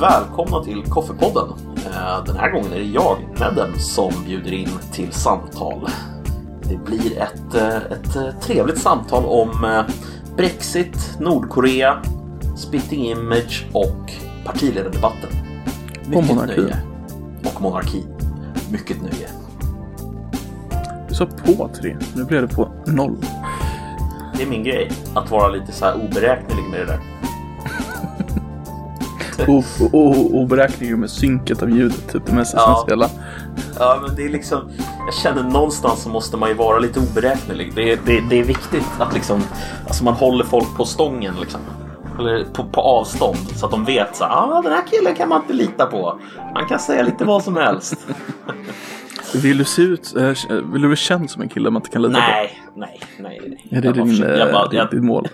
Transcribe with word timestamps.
välkomna 0.00 0.64
till 0.64 0.82
Koffepodden. 0.82 1.48
Eh, 1.86 2.24
Den 2.26 2.36
här 2.36 2.50
gången 2.50 2.72
är 2.72 2.76
det 2.78 2.84
jag, 2.84 3.16
Nedden, 3.40 3.78
som 3.78 4.12
bjuder 4.24 4.52
in 4.52 4.68
till 4.92 5.12
samtal. 5.12 5.88
Det 6.62 6.76
blir 6.76 7.18
ett, 7.18 7.54
eh, 7.54 7.76
ett 7.76 8.16
eh, 8.16 8.30
trevligt 8.40 8.78
samtal 8.78 9.24
om 9.24 9.82
Brexit, 10.36 11.16
Nordkorea, 11.20 12.02
Spitting 12.56 13.04
Image 13.10 13.66
och 13.72 14.12
partiledardebatten. 14.44 15.30
Och 16.14 16.24
monarki. 16.24 16.60
nöje. 16.60 16.76
Och 17.54 17.62
monarki. 17.62 18.04
Mycket 18.70 19.02
nöje. 19.02 19.28
Du 21.08 21.14
sa 21.14 21.26
på 21.26 21.70
tre, 21.80 21.96
nu 22.16 22.24
blev 22.24 22.48
det 22.48 22.54
på 22.54 22.68
noll. 22.86 23.16
Det 24.36 24.42
är 24.42 24.46
min 24.46 24.64
grej, 24.64 24.90
att 25.14 25.30
vara 25.30 25.48
lite 25.48 25.72
så 25.72 25.84
här 25.84 25.94
oberäknelig 25.94 26.64
med 26.70 26.80
det 26.80 26.86
där. 26.86 27.17
Oberäknelig 30.32 30.98
med 30.98 31.10
synket 31.10 31.62
av 31.62 31.70
ljudet, 31.70 32.12
typ 32.12 32.26
det 32.26 32.32
mest 32.32 32.54
essentiella. 32.54 33.08
Ja, 33.78 33.98
men 34.06 34.16
det 34.16 34.24
är 34.24 34.28
liksom... 34.28 34.70
Jag 35.06 35.14
känner 35.14 35.42
någonstans 35.42 36.02
så 36.02 36.08
måste 36.08 36.36
man 36.36 36.48
ju 36.48 36.54
vara 36.54 36.78
lite 36.78 37.00
oberäknelig. 37.00 37.72
Det 37.74 37.92
är, 37.92 37.98
det, 38.06 38.20
det 38.30 38.40
är 38.40 38.44
viktigt 38.44 38.86
att 38.98 39.14
liksom... 39.14 39.42
Alltså 39.86 40.04
man 40.04 40.14
håller 40.14 40.44
folk 40.44 40.76
på 40.76 40.84
stången 40.84 41.34
liksom. 41.40 41.60
Eller 42.18 42.44
på, 42.44 42.64
på 42.64 42.80
avstånd 42.80 43.38
så 43.56 43.66
att 43.66 43.72
de 43.72 43.84
vet 43.84 44.16
så 44.16 44.24
ah, 44.24 44.62
den 44.62 44.72
här 44.72 44.82
killen 44.90 45.14
kan 45.14 45.28
man 45.28 45.40
inte 45.40 45.52
lita 45.52 45.86
på. 45.86 46.20
Han 46.54 46.68
kan 46.68 46.78
säga 46.78 47.02
lite 47.02 47.24
vad 47.24 47.44
som 47.44 47.56
helst. 47.56 48.06
Vill 49.34 49.58
du 49.58 49.64
se 49.64 49.82
ut, 49.82 50.16
eh, 50.16 50.32
vill 50.72 50.82
du 50.82 50.88
bli 50.88 50.96
känd 50.96 51.30
som 51.30 51.42
en 51.42 51.48
kille 51.48 51.70
man 51.70 51.82
inte 51.82 51.90
kan 51.90 52.02
lita 52.02 52.14
på? 52.14 52.20
nej, 52.20 52.60
nej, 52.74 53.00
nej. 53.18 53.40
nej. 53.46 53.68
Är 53.70 53.80
det 53.80 53.86
Jag 53.86 53.94
din, 53.94 54.24
eh, 54.24 54.30
jag 54.30 54.52
bara, 54.52 54.68
din, 54.68 54.78
jag, 54.78 54.90
ditt 54.90 55.02
mål? 55.02 55.28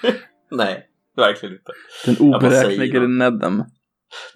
Nej, 0.50 0.86
verkligen 1.16 1.54
inte. 1.54 1.72
Den 2.06 2.16
oberäknelige. 2.34 3.00
Nedden. 3.00 3.64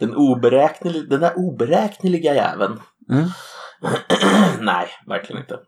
Den, 0.01 0.15
oberäknelig, 0.15 1.11
den 1.11 1.21
där 1.21 1.33
oberäkneliga 1.37 2.35
jäveln. 2.35 2.81
Mm. 3.13 3.25
nej, 4.61 4.89
verkligen 5.07 5.43
inte. 5.43 5.59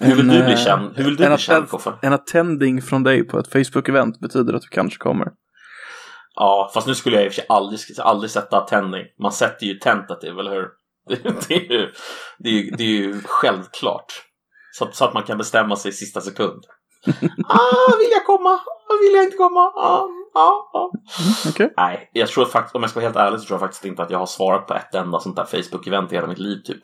Hur 0.00 0.14
vill 0.14 0.30
En, 0.30 0.36
du 0.36 0.44
bli 0.44 0.52
eh, 0.52 0.58
känd? 0.58 0.96
Hur 0.96 1.04
vill 1.04 1.16
du 1.16 1.24
en 1.24 1.30
bli 1.30 1.38
känd, 1.38 1.68
Koffe? 1.68 1.92
En 2.02 2.12
attending 2.12 2.82
från 2.82 3.02
dig 3.02 3.24
på 3.24 3.38
ett 3.38 3.52
Facebook-event 3.52 4.20
betyder 4.20 4.54
att 4.54 4.62
du 4.62 4.68
kanske 4.68 4.98
kommer. 4.98 5.28
Ja, 6.34 6.70
fast 6.74 6.86
nu 6.86 6.94
skulle 6.94 7.16
jag 7.16 7.24
i 7.24 7.28
och 7.28 7.32
för 7.32 7.36
sig 7.40 7.46
aldrig, 7.48 7.80
aldrig 7.98 8.30
sätta 8.30 8.60
tändning. 8.60 9.02
Man 9.22 9.32
sätter 9.32 9.66
ju 9.66 9.74
tentative, 9.74 10.40
eller 10.40 10.50
hur? 10.50 10.68
Det, 11.08 11.22
det, 11.48 11.54
är, 11.54 11.72
ju, 11.72 11.92
det, 12.38 12.48
är, 12.48 12.52
ju, 12.52 12.70
det 12.70 12.82
är 12.84 12.88
ju 12.88 13.20
självklart. 13.24 14.12
Så, 14.72 14.84
att- 14.84 14.94
så 14.96 15.04
att 15.04 15.14
man 15.14 15.22
kan 15.22 15.38
bestämma 15.38 15.76
sig 15.76 15.88
i 15.88 15.92
sista 15.92 16.20
sekund. 16.20 16.62
Ah, 17.48 17.96
vill 17.98 18.10
jag 18.12 18.26
komma? 18.26 18.50
Ah, 18.50 18.96
vill 19.02 19.14
jag 19.14 19.24
inte 19.24 19.36
komma? 19.36 19.60
Ah, 19.60 20.06
ah, 20.34 20.70
ah. 20.78 20.90
Okej. 21.48 21.72
Nej, 21.76 22.10
jag 22.12 22.28
tror 22.28 22.44
faktiskt, 22.44 22.76
om 22.76 22.82
jag 22.82 22.90
ska 22.90 23.00
vara 23.00 23.06
helt 23.08 23.16
ärlig 23.16 23.40
så 23.40 23.46
tror 23.46 23.54
jag 23.54 23.60
faktiskt 23.60 23.84
inte 23.84 24.02
att 24.02 24.10
jag 24.10 24.18
har 24.18 24.26
svarat 24.26 24.66
på 24.66 24.74
ett 24.74 24.94
enda 24.94 25.20
sånt 25.20 25.36
där 25.36 25.44
Facebook-event 25.44 26.12
i 26.12 26.14
hela 26.14 26.26
mitt 26.26 26.38
liv 26.38 26.56
typ. 26.64 26.80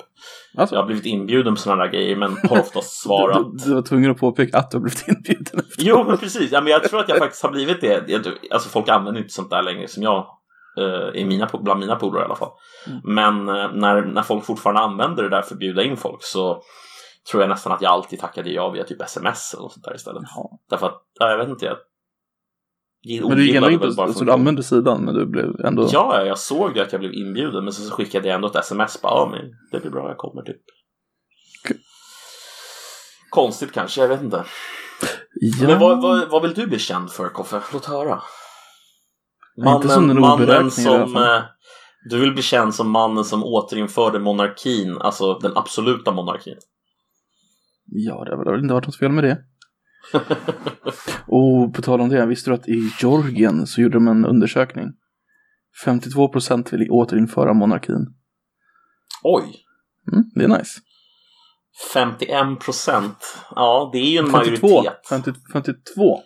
Alltså, 0.58 0.74
Jag 0.74 0.82
har 0.82 0.86
blivit 0.86 1.06
inbjuden 1.06 1.54
på 1.54 1.60
sådana 1.60 1.84
där 1.84 1.90
grejer 1.92 2.16
men 2.16 2.36
har 2.50 2.60
oftast 2.60 3.02
svarat. 3.02 3.38
du, 3.58 3.64
du 3.64 3.74
var 3.74 3.82
tvungen 3.82 4.10
att 4.10 4.18
påpeka 4.18 4.58
att 4.58 4.70
du 4.70 4.76
har 4.76 4.82
blivit 4.82 5.08
inbjuden. 5.08 5.58
efter. 5.60 5.82
Jo, 5.84 6.04
men 6.04 6.18
precis. 6.18 6.52
Ja, 6.52 6.60
men 6.60 6.72
jag 6.72 6.82
tror 6.84 7.00
att 7.00 7.08
jag 7.08 7.18
faktiskt 7.18 7.42
har 7.42 7.50
blivit 7.50 7.80
det. 7.80 8.26
Alltså 8.50 8.68
folk 8.68 8.88
använder 8.88 9.20
inte 9.20 9.34
sånt 9.34 9.50
där 9.50 9.62
längre 9.62 9.88
som 9.88 10.02
jag. 10.02 10.26
eh, 10.80 11.20
I 11.20 11.24
mina, 11.24 11.48
bland 11.62 11.80
mina 11.80 11.96
polare 11.96 12.22
i 12.22 12.24
alla 12.24 12.36
fall. 12.36 12.50
Mm. 12.86 13.00
Men 13.04 13.48
eh, 13.56 13.70
när, 13.72 14.02
när 14.02 14.22
folk 14.22 14.44
fortfarande 14.44 14.80
använder 14.82 15.22
det 15.22 15.28
där 15.28 15.42
för 15.42 15.54
att 15.54 15.58
bjuda 15.58 15.82
in 15.82 15.96
folk 15.96 16.22
så 16.22 16.62
tror 17.30 17.42
jag 17.42 17.48
nästan 17.50 17.72
att 17.72 17.82
jag 17.82 17.92
alltid 17.92 18.20
tackade 18.20 18.50
ja 18.50 18.70
via 18.70 18.84
typ 18.84 19.02
sms 19.02 19.54
eller 19.54 19.62
något 19.62 19.72
sånt 19.72 19.84
där 19.84 19.94
istället. 19.94 20.22
Jaha. 20.36 20.48
Därför 20.70 20.86
att, 20.86 21.02
ja, 21.20 21.30
jag 21.30 21.38
vet 21.38 21.48
inte, 21.48 21.64
jag 21.66 21.76
Men 23.28 23.36
du 23.36 23.46
gillade 23.46 23.72
inte, 23.72 23.88
bara 23.96 24.12
från- 24.12 24.26
du 24.26 24.32
använde 24.32 24.62
sidan 24.62 25.04
men 25.04 25.14
du 25.14 25.26
blev 25.26 25.60
ändå... 25.64 25.82
Ja, 25.92 26.18
ja, 26.20 26.24
jag 26.26 26.38
såg 26.38 26.76
ju 26.76 26.82
att 26.82 26.92
jag 26.92 27.00
blev 27.00 27.12
inbjuden 27.14 27.64
men 27.64 27.72
så, 27.72 27.82
så 27.82 27.90
skickade 27.94 28.28
jag 28.28 28.34
ändå 28.34 28.48
ett 28.48 28.56
sms 28.56 29.02
bara, 29.02 29.12
ja 29.12 29.28
men 29.30 29.40
det 29.72 29.80
blir 29.80 29.90
bra, 29.90 30.08
jag 30.08 30.16
kommer 30.18 30.42
typ. 30.42 30.60
Okej. 31.64 31.76
Konstigt 33.30 33.72
kanske, 33.72 34.00
jag 34.00 34.08
vet 34.08 34.22
inte. 34.22 34.44
Ja. 35.34 35.66
Men 35.68 35.78
vad, 35.80 36.02
vad, 36.02 36.30
vad 36.30 36.42
vill 36.42 36.54
du 36.54 36.66
bli 36.66 36.78
känd 36.78 37.10
för, 37.10 37.28
Koffe? 37.28 37.60
Låt 37.72 37.84
höra. 37.84 38.22
Ja, 39.54 39.76
inte 39.76 39.88
som 39.88 40.08
den 40.08 40.20
mannen 40.20 40.70
som... 40.70 41.16
eh, 41.16 41.42
Du 42.10 42.20
vill 42.20 42.32
bli 42.32 42.42
känd 42.42 42.74
som 42.74 42.90
mannen 42.90 43.24
som 43.24 43.44
återinförde 43.44 44.18
monarkin, 44.18 44.98
alltså 45.00 45.34
den 45.38 45.56
absoluta 45.56 46.12
monarkin. 46.12 46.56
Ja, 47.90 48.24
det 48.24 48.36
har 48.36 48.52
väl 48.52 48.62
inte 48.62 48.74
varit 48.74 48.86
något 48.86 48.98
fel 48.98 49.12
med 49.12 49.24
det. 49.24 49.38
Och 51.26 51.74
på 51.74 51.82
tal 51.82 52.00
om 52.00 52.08
det, 52.08 52.26
visste 52.26 52.50
du 52.50 52.54
att 52.54 52.68
i 52.68 52.90
Georgien 53.00 53.66
så 53.66 53.80
gjorde 53.80 53.96
de 53.96 54.08
en 54.08 54.24
undersökning. 54.24 54.86
52% 55.84 56.70
vill 56.70 56.90
återinföra 56.90 57.52
monarkin. 57.52 58.06
Oj! 59.22 59.64
Mm, 60.12 60.24
det 60.34 60.44
är 60.44 60.48
nice. 60.48 60.80
51 61.92 62.60
procent. 62.60 63.38
Ja, 63.54 63.90
det 63.92 63.98
är 63.98 64.10
ju 64.10 64.18
en 64.18 64.30
52. 64.30 64.68
majoritet. 64.68 65.08
50, 65.08 65.32
52. 65.52 66.20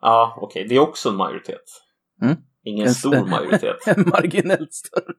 Ja, 0.00 0.38
okej. 0.40 0.66
Det 0.68 0.74
är 0.74 0.78
också 0.80 1.08
en 1.08 1.16
majoritet. 1.16 1.64
Mm. 2.22 2.36
Ingen 2.64 2.86
En- 2.86 2.94
stor 2.94 3.26
majoritet. 3.26 3.76
En 3.86 4.08
marginellt 4.08 4.72
större. 4.74 5.14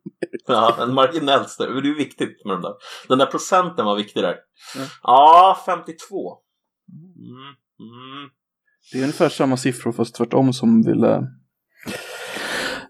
Ja, 0.48 0.76
en 0.84 0.94
marginellt 0.94 1.50
större. 1.50 1.82
Det 1.82 1.90
är 1.90 1.96
viktigt 1.98 2.46
med 2.46 2.54
de 2.56 2.62
där. 2.62 2.74
Den 3.08 3.18
där 3.18 3.26
procenten 3.26 3.86
var 3.86 3.96
viktig 3.96 4.24
där. 4.24 4.36
Mm. 4.76 4.88
Ja, 5.04 5.58
52. 5.66 6.34
Mm. 6.92 7.32
Mm. 7.80 8.30
Det 8.92 8.98
är 8.98 9.02
ungefär 9.02 9.30
samma 9.30 9.58
siffror 9.58 9.92
fast 9.92 10.16
tvärtom 10.16 10.54
som 10.54 10.82
ville... 10.84 11.28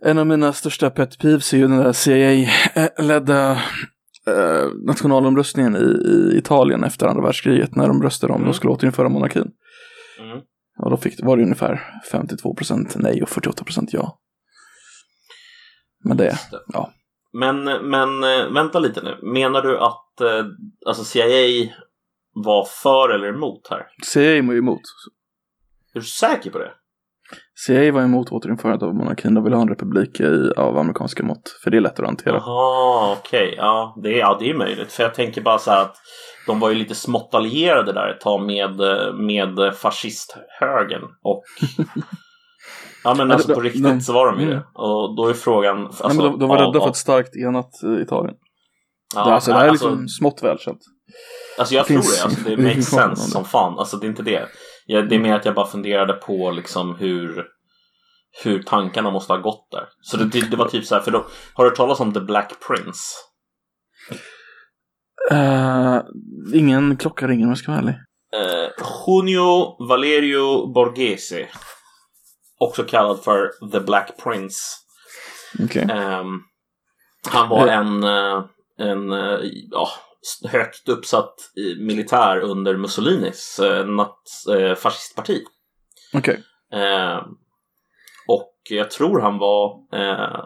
En 0.02 0.18
av 0.18 0.28
mina 0.28 0.54
största 0.54 0.90
pet 0.90 1.18
peeves 1.20 1.54
är 1.54 1.58
ju 1.58 1.68
den 1.68 1.78
där 1.78 1.94
CIA-ledda 1.94 3.52
eh, 4.28 4.70
nationalomröstningen 4.88 5.76
i, 5.76 5.80
i 6.34 6.38
Italien 6.38 6.84
efter 6.84 7.08
andra 7.08 7.24
världskriget 7.24 7.76
när 7.76 7.88
de 7.88 8.04
röstade 8.04 8.34
om 8.34 8.38
Mm. 8.42 8.52
de 8.52 8.54
skulle 8.54 8.74
återinföra 8.74 9.10
monarkin. 9.10 9.52
Mm. 10.20 10.40
Ja, 10.78 10.90
då 10.90 10.98
fick, 10.98 11.24
var 11.24 11.38
det 11.38 11.44
ungefär 11.44 12.02
52% 12.12 12.92
nej 12.96 13.24
och 13.24 13.30
48% 13.30 13.88
ja. 13.92 14.20
Men 16.04 16.18
det, 16.18 16.38
ja. 16.74 16.92
Men, 17.34 17.64
men 17.64 18.24
eh, 18.24 18.48
vänta 18.54 18.80
lite 18.80 19.02
nu. 19.02 19.20
Menar 19.22 19.62
du 19.62 19.78
att 19.78 20.22
eh, 20.22 20.46
alltså 20.86 21.04
CIA 21.04 21.70
var 22.34 22.66
för 22.84 23.10
eller 23.10 23.28
emot 23.28 23.68
här? 23.70 23.88
CIA 24.04 24.42
var 24.44 24.54
emot. 24.54 24.82
Är 25.94 26.00
du 26.00 26.06
säker 26.06 26.52
på 26.52 26.58
det? 26.58 26.72
CIA 27.56 27.92
var 27.92 28.02
emot 28.02 28.32
återinförandet 28.32 28.84
av 28.84 28.96
monarkin 28.96 29.38
och 29.38 29.46
ville 29.46 29.56
ha 29.56 29.62
en 29.62 29.70
republik 29.70 30.20
i, 30.20 30.52
av 30.58 30.78
amerikanska 30.78 31.24
mått. 31.24 31.60
För 31.64 31.72
det 31.72 31.78
är 31.78 31.82
lättare 31.82 32.06
att 32.06 32.10
hantera. 32.10 32.36
Jaha, 32.36 33.18
okej. 33.20 33.54
Ja, 33.58 34.00
det 34.04 34.14
är, 34.14 34.20
ja, 34.20 34.38
det 34.40 34.50
är 34.50 34.54
möjligt. 34.54 34.92
För 34.92 35.04
jag 35.04 35.14
tänker 35.14 35.42
bara 35.42 35.58
så 35.58 35.72
här 35.72 35.82
att 35.82 35.96
de 36.48 36.60
var 36.60 36.70
ju 36.70 36.76
lite 36.76 36.96
smått 36.96 37.34
allierade 37.34 37.94
där 37.94 38.10
ett 38.10 38.22
tag 38.22 38.46
med, 38.46 38.82
eh, 38.82 39.14
med 39.14 39.76
fascisthögern. 39.76 41.04
Och... 41.22 41.44
Ja 43.04 43.14
men 43.18 43.32
alltså 43.32 43.54
på 43.54 43.60
riktigt 43.62 43.84
de- 43.84 44.02
så 44.02 44.14
var 44.14 44.32
de 44.32 44.40
ju 44.40 44.46
mm. 44.46 44.56
det. 44.58 44.66
Och 44.74 45.16
då 45.16 45.28
är 45.30 45.34
frågan... 45.34 45.86
Alltså, 45.86 46.08
Nej, 46.08 46.18
men 46.18 46.26
de, 46.26 46.40
de 46.40 46.50
var 46.50 46.56
av- 46.58 46.62
rädda 46.62 46.80
för 46.80 46.86
av- 46.86 46.90
ett 46.90 46.96
starkt 46.96 47.36
enat 47.36 47.84
eh, 47.84 48.02
Italien. 48.02 48.36
Ja, 49.16 49.26
det, 49.26 49.34
alltså, 49.34 49.52
det 49.52 49.58
här 49.58 49.66
är 49.66 49.70
alltså- 49.70 49.90
liksom 49.90 50.08
smått 50.08 50.44
välkänt. 50.44 50.80
Alltså 51.60 51.76
jag 51.76 51.84
Det 51.84 51.88
tror 51.88 51.98
finns- 51.98 52.18
det, 52.18 52.24
alltså, 52.24 52.50
det 52.50 52.56
det 52.56 52.64
makes 52.64 52.90
sense 52.90 53.32
som 53.32 53.46
fan. 53.46 53.80
Alltså 53.80 53.98
det 53.98 54.06
är 54.06 54.10
inte 54.10 54.24
det. 54.24 54.46
Jag, 54.86 55.10
det 55.10 55.16
är 55.16 55.20
mer 55.20 55.34
att 55.34 55.46
jag 55.46 55.56
bara 55.56 55.68
funderade 55.68 56.14
på 56.14 56.52
liksom 56.52 56.96
hur, 56.96 57.46
hur 58.44 58.64
tankarna 58.64 59.12
måste 59.12 59.34
ha 59.34 59.38
gått 59.40 59.68
där. 59.72 59.86
Så 60.02 60.18
det, 60.18 60.50
det, 60.52 60.58
var 60.58 60.68
typ 60.68 60.86
så 60.86 60.96
här, 60.96 61.02
för 61.02 61.12
då, 61.12 61.26
har 61.54 61.64
du 61.64 61.70
hört 61.70 61.78
talas 61.78 62.00
om 62.00 62.14
The 62.14 62.20
Black 62.20 62.54
Prince? 62.68 63.00
Eh, 65.32 66.00
ingen 66.54 66.98
klocka 66.98 67.28
ringer 67.28 67.44
om 67.44 67.50
jag 67.50 67.58
ska 67.58 67.72
vara 67.72 67.82
ärlig. 67.82 67.96
Eh, 68.34 68.70
Junio 69.08 69.76
Valerio 69.90 70.74
Borghese. 70.74 71.48
Också 72.62 72.84
kallad 72.84 73.24
för 73.24 73.70
The 73.72 73.80
Black 73.80 74.18
Prince. 74.24 74.60
Okej. 75.64 75.88
Ehm, 75.92 76.40
han 77.30 77.50
var 77.50 77.68
Eh. 77.68 77.78
en, 77.78 78.04
eh, 78.04 78.44
en 78.78 79.12
eh, 79.12 79.40
ja, 79.72 79.90
högt 80.50 80.90
uppsatt 80.90 81.36
militär 81.80 82.40
under 82.40 82.78
Mussolinis 82.78 83.60
eh, 83.60 84.76
fascistparti. 84.76 85.44
Okej. 86.14 86.44
Eh, 86.74 87.26
och 88.28 88.54
jag 88.70 88.92
tror 88.92 89.20
han 89.22 89.38
var 89.38 89.80
eh, 89.94 90.46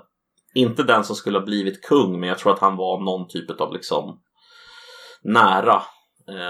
inte 0.54 0.84
den 0.84 1.04
som 1.04 1.16
skulle 1.16 1.40
ha 1.40 1.46
blivit 1.46 1.84
kung, 1.84 2.20
men 2.20 2.30
jag 2.30 2.40
tror 2.40 2.54
att 2.54 2.60
han 2.60 2.78
var 2.78 3.00
någon 3.00 3.28
typ 3.28 3.62
av 3.62 3.74
liksom 3.74 4.22
nära 5.24 5.82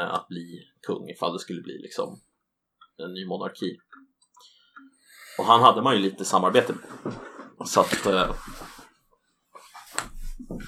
att 0.09 0.27
bli 0.27 0.59
kung 0.88 1.09
ifall 1.09 1.33
det 1.33 1.39
skulle 1.39 1.62
bli 1.62 1.77
liksom 1.81 2.19
en 3.03 3.13
ny 3.13 3.25
monarki. 3.25 3.77
Och 5.37 5.45
han 5.45 5.61
hade 5.61 5.81
man 5.81 5.95
ju 5.95 6.01
lite 6.01 6.25
samarbete 6.25 6.73
med. 6.73 7.13
Så 7.67 7.79
att, 7.79 8.05
eh, 8.05 8.25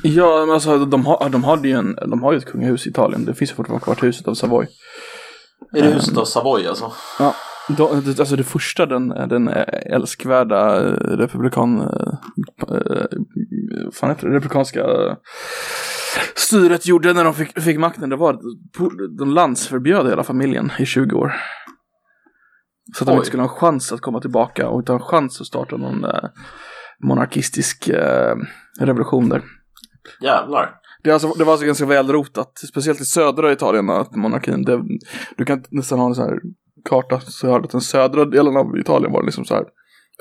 Ja, 0.04 0.46
men 0.46 0.54
alltså 0.54 0.86
de 0.86 1.06
har, 1.06 1.30
de, 1.30 1.44
hade 1.44 1.68
ju 1.68 1.74
en, 1.74 1.96
de 2.08 2.24
har 2.24 2.32
ju 2.32 2.38
ett 2.38 2.46
kungahus 2.46 2.88
i 2.88 2.90
Italien. 2.90 3.26
Det 3.26 3.34
finns 3.34 3.52
ju 3.52 3.56
fortfarande 3.56 3.84
kvar 3.84 3.98
huset 4.02 4.28
av 4.28 4.34
Savoy. 4.34 4.68
är 5.76 5.82
det 5.82 5.88
huset 5.90 6.18
av 6.18 6.26
Savoy 6.26 6.68
alltså? 6.68 6.92
Ja, 7.20 7.36
det- 7.78 8.20
alltså 8.20 8.36
det 8.36 8.44
första 8.44 8.86
den, 8.86 9.08
den 9.10 9.48
älskvärda 9.92 10.88
eh, 10.88 10.92
republikan 11.18 11.82
eh, 11.82 12.14
eh, 12.76 13.06
vad 13.86 13.94
fan 13.94 14.10
heter 14.10 14.28
det, 14.28 14.36
republikanska 14.36 14.86
styret 16.36 16.86
gjorde 16.88 17.14
när 17.14 17.24
de 17.24 17.34
fick, 17.34 17.62
fick 17.62 17.78
makten, 17.80 18.10
det 18.10 18.16
var 18.16 18.34
att 18.34 18.42
de 19.18 19.30
landsförbjöd 19.34 20.08
hela 20.10 20.24
familjen 20.24 20.72
i 20.80 20.86
20 20.86 21.16
år. 21.16 21.34
Så 22.96 23.04
att 23.04 23.08
de 23.08 23.12
Oj. 23.12 23.16
inte 23.16 23.28
skulle 23.28 23.44
ha 23.44 23.50
en 23.50 23.56
chans 23.56 23.92
att 23.92 24.02
komma 24.02 24.22
tillbaka 24.22 24.70
och 24.70 24.80
inte 24.80 24.92
ha 24.92 25.00
en 25.00 25.06
chans 25.06 25.42
att 25.42 25.48
starta 25.48 25.78
någon 25.78 26.04
eh, 26.04 26.24
monarkistisk 27.04 27.88
eh, 27.88 28.36
revolution 28.80 29.30
där. 29.30 29.44
Jävlar. 30.22 30.74
Det, 31.04 31.12
alltså, 31.12 31.34
det 31.38 31.44
var 31.44 31.52
alltså 31.52 31.66
ganska 31.66 31.86
välrotat, 31.86 32.52
speciellt 32.70 33.02
i 33.02 33.06
södra 33.06 33.52
Italien, 33.52 33.90
att 33.90 34.16
monarkin, 34.16 34.64
det, 34.64 34.82
du 35.38 35.46
kan 35.46 35.64
nästan 35.70 36.00
ha 36.00 36.08
en 36.08 36.16
sån 36.16 36.26
här 36.26 36.40
karta, 36.90 37.20
så 37.20 37.48
jag 37.48 37.52
hörde 37.52 37.66
att 37.66 37.72
den 37.72 37.82
södra 37.82 38.26
delen 38.26 38.58
av 38.58 38.78
Italien 38.78 39.12
var 39.12 39.24
liksom 39.24 39.46
så 39.46 39.54
här, 39.54 39.64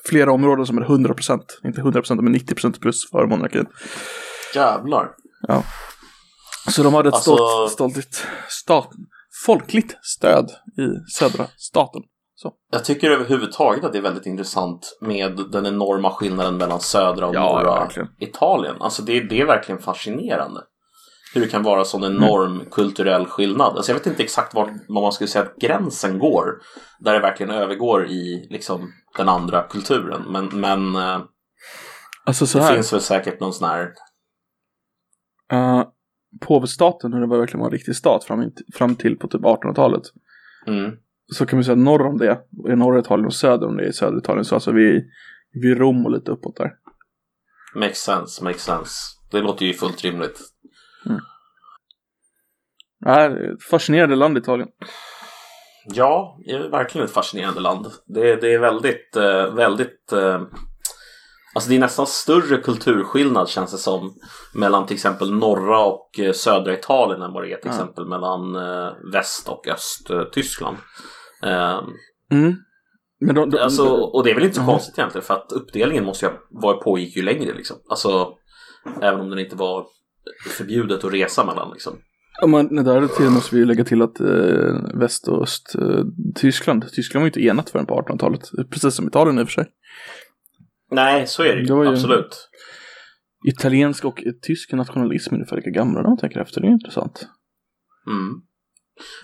flera 0.09 0.33
områden 0.33 0.67
som 0.67 0.79
är 0.79 0.83
100%, 0.83 1.41
inte 1.65 1.81
100% 1.81 2.23
men 2.23 2.35
90% 2.35 2.81
plus 2.81 3.11
för 3.11 3.27
monarkin. 3.27 3.67
Jävlar. 4.55 5.11
Så 6.71 6.83
de 6.83 6.95
hade 6.95 7.09
ett 7.09 7.15
Alltså- 7.15 7.37
stolt, 7.37 7.73
stoltigt 7.73 8.27
stat, 8.49 8.91
folkligt 9.47 9.97
stöd 10.03 10.51
i 10.79 11.11
södra 11.19 11.47
staten. 11.57 12.03
Så. 12.39 12.53
Jag 12.73 12.85
tycker 12.85 13.11
överhuvudtaget 13.11 13.85
att 13.85 13.93
det 13.93 13.99
är 13.99 14.03
väldigt 14.03 14.27
intressant 14.27 14.99
med 15.01 15.41
den 15.53 15.67
enorma 15.67 16.11
skillnaden 16.11 16.57
mellan 16.57 16.81
södra 16.81 17.27
och 17.27 17.35
Ja, 17.35 17.41
ja, 17.41 17.63
norra 17.63 17.81
verkligen. 17.81 18.09
Italien. 18.19 18.77
Alltså 18.81 19.03
det, 19.03 19.21
det 19.21 19.41
är 19.41 19.47
verkligen 19.47 19.81
fascinerande. 19.81 20.61
Hur 21.35 21.41
det 21.41 21.49
kan 21.49 21.63
vara 21.63 21.85
sån 21.85 22.05
enorm 22.05 22.65
kulturell 22.71 23.27
skillnad. 23.27 23.77
Alltså 23.77 23.93
jag 23.93 23.99
vet 23.99 24.07
inte 24.07 24.23
exakt 24.23 24.55
vad 24.55 24.69
man 24.89 25.13
skulle 25.13 25.29
säga 25.29 25.45
att 25.45 25.57
gränsen 25.57 26.19
går. 26.19 26.47
Där 26.99 27.13
det 27.13 27.21
verkligen 27.21 27.53
övergår 27.53 28.07
i 28.07 28.47
liksom 28.51 28.93
den 29.17 29.29
andra 29.29 29.63
kulturen. 29.63 30.23
Men, 30.29 30.61
men 30.61 30.97
eh, 30.97 31.21
Alltså 32.27 32.47
så 32.47 32.59
det 32.59 32.75
finns 32.75 32.93
väl 32.93 33.01
säkert 33.01 33.41
någon 33.41 33.53
sån 33.53 33.69
här... 33.69 33.93
uh, 35.53 35.85
påvestaten, 36.41 37.11
när 37.11 37.21
det 37.21 37.27
var 37.27 37.39
verkligen 37.39 37.61
var 37.61 37.67
en 37.67 37.73
riktig 37.73 37.97
stat 37.97 38.25
fram, 38.25 38.51
fram 38.75 38.97
till 38.97 39.19
på 39.19 39.29
typ 39.29 39.43
1800-talet. 39.43 40.03
Mm, 40.67 40.93
Så 41.33 41.47
kan 41.47 41.59
vi 41.59 41.65
säga 41.65 41.75
norr 41.75 42.07
om 42.07 42.19
det, 42.19 42.41
i 42.73 42.77
norra 42.77 42.99
Italien 43.01 43.27
och 43.27 43.35
söder 43.35 43.67
om 43.67 43.77
det 43.77 43.87
i 43.87 43.93
södra 43.93 44.19
Italien. 44.19 44.45
Så 44.45 44.55
alltså 44.55 44.73
vi, 44.73 45.03
vi 45.53 45.75
Rom 45.75 46.07
och 46.07 46.13
lite 46.13 46.31
uppåt 46.31 46.57
där. 46.57 46.71
makes 47.75 47.99
sense, 47.99 48.45
makes 48.45 48.63
sense. 48.63 48.93
Det 49.31 49.41
låter 49.41 49.67
ju 49.67 49.73
fullt 49.75 50.03
rimligt. 50.05 50.41
Nej, 53.01 53.29
det 53.29 53.35
är 53.47 53.53
ett 53.55 53.63
fascinerande 53.71 54.17
land 54.17 54.39
Italien. 54.39 54.69
Ja, 55.95 56.39
det 56.47 56.53
är 56.53 56.69
verkligen 56.71 57.05
ett 57.07 57.13
fascinerande 57.13 57.61
land. 57.61 57.87
Det, 58.07 58.37
det 58.37 58.55
är 58.55 58.59
väldigt, 58.59 59.17
eh, 59.17 59.55
väldigt... 59.55 60.13
Eh, 60.13 60.41
alltså 61.55 61.71
det 61.71 61.77
är 61.77 61.81
nästan 61.81 62.07
större 62.07 62.57
kulturskillnad 62.57 63.49
känns 63.49 63.73
det 63.73 63.79
som 63.79 64.15
mellan 64.55 64.87
till 64.87 64.95
exempel 64.95 65.33
norra 65.33 65.85
och 65.85 66.19
eh, 66.21 66.33
södra 66.33 66.73
Italien 66.75 67.23
än 67.23 67.33
vad 67.33 67.43
det 67.45 67.53
är 67.53 67.57
till 67.57 67.71
Ja. 67.71 67.71
exempel 67.73 68.07
mellan 68.07 68.53
väst 69.13 69.49
och 69.49 69.69
öst-Tyskland. 69.69 70.77
Eh, 70.77 70.83
Mm. 72.33 72.55
Men 73.21 73.35
de, 73.35 73.51
de, 73.51 73.59
alltså, 73.59 73.89
och 73.89 74.25
det 74.25 74.31
är 74.31 74.35
väl 74.35 74.45
inte 74.45 74.57
så 74.57 74.61
Mhm. 74.63 74.71
konstigt 74.71 74.99
egentligen 74.99 75.25
för 75.25 75.35
att 75.35 75.53
uppdelningen 75.53 76.05
måste 76.05 76.27
ju 76.27 76.33
ha 76.33 76.39
var 76.51 76.83
pågick 76.83 77.17
ju 77.17 77.23
längre 77.23 77.55
liksom. 77.55 77.77
Alltså, 77.89 78.29
även 79.03 79.21
om 79.21 79.31
den 79.31 79.39
inte 79.39 79.57
var 79.57 79.87
förbjudet 80.59 81.05
att 81.05 81.13
resa 81.13 81.45
mellan 81.45 81.71
liksom. 81.73 81.99
Ja, 82.41 82.47
men 82.47 82.85
där 82.85 83.09
till 83.09 83.31
måste 83.31 83.57
vi 83.57 83.65
lägga 83.65 83.85
till 83.85 84.03
att 84.03 84.21
eh, 84.21 84.99
väst 85.01 85.29
och 85.29 85.43
öst, 85.43 85.75
eh, 85.75 86.05
Tyskland, 86.35 86.93
Tyskland 86.93 87.23
var 87.23 87.27
ju 87.27 87.29
inte 87.29 87.41
enat 87.41 87.71
förrän 87.71 87.87
på 87.87 87.95
1800-talet, 87.95 88.41
precis 88.71 88.95
som 88.95 89.07
Italien 89.07 89.39
i 89.39 89.43
och 89.43 89.47
för 89.47 89.53
sig. 89.53 89.67
Nej, 90.91 91.27
så 91.27 91.43
är 91.43 91.57
det 91.57 91.63
Det 91.63 91.69
ju. 91.85 91.89
Absolut. 91.89 92.49
Italiensk 93.49 94.05
och 94.05 94.23
tysk 94.43 94.73
nationalism 94.73 95.35
är 95.35 95.39
ungefär 95.39 95.57
lika 95.57 95.71
gamla 95.71 96.03
när 96.03 96.09
man 96.09 96.19
tänker 96.19 96.41
efter, 96.41 96.61
det 96.61 96.67
är 96.67 96.71
intressant. 96.71 97.29
Mm. 98.07 98.41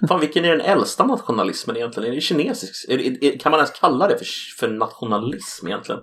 Fan, 0.08 0.20
vilken 0.20 0.44
är 0.44 0.50
den 0.56 0.60
äldsta 0.60 1.04
nationalismen 1.06 1.76
egentligen? 1.76 2.10
Är 2.10 2.14
det 2.14 2.20
kinesisk? 2.20 2.88
Är 2.90 3.24
är, 3.24 3.38
kan 3.38 3.50
man 3.52 3.58
ens 3.58 3.70
kalla 3.70 4.08
det 4.08 4.18
för, 4.18 4.26
för 4.60 4.68
nationalism 4.68 5.66
egentligen? 5.66 6.00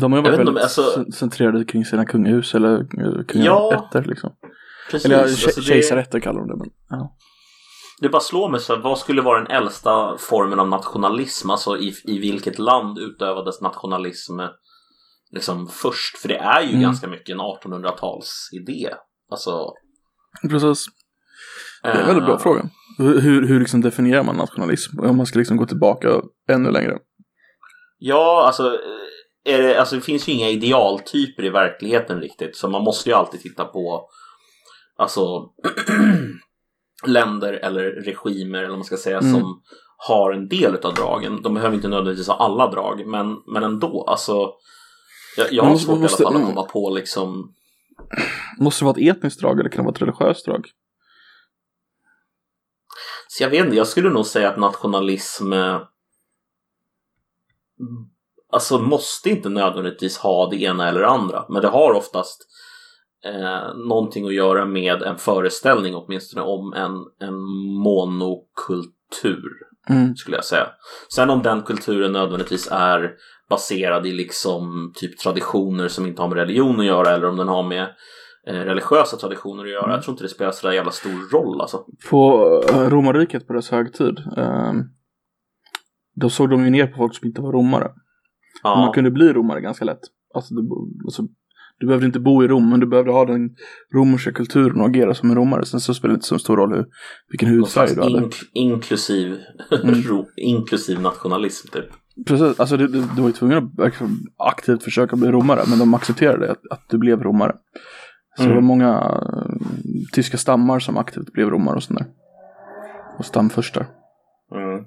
De 0.00 0.12
har 0.12 0.18
ju 0.18 0.22
varit 0.22 0.38
om- 0.38 0.44
väldigt 0.44 0.62
alltså- 0.64 0.82
cen- 0.96 1.12
centrerade 1.12 1.64
kring 1.64 1.84
sina 1.84 2.04
kungahus 2.06 2.54
eller 2.54 2.74
eh, 2.80 3.24
kungaätter 3.28 4.04
liksom. 4.04 4.30
Precis. 4.90 5.06
Eller 5.06 5.16
ja, 5.16 5.22
alltså 5.22 5.48
ke- 5.48 5.54
det, 5.56 5.62
kejsarätter 5.62 6.20
kallar 6.20 6.40
de 6.40 6.48
det. 6.48 6.56
Men, 6.56 6.68
ja. 6.88 7.16
det 8.00 8.08
bara 8.08 8.20
slår 8.22 8.48
mig 8.50 8.60
så 8.60 8.74
här, 8.74 8.82
vad 8.82 8.98
skulle 8.98 9.22
vara 9.22 9.38
den 9.42 9.50
äldsta 9.50 10.16
formen 10.18 10.60
av 10.60 10.68
nationalism? 10.68 11.50
Alltså 11.50 11.78
i, 11.78 11.94
i 12.04 12.18
vilket 12.18 12.58
land 12.58 12.98
utövades 12.98 13.60
nationalism 13.60 14.40
liksom 15.30 15.68
först? 15.68 16.18
För 16.18 16.28
det 16.28 16.36
är 16.38 16.62
ju 16.62 16.68
Mm. 16.68 16.82
ganska 16.82 17.08
mycket 17.08 17.28
en 17.34 17.40
1800-talsidé. 17.40 18.94
Alltså, 19.30 19.72
Precis. 20.50 20.86
Det 21.82 21.88
är 21.88 22.00
en 22.00 22.06
väldigt 22.06 22.24
bra 22.24 22.34
eh, 22.34 22.40
fråga. 22.40 22.62
Hur, 22.98 23.46
hur, 23.46 23.60
liksom 23.60 23.80
definierar 23.80 24.22
man 24.22 24.36
nationalism? 24.36 25.00
Om 25.00 25.16
man 25.16 25.26
ska 25.26 25.38
liksom 25.38 25.56
gå 25.56 25.66
tillbaka 25.66 26.20
ännu 26.50 26.70
längre. 26.70 26.98
Ja, 27.98 28.42
alltså, 28.46 28.66
eh, 29.48 29.58
det, 29.58 29.76
alltså 29.80 29.94
det 29.94 30.00
finns 30.02 30.28
ju 30.28 30.32
inga 30.32 30.48
idealtyper 30.48 31.44
i 31.44 31.50
verkligheten 31.50 32.20
riktigt. 32.20 32.56
Så 32.56 32.68
man 32.68 32.82
måste 32.82 33.10
ju 33.10 33.16
alltid 33.16 33.40
titta 33.40 33.64
på 33.64 34.08
alltså 34.98 35.20
länder 37.06 37.52
eller 37.52 37.82
regimer 37.84 38.58
eller 38.58 38.68
vad 38.68 38.78
man 38.78 38.84
ska 38.84 38.96
säga 38.96 39.18
Mm. 39.18 39.32
som 39.32 39.62
har 40.08 40.32
en 40.32 40.48
del 40.48 40.76
av 40.76 40.94
dragen. 40.94 41.42
De 41.42 41.54
behöver 41.54 41.74
inte 41.76 41.88
nödvändigtvis 41.88 42.28
ha 42.28 42.36
alla 42.36 42.70
drag, 42.70 43.06
men, 43.06 43.36
men 43.54 43.62
ändå. 43.62 44.04
Alltså, 44.08 44.50
jag, 45.36 45.46
jag 45.52 45.62
har 45.62 45.70
måste- 45.70 45.86
svårt 45.86 45.98
måste- 46.00 46.22
i 46.22 46.26
alla 46.26 46.32
fall 46.32 46.42
att 46.42 46.48
mm. 46.48 46.54
komma 46.54 46.66
på 46.68 46.90
liksom 46.90 47.54
Måste 48.58 48.84
det 48.84 48.86
vara 48.86 48.96
ett 49.00 49.16
etniskt 49.16 49.40
drag 49.40 49.60
eller 49.60 49.70
kan 49.70 49.84
det 49.84 49.86
vara 49.86 49.94
ett 49.94 50.02
religiöst 50.02 50.46
drag? 50.46 50.66
Så 53.32 53.42
jag 53.42 53.50
vet 53.50 53.64
inte, 53.64 53.76
jag 53.76 53.86
skulle 53.86 54.10
nog 54.10 54.26
säga 54.26 54.48
att 54.48 54.58
nationalism 54.58 55.52
eh, 55.52 55.80
Alltså 58.52 58.78
måste 58.78 59.30
inte 59.30 59.48
nödvändigtvis 59.48 60.18
ha 60.18 60.50
det 60.50 60.62
ena 60.62 60.88
eller 60.88 61.00
det 61.00 61.08
andra 61.08 61.44
Men 61.48 61.62
det 61.62 61.68
har 61.68 61.92
oftast 61.92 62.46
eh, 63.24 63.74
Någonting 63.74 64.26
att 64.26 64.34
göra 64.34 64.64
med 64.66 65.02
en 65.02 65.18
föreställning 65.18 65.94
åtminstone 65.94 66.42
om 66.42 66.72
en, 66.72 67.28
en 67.28 67.40
monokultur 67.82 69.70
Mm. 69.88 70.16
Skulle 70.16 70.36
jag 70.36 70.44
säga 70.44 70.66
Sen 71.14 71.30
om 71.30 71.42
den 71.42 71.62
kulturen 71.62 72.12
nödvändigtvis 72.12 72.68
är 72.70 73.10
baserad 73.50 74.06
i 74.06 74.12
liksom 74.12 74.92
typ 74.96 75.18
traditioner 75.18 75.88
som 75.88 76.06
inte 76.06 76.22
har 76.22 76.28
med 76.28 76.38
religion 76.38 76.80
att 76.80 76.86
göra 76.86 77.10
eller 77.10 77.28
om 77.28 77.36
den 77.36 77.48
har 77.48 77.62
med 77.62 77.88
religiösa 78.46 79.16
traditioner 79.16 79.64
att 79.64 79.70
göra 79.70 79.92
Jag 79.92 80.02
tror 80.02 80.12
inte 80.12 80.24
det 80.24 80.28
spelar 80.28 80.52
så 80.52 80.66
där 80.66 80.74
jävla 80.74 80.90
stor 80.90 81.32
roll 81.32 81.60
alltså 81.60 81.84
På 82.10 82.44
eh, 82.68 82.88
romarriket 82.90 83.46
på 83.46 83.52
dess 83.52 83.70
högtid. 83.70 84.18
Eh, 84.36 84.72
då 86.16 86.30
såg 86.30 86.50
de 86.50 86.64
ju 86.64 86.70
ner 86.70 86.86
på 86.86 86.96
folk 86.96 87.14
som 87.16 87.26
inte 87.28 87.40
var 87.40 87.52
romare. 87.52 87.90
Ja. 88.62 88.76
Man 88.76 88.92
kunde 88.92 89.10
bli 89.10 89.32
romare 89.32 89.60
ganska 89.60 89.84
lätt. 89.84 90.00
Alltså, 90.34 90.54
du, 90.54 90.68
alltså, 91.04 91.22
du 91.78 91.86
behövde 91.86 92.06
inte 92.06 92.20
bo 92.20 92.44
i 92.44 92.48
Rom, 92.48 92.70
men 92.70 92.80
du 92.80 92.86
behövde 92.86 93.12
ha 93.12 93.24
den 93.24 93.50
romerska 93.94 94.32
kulturen 94.32 94.80
och 94.80 94.86
agera 94.88 95.14
som 95.14 95.30
en 95.30 95.36
romare. 95.36 95.64
Sen 95.64 95.80
så 95.80 95.94
spelar 95.94 96.12
det 96.12 96.16
inte 96.16 96.26
så 96.26 96.38
stor 96.38 96.56
roll 96.56 96.72
hur, 96.74 96.86
vilken 97.30 97.48
hudfärg 97.48 97.94
du 97.94 98.02
hade. 98.02 98.18
ink- 98.18 98.50
inklusiv, 98.52 99.36
Mm. 99.84 99.94
ro- 100.08 100.26
inklusiv 100.36 101.00
nationalism 101.00 101.68
typ. 101.68 101.84
Precis, 102.26 102.60
alltså 102.60 102.76
du, 102.76 102.86
du, 102.86 103.00
du 103.16 103.20
var 103.22 103.28
ju 103.28 103.32
tvungen 103.32 103.58
att 103.78 103.94
aktivt 104.38 104.82
försöka 104.82 105.16
bli 105.16 105.28
romare, 105.30 105.60
men 105.68 105.78
de 105.78 105.94
accepterade 105.94 106.50
att, 106.50 106.60
att 106.70 106.84
du 106.90 106.98
blev 106.98 107.22
romare. 107.22 107.52
Så 108.36 108.42
Mm. 108.42 108.48
det 108.48 108.54
var 108.60 108.66
många 108.66 108.88
eh, 108.98 109.56
tyska 110.12 110.38
stammar 110.38 110.78
som 110.78 110.96
aktivt 110.98 111.32
blev 111.32 111.50
romare 111.50 111.76
och 111.76 111.82
sådär. 111.82 112.06
Och 113.18 113.26
stamfurstar. 113.26 113.86
Mm. 114.54 114.84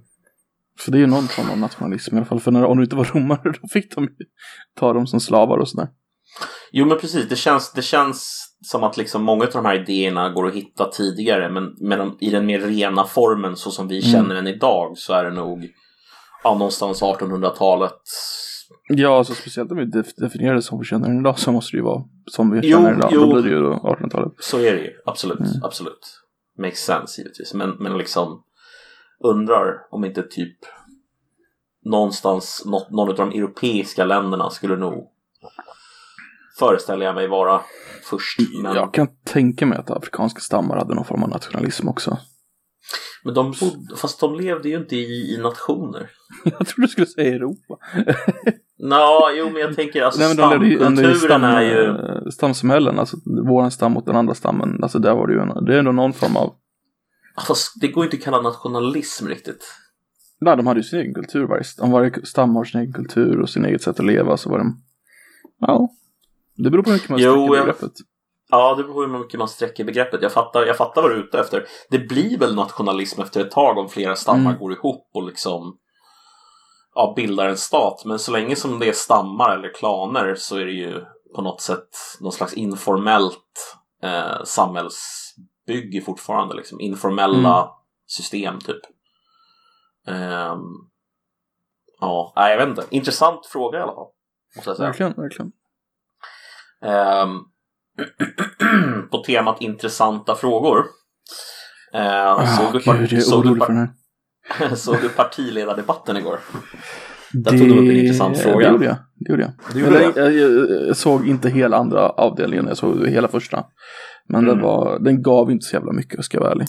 Så 0.80 0.92
det 0.92 0.98
är 0.98 1.00
ju 1.00 1.08
någon 1.08 1.28
form 1.28 1.50
av 1.52 1.58
nationalism 1.58 2.16
i 2.16 2.18
alla 2.18 2.26
fall. 2.26 2.40
För 2.40 2.52
när, 2.52 2.76
du 2.76 2.84
inte 2.84 2.96
var 2.96 3.04
romare 3.06 3.40
då 3.62 3.68
fick 3.68 3.96
de 3.96 4.10
ta 4.80 4.94
dem 4.94 5.08
som 5.08 5.20
slavar 5.20 5.58
och 5.58 5.70
sådär. 5.70 5.88
Jo 6.72 6.86
men 6.86 6.98
precis, 7.00 7.30
det 7.30 7.36
känns, 7.36 7.72
det 7.74 7.82
känns 7.82 8.50
som 8.66 8.84
att 8.84 8.98
liksom 8.98 9.24
många 9.24 9.44
av 9.46 9.52
de 9.52 9.66
här 9.66 9.82
idéerna 9.82 10.30
går 10.30 10.48
att 10.48 10.54
hitta 10.54 10.90
tidigare 10.92 11.50
men, 11.50 11.76
men 11.80 12.00
de, 12.00 12.18
i 12.20 12.30
den 12.30 12.46
mer 12.46 12.60
rena 12.60 13.04
formen 13.06 13.56
så 13.56 13.72
som 13.72 13.88
vi 13.88 14.00
Mm. 14.00 14.12
känner 14.12 14.36
den 14.36 14.48
idag 14.48 14.98
så 14.98 15.14
är 15.14 15.24
det 15.24 15.32
nog 15.32 15.68
ja, 16.44 16.54
någonstans 16.54 17.02
1800-talet. 17.02 18.02
Ja, 18.88 19.18
alltså 19.18 19.34
speciellt 19.34 19.72
om 19.72 19.78
vi 19.78 19.86
def- 19.86 20.14
definierar 20.18 20.56
det 20.56 20.62
som 20.62 20.80
vi 20.80 20.86
känner 20.86 21.08
den 21.08 21.20
idag 21.20 21.40
så 21.40 21.52
måste 21.52 21.72
det 21.72 21.78
ju 21.78 21.84
vara 21.84 22.04
som 22.32 22.52
vi 22.52 22.60
Jo, 22.64 22.78
känner 22.78 22.90
den 22.90 23.00
idag. 23.00 23.10
jo. 23.14 23.20
Då 23.22 23.34
blir 23.34 23.44
det 23.44 23.50
ju 23.50 23.62
då 23.64 23.74
1800-talet. 23.74 24.34
Så 24.40 24.58
är 24.60 24.74
det 24.74 24.80
ju, 24.82 24.92
absolut, 25.06 25.40
Mm. 25.40 25.52
absolut. 25.64 26.20
Makes 26.58 26.80
sense 26.80 27.22
givetvis, 27.22 27.54
men, 27.54 27.70
men 27.70 27.98
liksom 27.98 28.44
undrar 29.24 29.74
om 29.92 30.06
inte 30.06 30.24
typ 30.24 30.58
någonstans, 31.86 32.64
något, 32.66 32.92
någon 32.92 33.10
av 33.10 33.16
de 33.16 33.30
europeiska 33.32 34.06
länderna 34.06 34.50
skulle 34.50 34.76
nog 34.78 35.10
föreställer 36.60 37.06
jag 37.06 37.16
mig 37.16 37.28
vara 37.28 37.62
först. 38.10 38.40
Men, 38.64 38.76
Jag 38.76 38.94
kan 38.94 39.08
tänka 39.24 39.66
mig 39.66 39.78
att 39.78 39.92
afrikanska 39.92 40.40
stammar 40.40 40.78
hade 40.78 40.96
någon 40.96 41.06
form 41.06 41.24
av 41.24 41.30
nationalism 41.30 41.88
också. 41.90 42.18
Men 43.24 43.34
de 43.34 43.54
bodde, 43.60 43.96
fast 43.98 44.20
de 44.20 44.36
levde 44.36 44.70
ju 44.70 44.78
inte 44.78 44.96
i, 44.96 45.34
i 45.36 45.38
nationer. 45.38 46.10
Jag 46.44 46.68
trodde 46.68 46.82
du 46.82 46.88
skulle 46.88 47.08
säga 47.08 47.36
Europa. 47.36 47.78
Nå, 48.80 49.30
jo 49.38 49.50
men 49.50 49.62
jag 49.62 49.76
tänker 49.76 50.04
alltså 50.04 50.20
Nej, 50.22 50.36
men 50.36 50.50
levde 50.50 50.66
ju 50.68 50.74
i 50.74 50.78
stamkulturen 50.78 51.16
stam, 51.20 51.44
är 51.44 51.62
ju... 51.62 51.88
eh, 51.88 52.30
stamsamhällen, 52.32 53.00
alltså 53.00 53.18
våran 53.48 53.72
stam 53.72 53.92
mot 53.92 54.06
den 54.06 54.16
andra 54.16 54.34
stammen. 54.36 54.80
Alltså 54.84 55.00
där 55.00 55.14
var 55.16 55.28
det 55.28 55.34
ju 55.34 55.40
en, 55.40 55.66
det 55.66 55.76
är 55.76 55.80
ändå 55.80 55.92
någon 55.92 56.14
form 56.14 56.38
av, 56.38 56.54
Alltså, 57.36 57.80
det 57.82 57.88
går 57.88 58.04
inte 58.06 58.18
att 58.18 58.24
kalla 58.24 58.42
nationalism 58.42 59.28
riktigt. 59.28 59.66
nej 60.42 60.58
de 60.58 60.68
hade 60.68 60.80
ju 60.80 60.84
sin 60.84 61.00
egen 61.00 61.14
kultur, 61.14 61.48
varje, 61.48 61.64
om 61.80 61.92
varje 61.92 62.26
stam 62.26 62.56
har 62.56 62.64
sin 62.64 62.82
egen 62.82 62.94
kultur 62.94 63.40
och 63.40 63.50
sin 63.50 63.66
eget 63.66 63.82
sätt 63.82 64.00
att 64.00 64.06
leva 64.06 64.38
så 64.38 64.50
var 64.50 64.58
de, 64.58 64.78
ja. 65.60 65.90
Det 66.56 66.70
beror 66.70 66.84
på 66.84 66.90
hur 66.90 66.96
mycket 66.96 67.10
man 67.10 67.20
sträcker 67.20 67.38
jag- 67.38 67.50
begreppet. 67.52 67.92
Ja, 68.56 68.76
det 68.76 68.84
beror 68.84 68.94
på 68.94 69.02
hur 69.02 69.20
mycket 69.20 69.40
man 69.40 69.48
sträcker 69.48 69.84
begreppet. 69.84 70.22
Jag 70.22 70.32
fattar, 70.32 70.66
jag 70.66 70.78
fattar 70.78 71.02
vad 71.02 71.12
du 71.12 71.16
är 71.16 71.20
ute 71.24 71.40
efter. 71.40 71.68
Det 71.90 72.00
blir 72.00 72.38
väl 72.38 72.56
nationalism 72.56 73.22
efter 73.22 73.42
ett 73.42 73.52
tag 73.52 73.78
om 73.78 73.90
flera 73.90 74.16
stammar 74.16 74.50
Mm. 74.50 74.60
går 74.60 74.74
ihop 74.74 75.10
och 75.14 75.24
liksom 75.24 75.78
ja, 76.96 77.14
bildar 77.16 77.48
en 77.48 77.58
stat. 77.58 78.06
Men 78.06 78.20
så 78.20 78.32
länge 78.32 78.56
som 78.56 78.80
det 78.80 78.90
är 78.90 78.94
stammar 78.94 79.58
eller 79.58 79.74
klaner 79.74 80.36
så 80.36 80.58
är 80.58 80.66
det 80.66 80.72
ju 80.72 81.06
på 81.36 81.42
något 81.42 81.62
sätt 81.62 81.90
någon 82.20 82.32
slags 82.32 82.54
informellt 82.54 83.78
eh, 84.04 84.44
samhällsbygge 84.44 86.02
fortfarande. 86.06 86.56
Liksom. 86.56 86.80
Informella 86.82 87.58
Mm. 87.62 87.70
system 88.06 88.60
typ. 88.60 88.82
Ehm, 90.08 90.60
ja, 92.00 92.34
jag 92.36 92.58
vet 92.58 92.68
inte. 92.70 92.86
Intressant 92.90 93.46
fråga 93.46 93.80
i 93.80 93.82
alla 93.82 93.94
fall. 93.96 94.08
Måste 94.56 94.70
jag 94.70 94.78
säga. 94.78 94.88
Verkligen, 94.90 95.14
verkligen. 95.14 95.52
På 98.33 98.33
temat 99.24 99.62
intressanta 99.62 100.36
frågor. 100.36 100.78
Uh, 100.80 100.86
Ah, 101.96 102.46
såg, 102.48 102.74
du 102.74 103.08
gud, 103.08 103.24
såg, 103.24 103.44
du 103.44 103.56
den 104.60 104.76
såg 104.78 104.96
du 105.02 105.10
partiledardebatten 105.10 106.18
igår? 106.18 106.40
Där 107.34 107.52
tog 107.52 107.60
du 107.60 107.72
upp 107.74 107.80
en 107.80 107.92
intressant 107.92 108.38
fråga. 108.38 108.68
Det 108.68 108.72
gjorde 108.74 108.86
jag. 108.86 108.96
Det 109.16 109.30
gjorde 109.32 109.44
jag. 109.44 109.52
Du 109.74 109.80
gjorde 109.80 109.98
Eller, 110.00 110.14
det? 110.14 110.34
jag, 110.34 110.52
jag, 110.52 110.88
jag 110.88 110.98
såg 110.98 111.28
inte 111.28 111.50
hela 111.50 111.78
andra 111.78 112.10
avdelningen, 112.10 112.68
jag 112.68 112.78
såg 112.78 113.08
hela 113.08 113.28
första. 113.28 113.66
Men 114.30 114.44
Mm. 114.44 114.56
den, 114.56 114.64
var, 114.64 115.00
den 115.00 115.22
gav 115.22 115.52
inte 115.52 115.66
så 115.66 115.76
jävla 115.76 115.92
mycket, 115.94 116.26
ska 116.26 116.38
jag 116.38 116.42
vara 116.42 116.52
ärlig. 116.52 116.68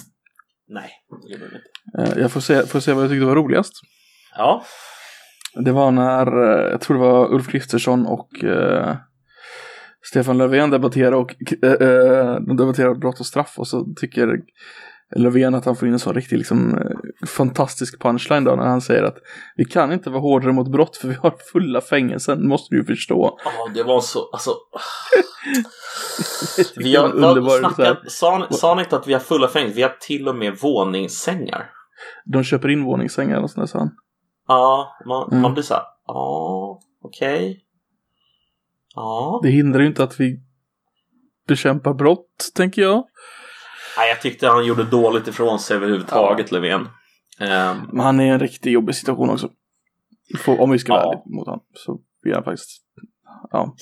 Nej, 0.69 0.91
det 1.27 1.33
gjorde 1.33 1.49
du 1.51 1.57
inte. 1.57 2.13
Eh, 2.13 2.23
Jag 2.23 2.33
får 2.33 2.41
se, 2.41 2.67
får 2.67 2.81
se 2.81 2.93
vad 2.93 3.05
jag 3.05 3.11
tyckte 3.11 3.27
var 3.27 3.35
roligast. 3.37 3.73
Ja, 4.37 4.65
Det 5.65 5.73
var 5.73 5.91
när, 5.91 6.27
eh, 6.27 6.71
jag 6.71 6.81
tror 6.81 6.97
det 6.97 7.03
var 7.03 7.33
Ulf 7.35 7.47
Kristersson 7.49 8.07
och 8.07 8.45
eh, 8.45 8.97
Stefan 10.11 10.39
Löfven 10.39 10.71
debatterade 10.71 11.17
och 11.17 11.35
de 12.47 12.57
debatterar 12.57 12.95
brott 12.95 13.21
och 13.21 13.27
straff 13.27 13.55
och 13.57 13.69
så 13.69 13.87
tycker 13.97 14.39
Löfven 15.17 15.55
att 15.55 15.65
han 15.65 15.77
får 15.77 15.89
in 15.89 15.95
en 15.95 15.99
sån 16.01 16.15
riktig 16.15 16.39
liksom 16.39 16.79
eh, 16.79 17.27
fantastisk 17.27 18.03
punchline 18.03 18.45
då 18.45 18.57
när 18.57 18.67
han 18.67 18.81
säger 18.81 19.03
att 19.03 19.17
vi 19.57 19.65
kan 19.65 19.93
inte 19.93 20.11
vara 20.11 20.21
hårdare 20.21 20.53
mot 20.53 20.73
brott 20.73 20.97
för 20.97 21.09
vi 21.09 21.15
har 21.15 21.35
fulla 21.53 21.81
fängelsen, 21.81 22.49
måste 22.49 22.75
du 22.75 22.79
ju 22.81 22.85
förstå. 22.85 23.39
ja 23.45 23.51
det 23.75 23.83
var 23.83 24.01
så, 24.01 24.19
alltså. 24.33 24.51
vi 26.77 26.97
har, 26.97 27.09
här. 27.09 27.59
snackat, 27.59 27.99
sa, 28.13 28.47
sa 28.51 28.75
ni 28.75 28.83
inte 28.83 28.97
att 28.97 29.09
vi 29.09 29.13
har 29.13 29.21
fulla 29.21 29.49
fängelser? 29.49 29.77
Vi 29.77 29.83
har 29.83 29.97
till 30.01 30.29
och 30.29 30.37
med 30.37 30.59
våningssängar. 30.63 31.71
De 32.25 32.45
köper 32.45 32.69
in 32.69 32.85
våningssängar 32.85 33.41
och 33.41 33.51
sådär 33.51 33.67
sa 33.67 33.79
han. 33.79 33.91
Ja, 34.49 34.97
man, 35.07 35.29
Mm. 35.31 35.43
man 35.43 35.53
blir 35.55 35.63
så 35.63 35.75
här, 35.75 35.83
ja, 36.07 36.81
okej. 37.03 37.64
Ja. 38.95 39.41
Det 39.43 39.49
hindrar 39.51 39.81
ju 39.81 39.87
inte 39.87 40.05
att 40.05 40.21
vi 40.21 40.41
bekämpar 41.49 41.95
brott, 41.95 42.51
tänker 42.55 42.83
jag. 42.83 43.05
Nej, 43.99 44.09
jag 44.09 44.21
tyckte 44.21 44.49
han 44.49 44.67
gjorde 44.67 44.85
dåligt 44.85 45.29
ifrån 45.29 45.59
sig 45.59 45.77
överhuvudtaget, 45.77 46.53
Löfven. 46.53 46.89
Ehm, 47.41 47.77
Men 47.93 48.01
han 48.05 48.21
är 48.21 48.25
i 48.25 48.29
en 48.29 48.41
riktigt 48.41 48.73
jobbig 48.73 48.95
situation 48.95 49.31
också. 49.31 49.49
Får- 50.39 50.61
Om 50.61 50.71
vi 50.71 50.79
ska 50.79 50.93
vara 50.93 51.03
Ja. 51.03 51.09
ärliga 51.13 51.23
mot 51.37 51.47
honom 51.47 51.65
så 51.75 51.99
blir 52.23 52.35
han 52.35 52.45
faktiskt, 52.45 52.83
ja. 53.51 53.75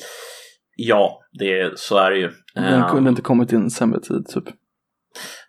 ja, 0.76 1.20
det, 1.38 1.78
så 1.78 1.96
är 1.96 2.10
det 2.10 2.16
ju. 2.18 2.30
Den 2.54 2.64
Ehm, 2.64 2.90
kunde 2.90 3.10
inte 3.10 3.22
kommit 3.22 3.52
i 3.52 3.56
en 3.56 3.70
sämre 3.70 4.00
tid 4.00 4.26
typ. 4.26 4.44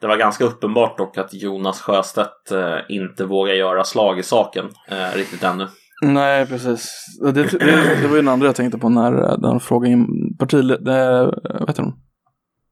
Det 0.02 0.08
var 0.08 0.18
ganska 0.18 0.44
uppenbart 0.46 0.98
dock 0.98 1.18
att 1.18 1.34
Jonas 1.34 1.82
Sjöstedt 1.82 2.52
eh, 2.52 2.78
inte 2.90 3.26
vågar 3.26 3.54
göra 3.54 3.84
slag 3.84 4.20
i 4.20 4.24
saken 4.24 4.70
eh, 4.88 5.16
riktigt 5.16 5.44
ännu. 5.44 5.68
Nej, 6.04 6.46
precis. 6.46 7.06
Det, 7.22 7.32
det, 7.32 7.58
det 8.02 8.08
var 8.08 8.16
ju 8.16 8.22
den 8.22 8.28
andra 8.28 8.46
jag 8.46 8.56
tänkte 8.56 8.78
på 8.78 8.90
när 8.90 9.32
eh, 9.32 9.38
den 9.40 9.60
frågade 9.60 9.94
in 9.94 10.08
partiled... 10.40 10.88
Eh, 10.88 11.32
vad 11.60 11.70
heter 11.70 11.84
hon? 11.84 11.94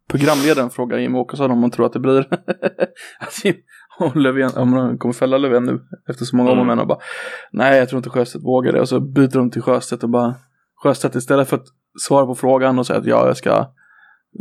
Programledaren 0.09 0.69
frågar 0.69 0.97
Jimmie 0.97 1.21
Åkesson 1.21 1.51
om 1.51 1.59
man 1.59 1.71
tror 1.71 1.85
att 1.85 1.93
det 1.93 1.99
blir 1.99 2.27
om, 3.99 4.11
Löfven, 4.21 4.51
om 4.55 4.73
han 4.73 4.97
kommer 4.97 5.13
fälla 5.13 5.37
Löfven 5.37 5.63
nu 5.63 5.79
efter 6.09 6.25
så 6.25 6.35
många 6.35 6.51
om 6.51 6.57
och 6.57 6.63
Mm. 6.63 6.67
men 6.67 6.79
och 6.79 6.87
bara 6.87 6.99
nej 7.51 7.77
jag 7.77 7.89
tror 7.89 7.97
inte 7.97 8.09
Sjöstedt 8.09 8.45
vågar 8.45 8.73
det 8.73 8.81
och 8.81 8.89
så 8.89 8.99
byter 8.99 9.37
de 9.37 9.51
till 9.51 9.61
Sjöstedt 9.61 10.03
och 10.03 10.09
bara 10.09 10.35
Sjöstedt 10.83 11.15
istället 11.15 11.49
för 11.49 11.57
att 11.57 11.65
svara 12.01 12.25
på 12.25 12.35
frågan 12.35 12.79
och 12.79 12.87
säga 12.87 12.99
att 12.99 13.05
ja 13.05 13.27
jag 13.27 13.37
ska 13.37 13.67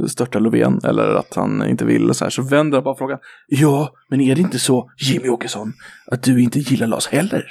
störta 0.08 0.38
Löfven 0.38 0.80
eller 0.84 1.14
att 1.14 1.34
han 1.34 1.68
inte 1.68 1.84
vill 1.84 2.08
och 2.08 2.16
så 2.16 2.24
här 2.24 2.30
så 2.30 2.42
vänder 2.42 2.76
han 2.76 2.84
på 2.84 2.94
frågan 2.94 3.18
ja 3.46 3.92
men 4.10 4.20
är 4.20 4.34
det 4.34 4.40
inte 4.40 4.58
så 4.58 4.90
Jimmy 4.96 5.28
Åkesson 5.28 5.72
att 6.10 6.22
du 6.22 6.42
inte 6.42 6.58
gillar 6.58 6.86
Lars 6.86 7.08
heller? 7.08 7.44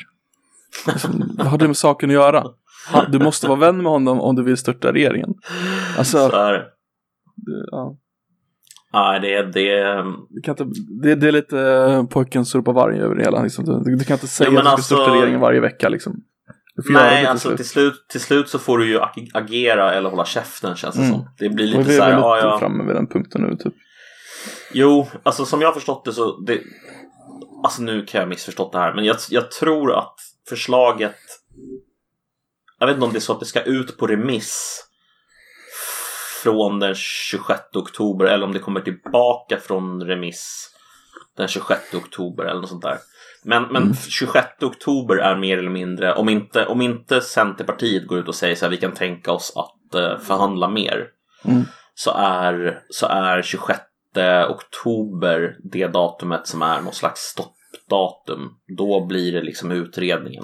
Alltså, 0.88 1.08
vad 1.38 1.48
har 1.48 1.58
det 1.58 1.68
med 1.68 1.78
saken 1.78 2.10
att 2.10 2.14
göra? 2.14 2.44
Du 3.12 3.20
måste 3.20 3.48
vara 3.48 3.60
vän 3.60 3.78
med 3.78 3.92
honom 3.92 4.22
om 4.22 4.36
du 4.36 4.44
vill 4.44 4.58
störta 4.58 4.94
regeringen. 4.94 5.34
Alltså, 5.98 6.30
Så 6.30 6.36
är 6.36 6.54
det. 6.54 6.64
ja, 7.72 7.96
Nej, 8.94 9.20
det, 9.20 9.42
det, 9.52 10.04
du 10.30 10.42
kan 10.42 10.52
inte, 10.52 10.82
det, 11.04 11.16
det 11.16 11.28
är 11.28 11.32
lite 11.32 11.60
eh, 11.62 12.04
pojken 12.06 12.46
surpa 12.46 12.72
varg 12.72 13.00
över 13.00 13.16
det 13.16 13.24
hela. 13.24 13.44
Liksom. 13.44 13.84
Du, 13.84 13.96
du 13.96 14.04
kan 14.06 14.16
inte 14.16 14.28
säga 14.28 14.50
Ja, 14.52 14.58
att 14.60 14.64
du 14.64 14.68
ska 14.68 14.72
alltså- 14.72 14.96
störta 14.96 15.12
regeringen 15.16 15.40
varje 15.40 15.60
vecka. 15.60 15.90
Liksom. 15.90 16.16
Nej, 16.90 17.20
till 17.22 17.28
alltså 17.30 17.48
slut. 17.48 17.58
till 17.58 17.68
slut, 17.70 18.06
till 18.10 18.20
slut 18.22 18.50
så 18.50 18.60
får 18.60 18.78
du 18.78 18.88
ju 18.90 19.00
ag- 19.00 19.30
agera 19.34 19.94
eller 19.94 20.10
hålla 20.10 20.26
käften 20.26 20.76
känns 20.76 20.96
det 20.96 21.02
Mm. 21.02 21.14
som. 21.14 21.30
Det 21.40 21.50
blir 21.50 21.66
lite 21.68 21.80
vi 21.84 21.98
så 21.98 22.02
är 22.04 22.06
här, 22.06 22.12
väl 22.12 22.22
ja, 22.22 22.36
lite 22.36 22.48
ja. 22.48 22.60
framme 22.60 22.84
vid 22.84 22.96
den 22.96 23.08
punkten 23.08 23.42
nu. 23.42 23.56
Typ. 23.58 23.74
Jo, 24.74 25.08
alltså 25.24 25.46
som 25.46 25.62
jag 25.62 25.68
har 25.68 25.74
förstått 25.74 26.06
det 26.06 26.14
så, 26.14 26.40
det, 26.40 26.60
alltså 27.64 27.82
nu 27.82 28.06
kan 28.06 28.20
jag 28.22 28.30
missförstått 28.30 28.72
det 28.72 28.78
här, 28.80 28.94
men 28.94 29.06
jag, 29.06 29.16
jag 29.30 29.52
tror 29.52 29.94
att 29.98 30.16
förslaget, 30.50 31.16
jag 32.80 32.88
vet 32.88 32.94
inte 32.94 33.06
om 33.06 33.12
det 33.14 33.18
är 33.18 33.22
så 33.22 33.34
att 33.34 33.40
det 33.40 33.46
ska 33.46 33.62
ut 33.62 33.98
på 33.98 34.08
remiss 34.08 34.84
från 36.44 36.80
den 36.80 36.96
26 36.96 37.60
oktober 37.76 38.26
eller 38.26 38.46
om 38.46 38.54
det 38.54 38.60
kommer 38.60 38.82
tillbaka 38.82 39.58
från 39.60 40.04
remiss 40.04 40.70
den 41.38 41.48
26 41.48 41.94
oktober 41.94 42.44
eller 42.46 42.62
något 42.62 42.70
sånt 42.70 42.82
där. 42.84 42.98
Men, 43.44 43.64
men 43.64 43.82
Mm. 43.84 43.96
26 43.96 44.48
oktober 44.64 45.16
är 45.18 45.36
mer 45.36 45.58
eller 45.58 45.70
mindre, 45.70 46.14
om 46.14 46.30
inte, 46.30 46.66
om 46.66 46.82
inte 46.82 47.22
Centerpartiet 47.22 48.08
går 48.08 48.20
ut 48.20 48.28
och 48.28 48.36
säger 48.36 48.56
så 48.56 48.66
här, 48.66 48.70
vi 48.72 48.78
kan 48.78 48.92
tänka 48.94 49.32
oss 49.32 49.54
att 49.56 49.96
eh, 49.96 50.18
förhandla 50.20 50.68
mer 50.70 51.08
Mm. 51.46 51.64
så 51.94 52.12
är, 52.18 52.82
så 52.90 53.06
är 53.08 53.42
26 53.42 53.80
oktober 54.50 55.58
det 55.72 55.88
datumet 55.88 56.48
som 56.48 56.62
är 56.62 56.82
någon 56.82 56.94
slags 56.94 57.22
stoppdatum. 57.90 58.50
Då 58.78 59.06
blir 59.06 59.32
det 59.32 59.42
liksom 59.42 59.72
utredningen. 59.72 60.44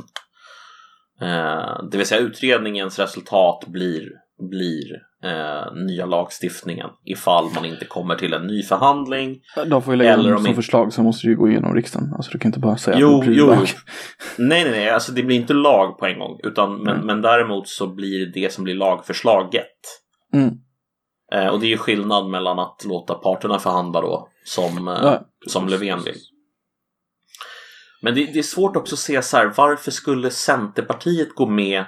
Eh, 1.21 1.83
det 1.91 1.97
vill 1.97 2.05
säga 2.07 2.21
utredningens 2.21 2.99
resultat 2.99 3.63
blir, 3.67 4.09
blir 4.49 4.83
eh, 5.23 5.73
nya 5.87 6.05
lagstiftningen 6.05 6.89
ifall 7.05 7.45
man 7.55 7.65
inte 7.65 7.85
kommer 7.85 8.15
till 8.15 8.33
en 8.33 8.47
ny 8.47 8.63
förhandling. 8.63 9.39
De 9.69 9.81
får 9.81 9.93
ju 9.93 9.97
lägga 9.97 10.13
Eller 10.13 10.31
om 10.31 10.37
som 10.37 10.47
inte- 10.47 10.55
förslag 10.61 10.93
så 10.93 11.03
måste 11.03 11.27
det 11.27 11.31
ju 11.31 11.37
gå 11.37 11.49
igenom 11.49 11.75
riksdagen. 11.75 12.13
Alltså 12.15 12.31
du 12.31 12.39
kan 12.39 12.49
inte 12.49 12.59
bara 12.59 12.77
säga 12.77 12.97
Jo, 12.99 13.15
att 13.15 13.21
det 13.21 13.27
blir 13.27 13.37
jo. 13.39 13.45
lag. 13.45 13.57
Nej, 14.37 14.63
nej, 14.63 14.71
nej, 14.71 14.89
alltså 14.89 15.11
det 15.11 15.23
blir 15.23 15.35
inte 15.35 15.53
lag 15.53 15.97
på 15.99 16.05
en 16.05 16.19
gång. 16.19 16.39
Utan, 16.43 16.77
men, 16.83 16.93
Mm. 16.95 17.05
men 17.07 17.21
däremot 17.21 17.67
så 17.67 17.87
blir 17.95 18.25
det 18.25 18.31
det 18.41 18.53
som 18.53 18.63
blir 18.63 18.75
lagförslaget. 18.75 19.71
Mm. 20.33 20.53
Eh, 21.33 21.47
och 21.47 21.59
det 21.59 21.65
är 21.65 21.69
ju 21.69 21.77
skillnad 21.77 22.29
mellan 22.29 22.59
att 22.59 22.85
låta 22.87 23.13
parterna 23.13 23.59
förhandla 23.59 24.01
då, 24.01 24.29
som, 24.45 24.87
eh, 24.87 25.13
som 25.47 25.67
Löfven 25.67 26.03
vill. 26.03 26.15
Men 28.05 28.15
det, 28.15 28.25
det 28.25 28.39
är 28.39 28.43
svårt 28.43 28.75
också 28.75 28.95
att 28.95 28.99
se 28.99 29.21
så 29.21 29.37
här, 29.37 29.53
varför 29.57 29.91
skulle 29.91 30.31
Centerpartiet 30.31 31.35
gå 31.35 31.45
med 31.45 31.85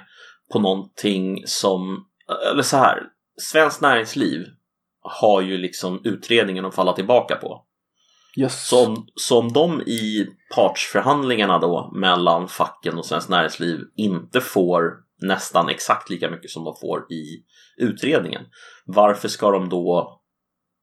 på 0.52 0.58
någonting 0.58 1.42
som, 1.46 2.06
eller 2.52 2.62
så 2.62 2.76
här, 2.76 3.02
Svenskt 3.40 3.80
Näringsliv 3.80 4.46
har 5.02 5.40
ju 5.40 5.58
liksom 5.58 6.00
utredningen 6.04 6.64
att 6.64 6.74
falla 6.74 6.92
tillbaka 6.92 7.36
på. 7.36 7.64
Yes. 8.38 8.68
Så 8.68 8.86
om, 8.86 9.06
så 9.14 9.38
om 9.38 9.52
de 9.52 9.80
i 9.80 10.26
partsförhandlingarna 10.54 11.58
då 11.58 11.92
mellan 11.94 12.48
facken 12.48 12.98
och 12.98 13.06
Svenskt 13.06 13.28
Näringsliv 13.28 13.80
inte 13.96 14.40
får 14.40 14.92
nästan 15.22 15.68
exakt 15.68 16.10
lika 16.10 16.30
mycket 16.30 16.50
som 16.50 16.64
de 16.64 16.76
får 16.80 17.12
i 17.12 17.44
utredningen. 17.76 18.42
Varför 18.84 19.28
ska 19.28 19.50
de 19.50 19.68
då 19.68 20.20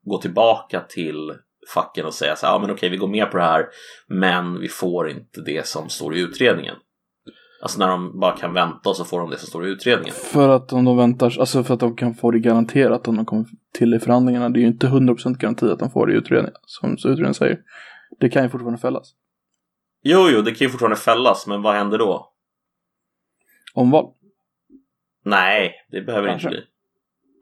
gå 0.05 0.21
tillbaka 0.21 0.81
till 0.81 1.31
facken 1.73 2.05
och 2.05 2.13
säga 2.13 2.35
så 2.35 2.45
här, 2.45 2.53
ja 2.53 2.59
men 2.59 2.71
okej 2.71 2.89
vi 2.89 2.97
går 2.97 3.07
med 3.07 3.31
på 3.31 3.37
det 3.37 3.43
här 3.43 3.65
men 4.07 4.59
vi 4.59 4.67
får 4.67 5.09
inte 5.09 5.41
det 5.41 5.67
som 5.67 5.89
står 5.89 6.15
i 6.15 6.19
utredningen. 6.19 6.75
Alltså 7.61 7.79
när 7.79 7.87
de 7.87 8.19
bara 8.19 8.37
kan 8.37 8.53
vänta 8.53 8.89
och 8.89 8.95
så 8.95 9.05
får 9.05 9.19
de 9.19 9.29
det 9.29 9.37
som 9.37 9.47
står 9.47 9.67
i 9.67 9.69
utredningen. 9.69 10.13
För 10.13 10.49
att 10.49 10.73
om 10.73 10.85
de 10.85 10.97
väntar, 10.97 11.39
alltså 11.39 11.63
för 11.63 11.73
att 11.73 11.79
de 11.79 11.95
kan 11.95 12.13
få 12.13 12.31
det 12.31 12.39
garanterat 12.39 13.07
om 13.07 13.15
de 13.15 13.25
kommer 13.25 13.45
till 13.73 13.93
i 13.93 13.99
förhandlingarna. 13.99 14.49
Det 14.49 14.59
är 14.59 14.61
ju 14.61 14.67
inte 14.67 14.87
100% 14.87 15.37
garanti 15.37 15.65
att 15.65 15.79
de 15.79 15.91
får 15.91 16.07
det 16.07 16.13
i 16.13 16.15
utredningen. 16.15 16.55
Som 16.65 16.93
utredningen 16.93 17.33
säger. 17.33 17.59
Det 18.19 18.29
kan 18.29 18.43
ju 18.43 18.49
fortfarande 18.49 18.79
fällas. 18.79 19.13
Jo, 20.03 20.29
jo, 20.29 20.41
det 20.41 20.51
kan 20.51 20.65
ju 20.65 20.69
fortfarande 20.69 20.97
fällas 20.97 21.47
men 21.47 21.61
vad 21.61 21.75
händer 21.75 21.97
då? 21.97 22.31
Omval. 23.73 24.13
Nej, 25.23 25.73
det 25.91 26.01
behöver 26.01 26.27
Kanske. 26.27 26.47
inte 26.47 26.57
bli. 26.57 26.65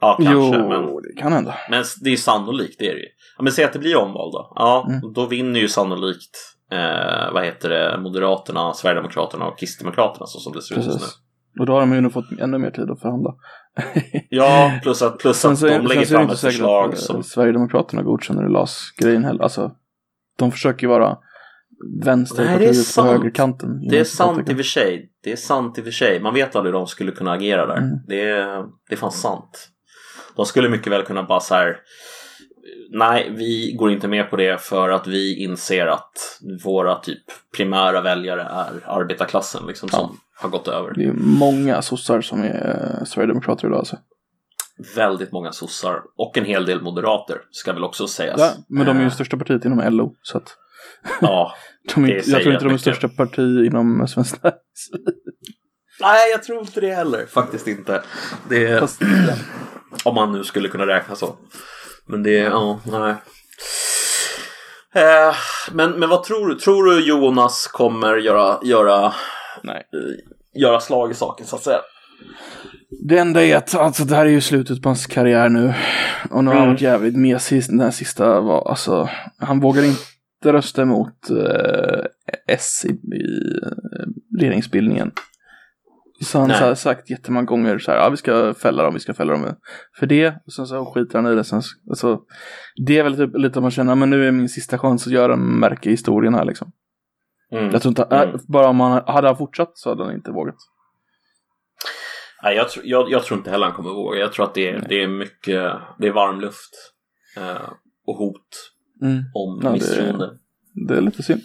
Ja, 0.04 0.16
kanske, 0.24 0.34
jo, 0.60 0.70
men, 0.70 1.02
det 1.02 1.22
kan 1.22 1.34
hända. 1.34 1.56
men 1.70 1.84
det 2.02 2.10
är 2.10 2.18
sannolikt, 2.18 2.76
det 2.80 2.88
är 2.90 2.94
det 2.94 3.00
ju. 3.00 3.08
Ja, 3.38 3.44
men 3.44 3.54
säg 3.54 3.66
att 3.66 3.74
det 3.74 3.80
blir 3.80 3.98
omval 3.98 4.32
då. 4.32 4.54
Ja, 4.56 4.86
Mm. 4.90 5.14
då 5.14 5.26
vinner 5.26 5.60
ju 5.60 5.68
sannolikt, 5.68 6.38
eh, 6.72 7.34
vad 7.34 7.46
heter 7.46 7.70
det, 7.70 8.00
Moderaterna, 8.02 8.74
Sverigedemokraterna 8.74 9.46
och 9.46 9.60
Kristdemokraterna 9.60 10.26
så 10.26 10.40
som 10.40 10.54
det 10.54 10.62
ser 10.62 10.80
ut 10.80 10.86
just 10.86 11.00
nu. 11.00 11.60
Och 11.60 11.66
då 11.66 11.74
har 11.74 11.80
de 11.80 11.94
ju 11.94 12.02
nu 12.02 12.10
fått 12.10 12.32
ännu 12.40 12.58
mer 12.58 12.72
tid 12.72 12.90
att 12.92 13.02
förhandla. 13.02 13.34
Ja, 14.30 14.72
plus 14.84 15.02
att, 15.02 15.18
plus 15.20 15.38
Sen 15.38 15.52
att 15.54 15.62
är- 15.64 15.68
de 15.68 15.74
sen 15.76 15.86
lägger 15.86 16.06
fram 16.06 16.30
ett 16.30 16.40
förslag 16.40 16.90
att 16.94 17.00
som... 17.00 17.16
eh, 17.16 17.22
Sverigedemokraterna 17.22 18.02
godkänner 18.04 18.50
LAS-grejen 18.50 19.24
heller. 19.24 19.44
Alltså, 19.44 19.72
de 20.38 20.52
försöker 20.52 20.82
ju 20.84 20.90
vara 20.90 21.18
vänsterpartiet 22.06 22.96
på 22.96 23.02
högerkanten. 23.04 23.88
Det 23.90 24.00
är 24.00 24.04
sant 24.04 24.50
i 24.50 24.54
och 24.54 24.58
för 24.58 24.64
sig. 24.64 25.10
Det 25.24 25.32
är 25.32 25.36
sant 25.36 25.78
i 25.78 25.82
och 25.82 25.86
för 25.86 25.92
sig. 25.92 26.20
Man 26.20 26.34
vet 26.34 26.56
aldrig 26.56 26.74
hur 26.74 26.80
de 26.80 26.88
skulle 26.88 27.12
kunna 27.12 27.32
agera 27.32 27.66
där. 27.66 27.78
Mm. 27.78 27.90
Det, 28.08 28.22
är, 28.30 28.64
det 28.90 28.96
är 28.96 28.98
fan 28.98 29.12
sant. 29.12 29.70
De 30.36 30.46
skulle 30.46 30.70
mycket 30.70 30.92
väl 30.94 31.04
kunna 31.04 31.24
bara 31.24 31.40
så 31.40 31.56
här. 31.56 31.78
Nej, 32.90 33.32
vi 33.36 33.76
går 33.80 33.92
inte 33.92 34.08
med 34.08 34.30
på 34.30 34.36
det 34.36 34.62
för 34.62 34.90
att 34.90 35.08
vi 35.08 35.44
inser 35.44 35.88
att 35.88 36.40
våra 36.64 36.96
typ 36.96 37.24
primära 37.58 38.02
väljare 38.02 38.42
är 38.42 38.82
arbetarklassen 38.86 39.68
liksom 39.68 39.90
som 39.90 40.18
har 40.36 40.50
gått 40.50 40.68
över. 40.68 40.94
Det 40.94 41.04
är 41.04 41.14
många 41.14 41.82
sossar 41.82 42.22
som 42.22 42.44
är 42.44 42.98
eh, 43.00 43.06
sverigedemokrater 43.06 43.68
idag. 43.68 43.80
Alltså. 43.80 43.98
Väldigt 44.96 45.32
många 45.32 45.52
sossar 45.52 46.02
och 46.18 46.38
en 46.38 46.46
hel 46.46 46.66
del 46.66 46.82
moderater 46.82 47.38
ska 47.52 47.74
väl 47.74 47.84
också 47.84 48.08
sägas. 48.08 48.40
Ja, 48.40 48.52
men 48.68 48.86
de 48.86 48.96
är 48.98 49.02
ju 49.02 49.06
Eh, 49.06 49.12
största 49.12 49.38
partiet 49.38 49.66
inom 49.66 49.94
LO. 49.94 50.16
Så 50.22 50.38
att 50.38 50.58
Ja, 51.22 51.54
de 51.96 52.06
är, 52.06 52.10
jag 52.10 52.24
tror 52.24 52.40
inte 52.40 52.52
de 52.52 52.54
är 52.54 52.64
mycket. 52.64 52.82
största 52.82 53.10
parti 53.10 53.66
inom 53.66 54.08
Svenskt 54.08 54.44
Näringsliv. 54.44 55.16
Nej, 56.02 56.32
jag 56.32 56.44
tror 56.44 56.60
inte 56.60 56.82
det 56.82 56.96
heller. 56.96 57.26
Faktiskt 57.26 57.68
inte. 57.68 58.02
Det 58.50 58.66
är, 58.68 58.80
Fast, 58.80 59.02
om 60.04 60.16
man 60.16 60.32
nu 60.32 60.44
skulle 60.44 60.70
kunna 60.70 60.88
räkna 60.88 61.16
så. 61.16 61.36
Men 62.06 62.24
det, 62.24 62.32
ja, 62.32 62.80
nej. 62.86 63.16
Eh, 64.96 65.36
men, 65.72 65.92
men 65.92 66.10
vad 66.10 66.24
tror 66.24 66.48
du? 66.48 66.56
Tror 66.56 66.84
du 66.86 67.00
Jonas 67.08 67.68
kommer 67.68 68.18
göra, 68.18 68.60
göra, 68.64 69.14
nej. 69.64 69.84
eh, 69.94 70.62
göra 70.62 70.80
slag 70.80 71.12
i 71.12 71.14
saken 71.14 71.46
så 71.46 71.56
att 71.56 71.64
säga? 71.64 71.80
Det 73.06 73.18
enda 73.18 73.44
är 73.46 73.56
att 73.58 73.76
alltså, 73.76 74.04
det 74.04 74.16
här 74.16 74.26
är 74.26 74.30
ju 74.30 74.42
slutet 74.42 74.82
på 74.82 74.90
hans 74.90 75.08
karriär 75.08 75.50
nu. 75.50 75.74
Och 76.32 76.44
nu 76.44 76.50
har 76.50 76.56
han 76.56 76.64
Mm. 76.64 76.70
varit 76.74 76.82
jävligt 76.82 77.16
mesig. 77.18 77.64
Den 77.68 77.80
här 77.80 77.92
sista 77.92 78.42
var 78.42 78.70
alltså, 78.70 79.10
han 79.40 79.60
vågar 79.60 79.84
inte 79.84 80.00
rösta 80.44 80.82
emot 80.82 81.30
eh, 81.30 82.06
S 82.48 82.86
i, 82.86 82.90
i 82.92 83.60
eh, 83.64 84.40
regeringsbildningen. 84.40 85.12
Så 86.24 86.40
han 86.40 86.50
har 86.52 86.76
sagt 86.76 87.10
jättemånga 87.10 87.46
gånger 87.46 87.78
så 87.80 87.92
här, 87.92 87.98
ja 87.98 88.10
vi 88.10 88.18
ska 88.18 88.54
fälla 88.54 88.84
dem, 88.84 88.94
vi 88.94 89.00
ska 89.00 89.14
fälla 89.14 89.34
dem 89.34 89.56
för 90.00 90.06
det. 90.06 90.34
Och 90.46 90.54
sen 90.54 90.68
så 90.68 90.86
skiter 90.86 91.20
han 91.22 91.32
i 91.34 91.36
det. 91.36 91.44
Sen, 91.44 91.62
alltså, 91.90 92.22
det 92.86 92.98
är 93.00 93.04
väl 93.04 93.18
typ 93.18 93.38
lite 93.38 93.60
att 93.60 93.64
man 93.64 93.72
känner, 93.72 93.96
men 93.96 94.10
nu 94.10 94.28
är 94.28 94.32
min 94.32 94.50
sista 94.50 94.78
chans 94.78 95.08
att 95.08 95.14
göra 95.14 95.34
en 95.34 95.60
märke 95.60 95.90
i 95.90 95.92
historien 95.92 96.34
här 96.34 96.46
liksom. 96.46 96.72
Mm. 97.52 97.70
Jag 97.72 97.82
tror 97.82 97.90
inte, 97.92 98.04
Mm. 98.04 98.30
äh, 98.30 98.36
bara 98.48 98.68
om 98.68 98.80
han 98.80 99.04
hade 99.08 99.28
han 99.28 99.38
fortsatt 99.38 99.72
så 99.74 99.90
hade 99.90 100.04
han 100.04 100.14
inte 100.14 100.32
vågat. 100.32 100.56
Nej, 102.44 102.56
jag, 102.56 102.70
tror- 102.70 102.86
jag, 102.86 103.12
jag 103.12 103.24
tror 103.24 103.38
inte 103.38 103.50
heller 103.52 103.66
han 103.66 103.76
kommer 103.76 103.90
våga. 103.90 104.20
Jag 104.20 104.34
tror 104.34 104.46
att 104.46 104.54
det 104.54 104.70
är, 104.70 104.74
Nej. 104.74 104.86
det 104.90 105.04
är 105.04 105.08
mycket, 105.08 105.72
det 106.00 106.08
är 106.08 106.12
varm 106.12 106.40
luft. 106.42 106.74
Eh, 107.38 107.70
och 108.08 108.16
hot 108.18 108.48
Mm. 109.02 109.18
om 109.34 109.60
Ja, 109.64 109.68
det- 109.70 109.74
misstroende. 109.74 110.38
Det 110.88 110.98
är 110.98 111.02
lite 111.02 111.24
synd. 111.24 111.42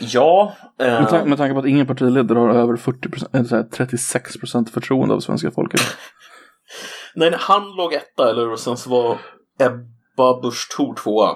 Ja, 0.00 0.56
eh, 0.80 0.86
Med, 0.86 1.08
tan- 1.08 1.28
med 1.28 1.38
tanke 1.38 1.54
på 1.54 1.60
att 1.60 1.66
ingen 1.66 1.86
partiledare 1.86 2.38
har 2.38 2.50
över 2.50 2.76
40%, 2.76 3.26
eller 3.32 3.44
så 3.44 3.56
här 3.56 3.62
36% 3.62 4.70
förtroende 4.70 5.14
av 5.14 5.20
svenska 5.20 5.50
folket. 5.50 5.80
nej, 7.14 7.34
han 7.38 7.76
låg 7.76 7.92
etta, 7.92 8.30
eller? 8.30 8.50
Och 8.50 8.60
sen 8.60 8.76
så 8.76 8.90
var 8.90 9.18
Ebba 9.58 10.40
Busch 10.40 10.76
Thor 10.76 10.94
tvåa. 10.94 11.30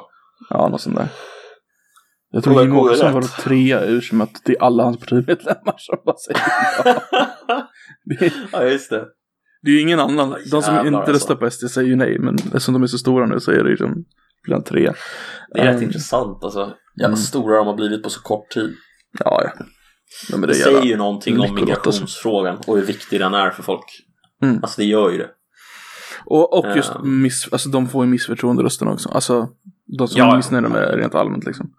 Ja, 0.51 0.69
något 0.69 0.81
sånt 0.81 0.97
där. 0.97 1.09
Jag 2.31 2.45
tror 2.45 2.63
Jimmie 2.63 2.79
Åkesson 2.81 3.13
var 3.13 3.23
trea 3.23 3.85
ur 3.85 4.01
som 4.01 4.21
att 4.21 4.43
det 4.45 4.53
är 4.53 4.63
alla 4.63 4.83
hans 4.83 4.99
partimedlemmar 4.99 5.75
som 5.77 5.99
bara 6.05 6.17
säger 6.17 6.41
ja. 6.85 7.69
det, 8.05 8.27
är, 8.27 8.33
ja, 8.53 8.65
just 8.65 8.91
det. 8.91 9.05
det 9.63 9.71
är 9.71 9.75
ju 9.75 9.81
ingen 9.81 10.01
annan. 10.01 10.37
De 10.51 10.63
som 10.63 10.87
inte 10.87 10.99
alltså. 10.99 11.13
röstar 11.13 11.35
på 11.35 11.51
SD 11.51 11.71
säger 11.71 11.89
ju 11.89 11.97
nej, 11.97 12.19
men 12.19 12.35
eftersom 12.35 12.75
de 12.75 12.83
är 12.83 12.87
så 12.87 12.99
stora 12.99 13.27
nu 13.27 13.41
så 13.41 13.51
är 13.51 13.65
det 13.65 13.71
liksom 13.71 14.05
han 14.55 14.65
trea. 14.65 14.95
Det 15.55 15.61
är 15.61 15.65
rätt 15.65 15.77
Um, 15.77 15.83
intressant 15.83 16.45
alltså. 16.45 16.75
Jävla 17.01 17.07
Mm. 17.07 17.17
stora 17.17 17.57
de 17.57 17.67
har 17.67 17.75
blivit 17.75 18.03
på 18.03 18.11
så 18.11 18.21
kort 18.23 18.49
tid. 18.51 18.75
Ja, 19.19 19.43
ja. 19.45 19.65
men 20.31 20.41
Det, 20.41 20.47
det 20.47 20.55
säger 20.55 20.83
ju 20.83 20.97
någonting 20.97 21.35
om 21.35 21.41
alltså. 21.41 21.55
migrationsfrågan 21.55 22.59
och 22.67 22.77
hur 22.77 22.85
viktig 22.85 23.21
den 23.21 23.35
är 23.35 23.51
för 23.51 23.63
folk. 23.63 23.85
Mm. 24.43 24.59
Alltså 24.63 24.81
det 24.81 24.87
gör 24.87 25.11
ju 25.11 25.19
det. 25.19 25.31
Och, 26.25 26.59
och 26.59 26.77
just 26.77 26.93
Um. 26.97 27.23
miss, 27.23 27.49
alltså 27.53 27.69
de 27.69 27.89
får 27.89 28.05
ju 28.05 28.11
missförtroende 28.11 28.63
rösten 28.63 28.89
också. 28.89 29.09
Alltså 29.09 29.49
de 29.99 30.09
som 30.09 30.19
Ja, 30.19 30.33
är 30.33 30.37
missnöjda 30.37 30.69
med 30.69 30.95
rent 30.95 31.15
allmänt 31.15 31.45
liksom. 31.45 31.71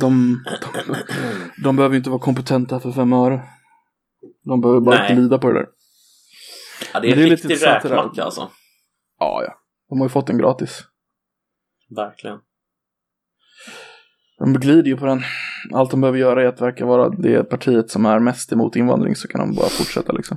De, 0.00 0.42
de, 0.86 0.96
de 1.64 1.76
behöver 1.76 1.94
ju 1.94 1.98
inte 1.98 2.10
vara 2.10 2.20
kompetenta 2.20 2.80
för 2.80 2.92
fem 2.92 3.12
öre. 3.12 3.42
De 4.44 4.60
behöver 4.60 4.80
bara 4.80 4.98
Nej. 4.98 5.14
glida 5.14 5.38
på 5.38 5.48
det 5.48 5.54
där. 5.54 5.66
Ja, 6.92 7.00
det 7.00 7.08
är 7.08 7.16
en 7.16 7.28
riktig 7.30 7.66
räkmacka 7.66 8.22
alltså. 8.24 8.50
Ja, 9.18 9.42
ja. 9.46 9.54
De 9.88 9.98
har 9.98 10.04
ju 10.06 10.10
fått 10.10 10.26
den 10.26 10.38
gratis. 10.38 10.82
Verkligen. 11.96 12.38
De 14.38 14.52
glider 14.52 14.88
ju 14.88 14.96
på 14.96 15.06
den. 15.06 15.20
Allt 15.72 15.90
de 15.90 16.00
behöver 16.00 16.18
göra 16.18 16.42
är 16.42 16.46
att 16.46 16.60
verka 16.60 16.86
vara 16.86 17.08
det 17.08 17.44
partiet 17.44 17.90
som 17.90 18.06
är 18.06 18.18
mest 18.18 18.52
emot 18.52 18.76
invandring 18.76 19.16
så 19.16 19.28
kan 19.28 19.40
de 19.40 19.56
bara 19.56 19.68
fortsätta 19.68 20.12
liksom. 20.12 20.36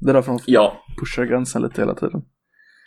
Det 0.00 0.10
är 0.10 0.14
därför 0.14 0.32
de 0.32 0.38
Ja, 0.46 0.84
pushar 1.00 1.24
gränsen 1.24 1.62
lite 1.62 1.80
hela 1.80 1.94
tiden. 1.94 2.22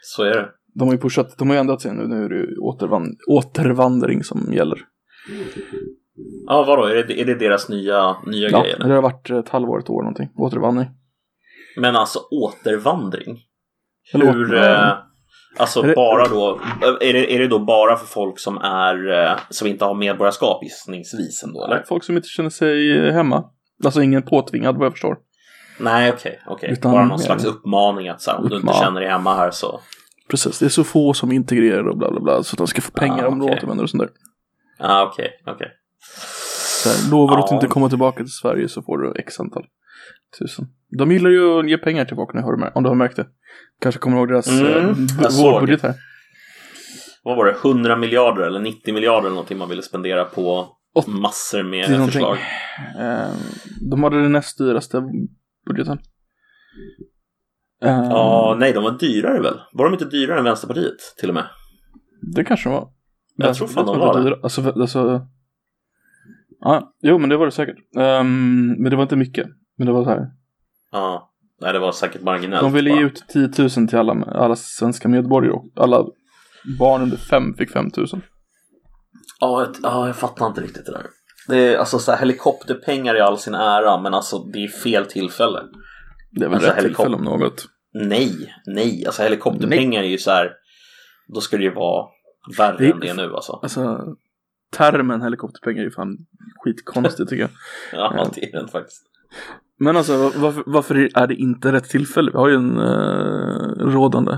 så 0.02 0.24
är 0.24 0.30
det. 0.30 0.50
De 0.76 0.88
har 0.88 0.96
ju 0.96 1.00
pushat, 1.02 1.38
de 1.38 1.48
har 1.48 1.56
ju 1.56 1.60
ändrat 1.60 1.82
sig 1.82 1.94
nu. 1.94 2.08
Nu 2.08 2.26
är 2.26 2.30
det 2.30 2.56
återvand- 2.58 3.18
återvandring 3.28 4.24
som 4.24 4.54
gäller. 4.54 4.80
Ja, 6.48 6.64
vadå? 6.68 6.86
Är 6.86 7.04
det, 7.04 7.22
är 7.22 7.26
det 7.26 7.36
deras 7.36 7.70
nya, 7.70 8.16
nya 8.26 8.50
Ja, 8.50 8.62
grej? 8.62 8.76
det 8.78 8.84
Eller? 8.84 8.96
har 8.96 9.02
varit 9.02 9.30
ett 9.30 9.50
halvår, 9.50 9.80
ett 9.80 9.90
år 9.90 10.02
någonting. 10.02 10.30
Återvandring. 10.36 10.88
Men 11.78 11.96
alltså 11.96 12.20
återvandring? 12.32 13.40
Hur... 14.14 14.20
åter- 14.22 14.56
Eh, 14.90 14.98
alltså 15.58 15.82
bara 15.96 16.28
då... 16.28 16.60
Är 17.02 17.14
det, 17.14 17.36
är 17.36 17.40
det 17.40 17.48
då 17.48 17.60
bara 17.60 17.96
för 17.98 18.06
folk 18.06 18.40
som 18.40 18.58
är... 18.58 19.24
Eh, 19.24 19.38
som 19.50 19.68
inte 19.68 19.86
har 19.86 19.94
medborgarskap 19.94 20.64
gissningsvis 20.64 21.44
ändå, 21.44 21.66
eller? 21.66 21.84
Folk 21.88 22.04
som 22.04 22.16
inte 22.18 22.28
känner 22.28 22.50
sig 22.50 23.12
hemma. 23.12 23.44
Alltså 23.86 24.02
ingen 24.02 24.22
påtvingad 24.24 24.78
vad 24.78 24.86
jag 24.86 24.94
förstår. 24.94 25.18
Nej, 25.80 26.12
okej. 26.14 26.40
okej. 26.48 26.72
Utan 26.72 26.92
Bara 26.92 27.06
någon 27.06 27.20
slags 27.20 27.46
uppmaning 27.46 28.10
att 28.10 28.22
så 28.22 28.32
här, 28.32 28.38
om 28.38 28.50
du 28.50 28.56
inte 28.56 28.74
känner 28.74 29.02
dig 29.02 29.10
hemma 29.10 29.36
här 29.36 29.52
så... 29.52 29.80
Precis, 30.30 30.60
det 30.60 30.66
är 30.66 30.70
så 30.70 30.84
få 30.84 31.14
som 31.14 31.32
integrerar 31.32 31.88
och 31.88 31.98
bla 31.98 32.12
bla 32.12 32.20
bla. 32.20 32.44
Så 32.44 32.54
att 32.54 32.58
de 32.58 32.68
ska 32.68 32.82
få 32.82 32.92
pengar 32.92 33.24
Ah, 33.24 33.28
om 33.28 33.40
de 33.40 33.46
okej. 33.46 33.58
återvänder 33.58 33.84
och 33.84 33.90
sånt 33.90 34.04
där. 34.04 34.10
Ja, 34.80 35.10
okej, 35.12 35.30
okej. 35.46 35.68
Så 36.84 36.90
här, 36.90 37.12
lovar 37.12 37.38
du 37.38 37.44
att 37.44 37.50
Ja. 37.52 37.56
inte 37.56 37.68
komma 37.68 37.90
tillbaka 37.90 38.18
till 38.24 38.32
Sverige 38.34 38.68
så 38.70 38.82
får 38.82 38.98
du 38.98 39.14
x 39.20 39.40
antal 39.40 39.66
tusen. 40.40 40.66
De 40.98 41.12
gillar 41.12 41.30
ju 41.30 41.60
att 41.60 41.70
ge 41.70 41.78
pengar 41.78 42.06
till 42.06 42.16
folk 42.16 42.34
nu, 42.34 42.42
har 42.42 42.52
du 42.52 42.64
mär- 42.64 42.72
om 42.76 42.84
du 42.84 42.90
har 42.90 42.96
märkt 42.96 43.16
det. 43.16 43.26
Kanske 43.82 44.00
kommer 44.00 44.18
ihåg 44.18 44.28
deras 44.28 44.48
Mm, 44.48 44.90
eh, 44.90 45.42
vårbudget 45.42 45.82
här. 45.82 45.94
Vad 47.24 47.38
var 47.38 47.46
det? 47.46 47.52
100 47.64 47.96
miljarder 47.98 48.42
eller 48.42 48.60
90 48.60 48.94
miljarder 48.94 49.20
eller 49.20 49.30
någonting 49.30 49.58
man 49.58 49.70
ville 49.70 49.82
spendera 49.82 50.26
på 50.26 50.68
Åt- 50.94 51.08
massor 51.08 51.64
med 51.64 52.06
förslag. 52.06 52.38
Eh, 53.00 53.34
de 53.90 54.04
hade 54.04 54.22
den 54.22 54.32
näst 54.32 54.58
dyraste 54.58 55.04
budgeten. 55.70 56.00
Eh, 57.84 57.90
Ja, 58.10 58.56
nej, 58.60 58.74
de 58.74 58.84
var 58.84 58.92
dyrare 58.92 59.42
väl? 59.42 59.60
Var 59.74 59.86
de 59.86 59.94
inte 59.94 60.06
dyrare 60.06 60.40
än 60.40 60.46
Vänsterpartiet 60.46 60.98
till 61.20 61.30
och 61.30 61.36
med? 61.36 61.46
Det 62.36 62.44
kanske 62.44 62.70
de 62.70 62.74
var. 62.74 62.90
Jag 63.36 63.56
tror 63.56 63.68
fan 63.68 63.86
de 63.86 64.00
var 64.00 64.22
det. 64.22 64.40
Alltså, 64.44 64.72
alltså... 64.72 65.28
Ja, 66.60 66.94
jo 67.02 67.18
men 67.18 67.30
det 67.30 67.38
var 67.38 67.46
det 67.46 67.52
säkert. 67.52 67.78
Ehm, 67.98 68.68
men 68.80 68.90
det 68.90 68.96
var 68.96 69.04
inte 69.04 69.16
mycket. 69.16 69.48
Men 69.78 69.88
det 69.88 69.94
var 69.94 70.04
så 70.04 70.10
här. 70.10 70.28
Ja, 70.92 71.32
nej, 71.62 71.74
det 71.74 71.80
var 71.80 71.92
säkert 71.92 72.22
marginellt. 72.22 72.62
De 72.62 72.74
ville 72.74 72.90
ge 72.90 73.02
ut 73.02 73.24
10 73.28 73.50
000 73.58 73.70
till 73.70 73.98
alla, 73.98 74.14
alla 74.26 74.56
svenska 74.56 75.08
medborgare 75.08 75.54
och 75.54 75.66
alla 75.76 76.06
barn 76.80 77.02
under 77.02 77.18
fem 77.18 77.54
fick 77.58 77.72
5 77.72 77.90
000. 77.98 78.08
Ja, 79.40 79.62
jag, 79.62 79.76
ja, 79.84 80.08
jag 80.08 80.16
fattar 80.16 80.48
inte 80.48 80.62
riktigt 80.62 80.86
det 80.86 80.92
där. 80.92 81.06
Det 81.48 81.58
är 81.58 81.78
alltså 81.78 82.00
så 82.00 82.12
här, 82.12 82.20
helikopterpengar 82.20 83.16
i 83.18 83.22
all 83.22 83.38
sin 83.38 83.56
ära, 83.56 84.02
men 84.02 84.14
alltså 84.14 84.40
det 84.44 84.64
är 84.64 84.68
fel 84.68 85.06
tillfälle. 85.06 85.60
Det 86.32 86.46
är 86.46 86.50
väl 86.50 86.56
Alltså, 86.56 86.72
rätt 86.72 86.80
tillfälle 86.86 87.16
om 87.16 87.24
något. 87.24 87.66
Nej, 87.94 88.54
nej, 88.66 89.04
alltså 89.06 89.24
helikopterpengar 89.24 90.04
är 90.04 90.08
ju 90.08 90.18
så 90.18 90.32
här. 90.32 90.52
Då 91.34 91.42
ska 91.42 91.58
det 91.58 91.64
ju 91.64 91.74
vara 91.74 92.08
värre 92.58 92.78
Det 92.78 92.86
är- 92.88 92.92
än 92.94 93.00
det 93.00 93.14
nu 93.14 93.34
alltså. 93.36 93.60
Alltså, 93.64 94.00
termen 94.72 95.22
helikopterpengar 95.22 95.80
är 95.82 95.86
ju 95.86 95.92
fan 95.92 96.18
skitkonstigt 96.64 97.30
tycker 97.30 97.42
jag. 97.42 97.50
Ja, 98.18 98.28
det 98.36 98.44
är 98.44 98.52
den 98.52 98.68
faktiskt. 98.68 99.04
Men 99.80 99.98
alltså 99.98 100.18
var- 100.18 100.32
varför, 100.36 100.64
varför 100.66 100.96
är 100.96 101.28
det 101.28 101.36
inte 101.36 101.72
rätt 101.72 101.90
tillfälle? 101.90 102.32
Vi 102.32 102.38
har 102.38 102.50
ju 102.50 102.56
en 102.56 102.80
uh, 102.80 103.94
rådande. 103.94 104.38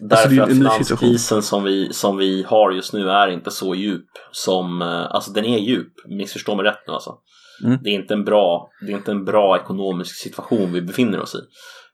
Därför 0.00 0.28
det 0.28 0.36
är 0.36 0.42
att 0.42 0.48
finanskrisen 0.48 1.42
som 1.42 1.64
vi, 1.64 1.92
som 1.92 2.16
vi 2.16 2.42
har 2.48 2.72
just 2.72 2.92
nu 2.92 3.10
är 3.10 3.28
inte 3.28 3.50
så 3.50 3.74
djup 3.74 4.06
som, 4.30 4.82
eh, 4.82 5.14
alltså 5.14 5.30
den 5.30 5.44
är 5.44 5.58
djup, 5.58 5.92
missförstå 6.08 6.56
mig 6.56 6.64
rätt 6.64 6.86
nu 6.86 6.92
alltså. 6.92 7.18
Mm. 7.64 7.78
Det, 7.82 7.90
är 7.90 7.94
inte 7.94 8.14
en 8.14 8.24
bra, 8.24 8.70
det 8.86 8.92
är 8.92 8.96
inte 8.96 9.10
en 9.10 9.24
bra 9.24 9.56
ekonomisk 9.56 10.16
situation 10.16 10.72
vi 10.72 10.82
befinner 10.82 11.20
oss 11.20 11.34
i. 11.34 11.38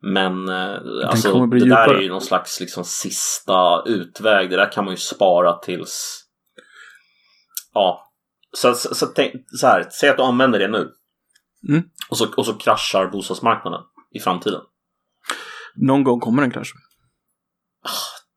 Men 0.00 0.48
eh, 0.48 0.76
alltså, 1.06 1.46
det 1.46 1.58
där 1.58 1.64
djupare. 1.64 1.98
är 1.98 2.02
ju 2.02 2.08
någon 2.08 2.20
slags 2.20 2.60
liksom, 2.60 2.84
sista 2.84 3.82
utväg. 3.86 4.50
Det 4.50 4.56
där 4.56 4.72
kan 4.72 4.84
man 4.84 4.92
ju 4.94 4.98
spara 4.98 5.52
tills... 5.52 6.24
Ja. 7.74 8.04
Så, 8.56 8.74
så, 8.74 8.94
så, 8.94 9.06
tänk, 9.06 9.32
så 9.60 9.66
här, 9.66 9.88
säg 10.00 10.08
att 10.10 10.16
du 10.16 10.22
använder 10.22 10.58
det 10.58 10.68
nu. 10.68 10.90
Mm. 11.68 11.82
Och, 12.10 12.18
så, 12.18 12.26
och 12.36 12.46
så 12.46 12.54
kraschar 12.54 13.06
bostadsmarknaden 13.06 13.80
i 14.14 14.20
framtiden. 14.20 14.60
Någon 15.76 16.04
gång 16.04 16.20
kommer 16.20 16.42
en 16.42 16.50
krasch. 16.50 16.72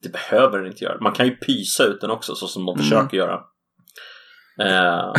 Det 0.04 0.10
behöver 0.10 0.58
den 0.58 0.68
inte 0.68 0.84
göra. 0.84 0.98
Man 1.02 1.14
kan 1.14 1.26
ju 1.26 1.36
pysa 1.36 1.84
ut 1.84 2.02
den 2.02 2.12
också 2.12 2.36
så 2.36 2.48
som 2.48 2.66
de 2.66 2.72
Mm. 2.76 2.84
försöker 2.84 3.18
göra. 3.18 3.40
Eh, 4.62 5.14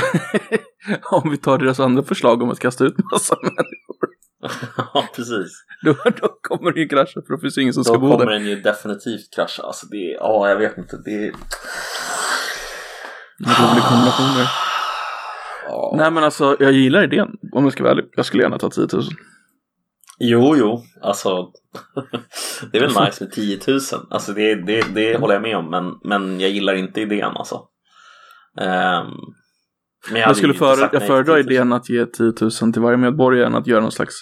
Om 1.10 1.30
vi 1.30 1.36
tar 1.36 1.58
deras 1.58 1.80
andra 1.80 2.02
förslag 2.02 2.42
om 2.42 2.50
att 2.50 2.58
kasta 2.60 2.84
ut 2.84 2.94
massa 3.12 3.36
människor. 3.42 4.08
ja, 4.94 5.08
precis. 5.16 5.52
Då, 5.84 5.92
då 6.20 6.28
kommer 6.42 6.72
det 6.72 6.80
ju 6.80 6.88
krascha 6.88 7.12
för 7.26 7.34
då 7.34 7.38
finns 7.40 7.54
det 7.54 7.62
ingen 7.62 7.74
som 7.74 7.82
Då 7.82 7.84
ska 7.84 7.98
bo 7.98 8.10
kommer 8.10 8.26
där. 8.26 8.32
den 8.32 8.46
ju 8.46 8.60
definitivt 8.60 9.34
krascha. 9.34 9.62
Alltså 9.62 9.86
det 9.86 9.96
är, 9.96 10.14
ja 10.14 10.48
jag 10.48 10.56
vet 10.56 10.78
inte. 10.78 10.96
Det 11.04 11.10
är... 11.26 11.32
En 13.46 13.68
rolig 13.68 13.82
kombination 13.84 14.34
där. 14.36 14.48
Ja. 15.72 15.94
Nej 15.96 16.10
men 16.10 16.24
alltså 16.24 16.56
jag 16.60 16.72
gillar 16.72 17.04
idén 17.04 17.28
om 17.52 17.64
jag 17.64 17.72
ska 17.72 17.82
vara 17.82 17.92
ärlig. 17.92 18.04
Jag 18.16 18.26
skulle 18.26 18.42
gärna 18.42 18.58
ta 18.58 18.70
10 18.70 18.86
000. 18.92 19.02
Jo, 20.18 20.56
jo, 20.56 20.82
alltså 21.02 21.48
det 22.72 22.78
är 22.78 22.80
väl 22.80 23.04
nice 23.06 23.24
med 23.24 23.32
10 23.32 23.58
000. 23.68 23.80
Alltså 24.10 24.32
det, 24.32 24.54
det, 24.54 24.94
det 24.94 25.20
håller 25.20 25.34
jag 25.34 25.42
med 25.42 25.56
om, 25.56 25.70
men, 25.70 25.84
men 26.04 26.40
jag 26.40 26.50
gillar 26.50 26.74
inte 26.74 27.00
idén 27.00 27.36
alltså. 27.36 27.60
Ehm, 28.60 29.06
men 30.10 30.20
Jag, 30.20 30.26
hade 30.26 30.38
skulle 30.38 30.54
sagt 30.54 30.92
jag 30.92 31.06
föredrar 31.06 31.36
till 31.36 31.46
10 31.46 31.50
000. 31.50 31.52
idén 31.52 31.72
att 31.72 31.90
ge 31.90 32.06
10 32.06 32.32
000 32.62 32.72
till 32.72 32.82
varje 32.82 32.96
medborgare 32.96 33.46
än 33.46 33.54
att 33.54 33.66
göra 33.66 33.80
någon 33.80 33.92
slags 33.92 34.14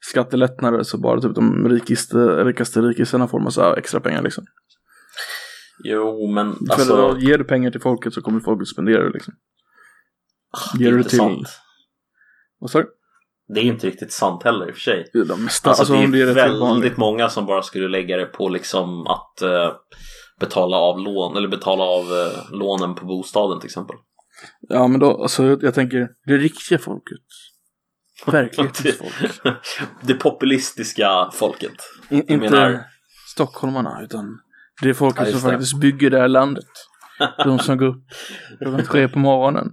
skattelättnader 0.00 0.82
så 0.82 0.98
bara 0.98 1.20
typ 1.20 1.34
de 1.34 1.68
rikaste, 1.68 2.18
rikaste 2.44 2.80
rikisarna 2.80 3.28
får 3.28 3.40
massa 3.40 3.76
extra 3.76 4.00
pengar 4.00 4.22
liksom. 4.22 4.44
Jo, 5.84 6.32
men 6.32 6.52
För 6.52 6.72
alltså. 6.72 6.96
då 6.96 7.18
ger 7.18 7.38
du 7.38 7.44
pengar 7.44 7.70
till 7.70 7.80
folket 7.80 8.12
så 8.14 8.20
kommer 8.22 8.40
folket 8.40 8.68
spendera 8.68 9.04
det 9.04 9.10
liksom. 9.10 9.34
Det 10.78 10.84
ger 10.84 10.88
är 10.88 10.92
du 10.92 10.98
inte 10.98 11.10
till- 11.10 11.18
sant. 11.18 11.48
Vad 12.58 12.70
sa 12.70 12.78
du? 12.78 12.88
Det 13.54 13.60
är 13.60 13.64
inte 13.64 13.86
riktigt 13.86 14.12
sant 14.12 14.42
heller 14.42 14.68
i 14.68 14.70
och 14.70 14.74
för 14.74 14.80
sig. 14.80 15.06
Det 15.12 15.18
är 15.18 15.24
De 15.24 15.44
mesta, 15.44 15.68
Alltså, 15.70 15.82
alltså, 15.82 15.94
det 15.94 16.06
det 16.12 16.22
är 16.22 16.26
är 16.26 16.34
rätt 16.34 16.60
väldigt 16.60 16.96
många 16.96 17.28
som 17.28 17.46
bara 17.46 17.62
skulle 17.62 17.88
lägga 17.88 18.16
det 18.16 18.26
på 18.26 18.48
liksom 18.48 19.06
att 19.06 19.42
eh, 19.42 19.72
betala 20.40 20.76
av 20.76 20.98
lån 21.00 21.36
eller 21.36 21.48
betala 21.48 21.84
av 21.84 22.02
eh, 22.04 22.50
lånen 22.58 22.94
på 22.94 23.06
bostaden 23.06 23.60
till 23.60 23.66
exempel. 23.66 23.96
Ja 24.60 24.86
men 24.88 25.00
då, 25.00 25.22
alltså 25.22 25.58
jag, 25.62 25.74
tänker 25.74 26.08
det 26.26 26.36
riktiga 26.36 26.78
folket. 26.78 27.18
Verklighetens 28.26 28.98
folk. 28.98 29.32
det 30.02 30.14
populistiska 30.14 31.30
folket. 31.32 31.72
In, 32.10 32.18
inte 32.18 32.36
menar- 32.36 32.84
stockholmarna 33.34 34.02
utan 34.02 34.38
det 34.82 34.88
är 34.88 34.94
folket 34.94 35.26
Ja, 35.26 35.32
som 35.38 35.48
det. 35.48 35.54
faktiskt 35.54 35.80
bygger 35.80 36.10
det 36.10 36.18
här 36.20 36.28
landet. 36.28 36.66
De 37.44 37.58
som 37.58 37.78
går 37.78 37.86
upp 37.86 38.04
klockan 38.60 38.84
tre 38.86 39.08
på 39.08 39.18
morgonen. 39.18 39.68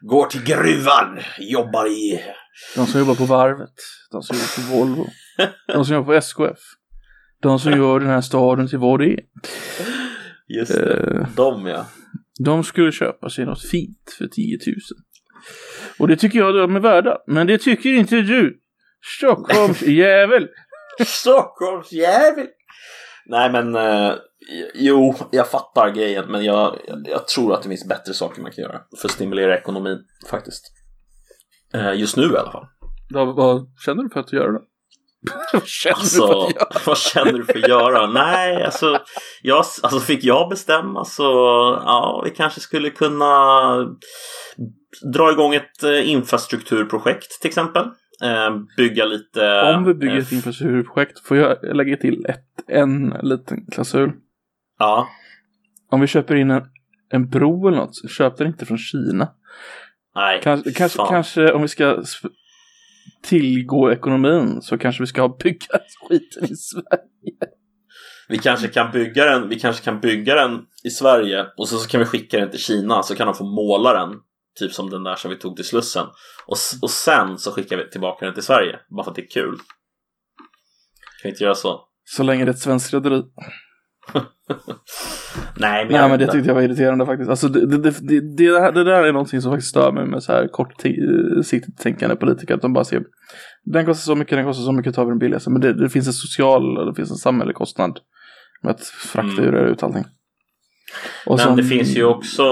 Går 0.00 0.26
till 0.26 0.44
gruvan, 0.44 1.18
jobbar 1.38 1.86
i... 1.86 2.20
De 2.76 2.86
som 2.86 3.00
jobbar 3.00 3.14
på 3.14 3.24
varvet. 3.24 3.74
De 4.10 4.22
som 4.22 4.36
jobbar 4.36 4.70
på 4.70 4.76
Volvo. 4.76 5.06
De 5.66 5.84
som 5.84 5.94
jobbar 5.94 6.06
på 6.06 6.14
SKF. 6.14 6.58
De 7.42 7.58
som 7.58 7.72
gör 7.72 8.00
den 8.00 8.08
här 8.08 8.20
staden 8.20 8.68
till 8.68 8.78
vad 8.78 9.00
det 9.00 9.06
är. 9.06 9.20
Just 10.58 10.74
det, 10.74 10.94
Eh, 10.94 11.26
de 11.36 11.66
ja. 11.66 11.86
de 12.44 12.64
skulle 12.64 12.92
köpa 12.92 13.30
sig 13.30 13.44
något 13.44 13.62
fint 13.62 14.14
för 14.18 14.26
10 14.26 14.58
000. 14.66 14.76
Och 15.98 16.08
det 16.08 16.16
tycker 16.16 16.38
jag 16.38 16.54
de 16.54 16.76
är 16.76 16.80
värda. 16.80 17.18
Men 17.26 17.46
det 17.46 17.58
tycker 17.58 17.88
inte 17.90 18.16
du. 18.16 18.58
Stockholms 19.18 19.82
jävel. 20.02 20.48
Stockholmsjävel! 21.06 22.46
Nej 23.26 23.52
men, 23.52 23.74
eh, 23.76 24.12
jo, 24.74 25.14
jag 25.30 25.48
fattar 25.50 25.90
grejen 25.90 26.24
men 26.28 26.44
jag, 26.44 26.78
jag, 26.88 27.06
jag 27.10 27.28
tror 27.28 27.54
att 27.54 27.62
det 27.62 27.68
finns 27.68 27.88
bättre 27.88 28.14
saker 28.14 28.42
man 28.42 28.52
kan 28.52 28.62
göra 28.64 28.80
för 29.00 29.08
att 29.08 29.14
stimulera 29.14 29.58
ekonomin 29.58 29.98
faktiskt. 30.30 30.64
Eh, 31.74 31.94
just 31.94 32.16
nu 32.16 32.22
i 32.32 32.36
alla 32.36 32.52
fall. 32.52 32.66
Vad, 33.14 33.36
vad 33.36 33.66
känner 33.84 34.02
du 34.02 34.10
för 34.10 34.20
att 34.20 34.32
göra 34.32 34.52
då? 34.52 34.60
vad 35.52 35.66
känner 35.66 35.94
du 35.94 36.06
för 36.06 36.22
Alltså, 36.22 36.24
att 36.24 36.54
göra? 36.54 36.66
vad 36.86 36.98
känner 36.98 37.32
du 37.32 37.44
för 37.44 37.58
att 37.58 37.68
göra? 37.68 38.06
Nej, 38.06 38.64
alltså, 38.64 38.98
jag, 39.42 39.56
alltså 39.82 40.00
fick 40.00 40.24
jag 40.24 40.48
bestämma 40.50 41.04
så 41.04 41.22
ja, 41.84 42.22
vi 42.24 42.30
kanske 42.30 42.60
skulle 42.60 42.90
kunna 42.90 43.74
dra 45.14 45.32
igång 45.32 45.54
ett 45.54 45.82
eh, 45.82 46.10
infrastrukturprojekt 46.10 47.40
till 47.40 47.48
exempel. 47.48 47.84
Eh, 48.22 48.56
bygga 48.76 49.04
lite... 49.04 49.62
Om 49.76 49.84
vi 49.84 49.94
bygger 49.94 50.14
eh, 50.14 50.22
ett 50.22 50.32
infrastrukturprojekt 50.32 51.20
får 51.20 51.36
jag 51.36 51.76
lägga 51.76 51.96
till 51.96 52.26
ett, 52.28 52.46
en 52.68 53.14
liten 53.22 53.66
klausul. 53.72 54.12
Ja, 54.78 55.08
Om 55.90 56.00
vi 56.00 56.06
köper 56.06 56.34
in 56.34 56.50
en, 56.50 56.62
en 57.10 57.30
bro 57.30 57.68
eller 57.68 57.78
något, 57.78 58.10
köp 58.10 58.36
den 58.36 58.46
inte 58.46 58.66
från 58.66 58.78
Kina. 58.78 59.28
nej. 60.14 60.40
Kanske, 60.42 60.72
kanske, 60.72 60.98
kanske 61.08 61.52
om 61.52 61.62
vi 61.62 61.68
ska 61.68 62.02
tillgå 63.22 63.92
ekonomin 63.92 64.62
så 64.62 64.78
kanske 64.78 65.02
vi 65.02 65.06
ska 65.06 65.28
bygga 65.42 65.78
skiten 66.08 66.44
i 66.44 66.56
Sverige. 66.56 67.54
Vi 68.28 68.38
kanske 68.38 68.68
kan 68.68 68.90
bygga 68.92 69.24
den, 69.24 69.48
vi 69.48 69.60
kanske 69.60 69.84
kan 69.84 70.00
bygga 70.00 70.34
den 70.34 70.62
i 70.84 70.90
Sverige 70.90 71.46
och 71.56 71.68
så, 71.68 71.78
så 71.78 71.88
kan 71.88 72.00
vi 72.00 72.06
skicka 72.06 72.40
den 72.40 72.50
till 72.50 72.60
Kina 72.60 73.02
så 73.02 73.14
kan 73.14 73.26
de 73.26 73.34
få 73.34 73.44
måla 73.44 73.92
den. 73.92 74.20
Typ 74.58 74.72
som 74.72 74.90
den 74.90 75.02
där 75.04 75.14
som 75.16 75.30
vi 75.30 75.36
tog 75.38 75.56
till 75.56 75.64
Slussen. 75.64 76.06
Och, 76.46 76.56
och 76.82 76.90
sen 76.90 77.38
så 77.38 77.50
skickar 77.52 77.76
vi 77.76 77.90
tillbaka 77.90 78.24
den 78.24 78.34
till 78.34 78.42
Sverige. 78.42 78.78
Bara 78.96 79.04
för 79.04 79.10
att 79.10 79.16
det 79.16 79.22
är 79.22 79.30
kul. 79.30 79.56
Kan 79.56 81.24
vi 81.24 81.28
inte 81.28 81.44
göra 81.44 81.54
så? 81.54 81.80
Så 82.04 82.22
länge 82.22 82.44
det 82.44 82.50
är 82.50 82.54
ett 82.54 82.58
svenskt 82.58 82.94
rederi. 82.94 83.22
Nej, 85.56 85.84
men, 85.84 85.92
Nej 85.92 86.08
men 86.08 86.18
det 86.18 86.32
tyckte 86.32 86.48
jag 86.50 86.54
var 86.54 86.62
irriterande 86.62 87.06
faktiskt. 87.06 87.30
Alltså 87.30 87.48
det, 87.48 87.66
det, 87.66 87.78
det, 87.78 87.90
det, 88.00 88.20
det, 88.70 88.84
där- 88.84 89.04
är 89.04 89.12
någonting 89.12 89.40
som 89.42 89.52
faktiskt 89.52 89.70
stör 89.70 89.92
mig 89.92 90.06
med 90.06 90.22
så 90.22 90.32
här 90.32 90.48
kortsiktigt 90.48 91.78
tänkande 91.78 92.16
politiker. 92.16 92.54
Att 92.54 92.62
de 92.62 92.72
bara 92.72 92.84
ser 92.84 93.02
den 93.64 93.86
kostar 93.86 94.02
så 94.12 94.14
mycket, 94.16 94.38
den 94.38 94.44
kostar 94.44 94.64
så 94.64 94.72
mycket, 94.72 94.94
tar 94.94 95.04
vi 95.04 95.08
den 95.10 95.18
billigaste. 95.18 95.50
Men 95.50 95.60
det, 95.60 95.72
det 95.72 95.88
finns 95.90 96.06
en 96.06 96.12
social, 96.12 96.86
det 96.86 96.94
finns 96.94 97.10
en 97.10 97.16
samhällelig 97.16 97.56
kostnad 97.56 97.98
med 98.62 98.70
att 98.74 98.84
frakta 98.84 99.42
Mm. 99.42 99.54
ut 99.54 99.82
allting. 99.82 100.04
Och 101.26 101.36
men 101.36 101.38
sen- 101.46 101.56
det 101.56 101.64
finns 101.64 101.96
ju 101.96 102.04
också... 102.04 102.42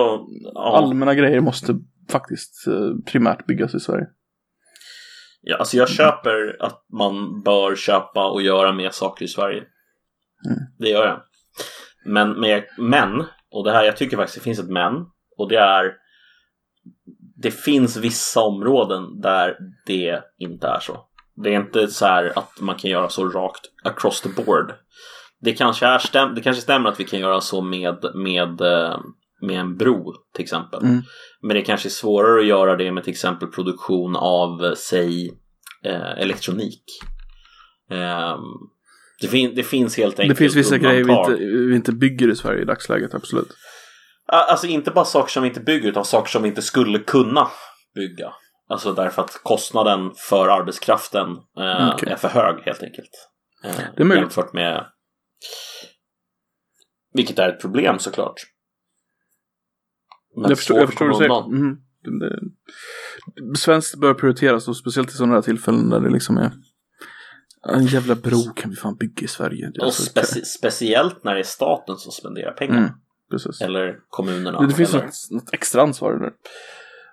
Ja, 0.54 0.76
allmänna 0.78 1.14
grejer 1.14 1.40
måste 1.40 1.74
faktiskt 2.10 2.66
eh, 2.66 3.12
primärt 3.12 3.46
byggas 3.46 3.74
i 3.74 3.80
Sverige. 3.80 4.06
ja, 5.40 5.56
alltså 5.56 5.76
jag 5.76 5.88
köper 5.88 6.56
att 6.60 6.84
man 6.92 7.42
bör 7.42 7.76
köpa 7.76 8.30
och 8.30 8.42
göra 8.42 8.72
mer 8.72 8.90
saker 8.90 9.24
i 9.24 9.28
Sverige. 9.28 9.62
Mm. 10.46 10.58
Det 10.78 10.88
gör 10.88 11.06
jag. 11.06 11.22
Men, 12.04 12.40
men, 12.78 13.24
och 13.50 13.64
det 13.64 13.72
här, 13.72 13.84
jag 13.84 13.96
tycker 13.96 14.16
faktiskt 14.16 14.38
det 14.38 14.44
finns 14.44 14.58
ett 14.58 14.70
men. 14.70 14.92
Och 15.38 15.48
det 15.48 15.58
är 15.58 15.92
det 17.42 17.50
finns 17.50 17.96
vissa 17.96 18.40
områden 18.40 19.20
där 19.20 19.56
det 19.86 20.20
inte 20.38 20.68
är 20.68 20.80
så. 20.80 21.06
Det 21.42 21.50
är 21.50 21.56
inte 21.56 21.88
så 21.88 22.06
här 22.06 22.32
att 22.38 22.60
man 22.60 22.76
kan 22.76 22.90
göra 22.90 23.08
så 23.08 23.28
rakt 23.28 23.60
across 23.84 24.20
the 24.20 24.28
board. 24.28 24.72
Det 25.40 25.52
kanske, 25.52 25.86
är 25.86 25.98
stäm- 25.98 26.34
det 26.34 26.40
kanske 26.40 26.62
stämmer 26.62 26.88
att 26.88 27.00
vi 27.00 27.04
kan 27.04 27.20
göra 27.20 27.40
så 27.40 27.62
med, 27.62 28.04
med, 28.14 28.60
eh, 28.60 29.00
med 29.42 29.60
en 29.60 29.76
bro 29.76 30.14
till 30.34 30.42
exempel. 30.42 30.82
Mm. 30.82 31.02
Men 31.42 31.56
det 31.56 31.62
kanske 31.62 31.88
är 31.88 31.90
svårare 31.90 32.40
att 32.40 32.46
göra 32.46 32.76
det 32.76 32.92
med 32.92 33.04
till 33.04 33.10
exempel 33.12 33.48
produktion 33.48 34.16
av, 34.16 34.64
eh, 34.64 34.72
säg, 34.74 35.30
eh, 35.84 36.10
elektronik. 36.18 36.82
Ehm, 37.90 38.38
det, 39.20 39.28
fin- 39.28 39.54
det 39.54 39.62
finns 39.62 39.96
helt 39.96 40.16
Det 40.16 40.22
enkelt 40.22 40.38
finns 40.38 40.56
vissa 40.56 40.78
grejer 40.78 41.04
vi 41.04 41.12
inte, 41.12 41.32
vi 41.68 41.74
inte 41.76 41.92
bygger 41.92 42.28
i 42.30 42.36
Sverige 42.36 42.62
i 42.62 42.64
dagsläget, 42.64 43.14
absolut. 43.14 43.48
Alltså 44.26 44.66
inte 44.66 44.90
bara 44.90 45.04
saker 45.04 45.30
som 45.30 45.42
vi 45.42 45.48
inte 45.48 45.60
bygger 45.60 45.88
utan 45.88 46.04
saker 46.04 46.30
som 46.30 46.42
vi 46.42 46.48
inte 46.48 46.62
skulle 46.62 46.98
kunna 46.98 47.48
bygga. 47.94 48.32
Alltså 48.68 48.92
därför 48.92 49.22
att 49.22 49.40
kostnaden 49.42 50.10
för 50.28 50.48
arbetskraften 50.48 51.28
eh, 51.58 51.90
Okej. 51.94 52.12
är 52.12 52.16
för 52.16 52.28
hög 52.28 52.62
helt 52.64 52.82
enkelt. 52.82 53.10
Eh, 53.64 53.70
Det 53.96 54.02
är 54.02 54.06
möjligt. 54.06 54.22
Jämfört 54.22 54.52
med 54.52 54.86
vilket 57.14 57.38
är 57.38 57.48
ett 57.48 57.60
problem 57.60 57.98
såklart. 57.98 58.34
Jag 60.34 60.58
förstår, 60.58 60.78
jag 60.78 60.88
förstår 60.88 61.08
du 61.08 61.14
säger. 61.14 61.46
Mm. 61.46 61.76
Svenskt 63.56 64.00
bör 64.00 64.14
prioriteras 64.14 64.68
och 64.68 64.76
speciellt 64.76 65.10
i 65.10 65.12
sådana 65.12 65.34
här 65.34 65.42
tillfällen 65.42 65.90
där 65.90 66.00
det 66.00 66.10
liksom 66.10 66.36
är 66.36 66.52
en 67.68 67.86
jävla 67.86 68.14
bro 68.14 68.38
kan 68.56 68.70
vi 68.70 68.76
fan 68.76 68.96
bygga 68.96 69.24
i 69.24 69.28
Sverige. 69.28 69.72
Och 69.80 69.92
speci- 69.92 70.44
speciellt 70.44 71.24
när 71.24 71.34
det 71.34 71.40
är 71.40 71.44
staten 71.44 71.96
som 71.96 72.12
spenderar 72.12 72.52
pengar. 72.52 72.78
Mm. 72.78 72.90
Eller 73.62 73.98
kommunerna. 74.08 74.60
Det, 74.60 74.66
det 74.66 74.74
finns 74.74 74.94
eller... 74.94 75.04
något, 75.04 75.14
något 75.30 75.54
extra 75.54 75.82
ansvar 75.82 76.18
där. 76.18 76.32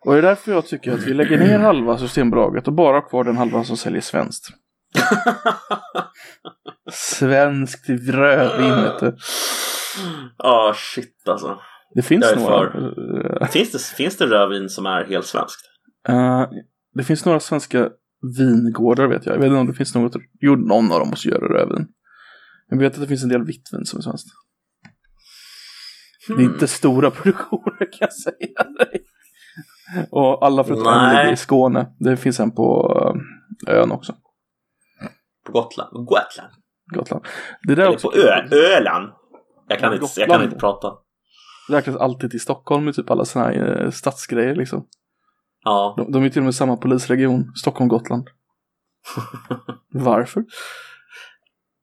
Och 0.05 0.13
det 0.13 0.17
är 0.17 0.21
därför 0.21 0.51
jag 0.51 0.67
tycker 0.67 0.91
att 0.91 1.03
vi 1.03 1.13
lägger 1.13 1.37
ner 1.37 1.59
halva 1.59 1.97
Systembolaget 1.97 2.67
och 2.67 2.73
bara 2.73 2.95
har 2.95 3.09
kvar 3.09 3.23
den 3.23 3.37
halvan 3.37 3.65
som 3.65 3.77
säljer 3.77 4.01
svenskt. 4.01 4.47
Svenskt 6.91 7.89
rödvin 7.89 8.83
vet 8.83 8.99
du. 8.99 9.17
Ja, 10.37 10.73
shit 10.75 11.27
alltså. 11.27 11.59
Det 11.95 12.01
finns 12.01 12.25
är 12.25 12.35
några. 12.35 13.47
Finns 13.47 13.71
det, 13.71 13.79
finns 13.79 14.17
det 14.17 14.25
rödvin 14.25 14.69
som 14.69 14.85
är 14.85 15.05
helt 15.05 15.25
svenskt? 15.25 15.61
Eh, 16.07 16.49
det 16.93 17.03
finns 17.03 17.25
några 17.25 17.39
svenska 17.39 17.89
vingårdar 18.37 19.07
vet 19.07 19.25
jag. 19.25 19.35
Jag 19.35 19.39
vet 19.39 19.47
inte 19.47 19.59
om 19.59 19.67
det 19.67 19.73
finns 19.73 19.95
något. 19.95 20.15
Jo, 20.41 20.55
någon 20.55 20.91
av 20.91 20.99
dem 20.99 21.09
måste 21.09 21.29
göra 21.29 21.53
rödvin. 21.53 21.87
Jag 22.69 22.79
vet 22.79 22.93
att 22.93 23.01
det 23.01 23.07
finns 23.07 23.23
en 23.23 23.29
del 23.29 23.45
vitt 23.45 23.69
vin 23.73 23.85
som 23.85 23.97
är 23.97 24.01
svenskt. 24.01 24.27
Det 26.27 26.33
är 26.33 26.45
inte 26.45 26.67
stora 26.67 27.11
produktioner 27.21 27.79
kan 27.79 27.99
jag 27.99 28.13
säga 28.13 28.63
dig. 28.79 29.01
Och 30.11 30.45
alla 30.45 30.63
förutom 30.63 30.87
en 30.87 31.09
ligger 31.09 31.31
i 31.31 31.37
Skåne. 31.37 31.87
Det 31.99 32.17
finns 32.17 32.39
en 32.39 32.51
på 32.51 32.93
eh, 33.67 33.75
ön 33.75 33.91
också. 33.91 34.15
På 35.45 35.51
Gotland? 35.51 35.89
Gotland? 36.07 36.53
Gotland. 36.95 37.25
Det 37.67 37.75
där 37.75 37.83
Eller 37.83 37.93
också. 37.93 38.09
på 38.09 38.17
Ö 38.17 38.47
Öland? 38.51 39.09
Jag 39.67 39.79
kan, 39.79 39.93
inte, 39.93 40.05
jag 40.17 40.29
kan 40.29 40.43
inte 40.43 40.55
prata. 40.55 40.93
Räknas 41.69 41.95
alltid 41.95 42.31
till 42.31 42.39
Stockholm 42.41 42.85
med 42.85 42.95
typ 42.95 43.09
alla 43.11 43.25
såna 43.25 43.45
här 43.45 43.81
eh, 43.83 43.91
stadsgrejer 43.91 44.55
liksom. 44.55 44.85
Ja. 45.63 45.93
De, 45.97 46.11
de 46.11 46.23
är 46.23 46.29
till 46.29 46.39
och 46.39 46.45
med 46.45 46.55
samma 46.55 46.77
polisregion. 46.77 47.51
Stockholm-Gotland. 47.55 48.27
Varför? 49.93 50.43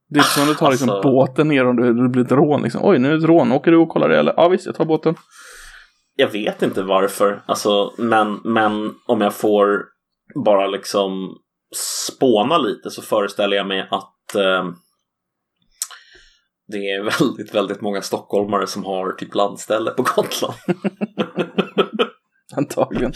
Det 0.08 0.18
är 0.18 0.22
som 0.22 0.42
om 0.42 0.48
du 0.48 0.54
tar 0.54 0.70
liksom 0.70 0.90
Alltså- 0.90 1.10
båten 1.10 1.48
ner 1.48 1.66
om 1.66 1.76
det 1.76 2.08
blir 2.08 2.24
ett 2.24 2.32
rån 2.32 2.62
liksom. 2.62 2.80
Oj, 2.84 2.98
nu 2.98 3.08
är 3.08 3.12
det 3.12 3.18
ett 3.18 3.24
rån. 3.24 3.52
Åker 3.52 3.70
du 3.70 3.76
och 3.76 3.88
kollar 3.88 4.08
det 4.08 4.18
eller? 4.18 4.34
Ja 4.36 4.48
visst, 4.48 4.66
jag 4.66 4.74
tar 4.74 4.84
båten. 4.84 5.14
Jag 6.16 6.28
vet 6.30 6.62
inte 6.62 6.82
varför, 6.82 7.42
alltså, 7.46 7.92
men, 7.98 8.40
men 8.44 8.94
om 9.06 9.20
jag 9.20 9.34
får 9.34 9.84
bara 10.44 10.66
liksom 10.66 11.38
spåna 12.06 12.58
lite 12.58 12.90
så 12.90 13.02
föreställer 13.02 13.56
jag 13.56 13.66
mig 13.66 13.88
att 13.90 14.34
eh, 14.34 14.70
det 16.68 16.76
är 16.90 17.02
väldigt, 17.20 17.54
väldigt 17.54 17.80
många 17.80 18.02
stockholmare 18.02 18.66
som 18.66 18.84
har 18.84 19.12
typ 19.12 19.34
landställe 19.34 19.90
på 19.90 20.02
Gotland. 20.16 20.54
Antagligen. 22.56 23.12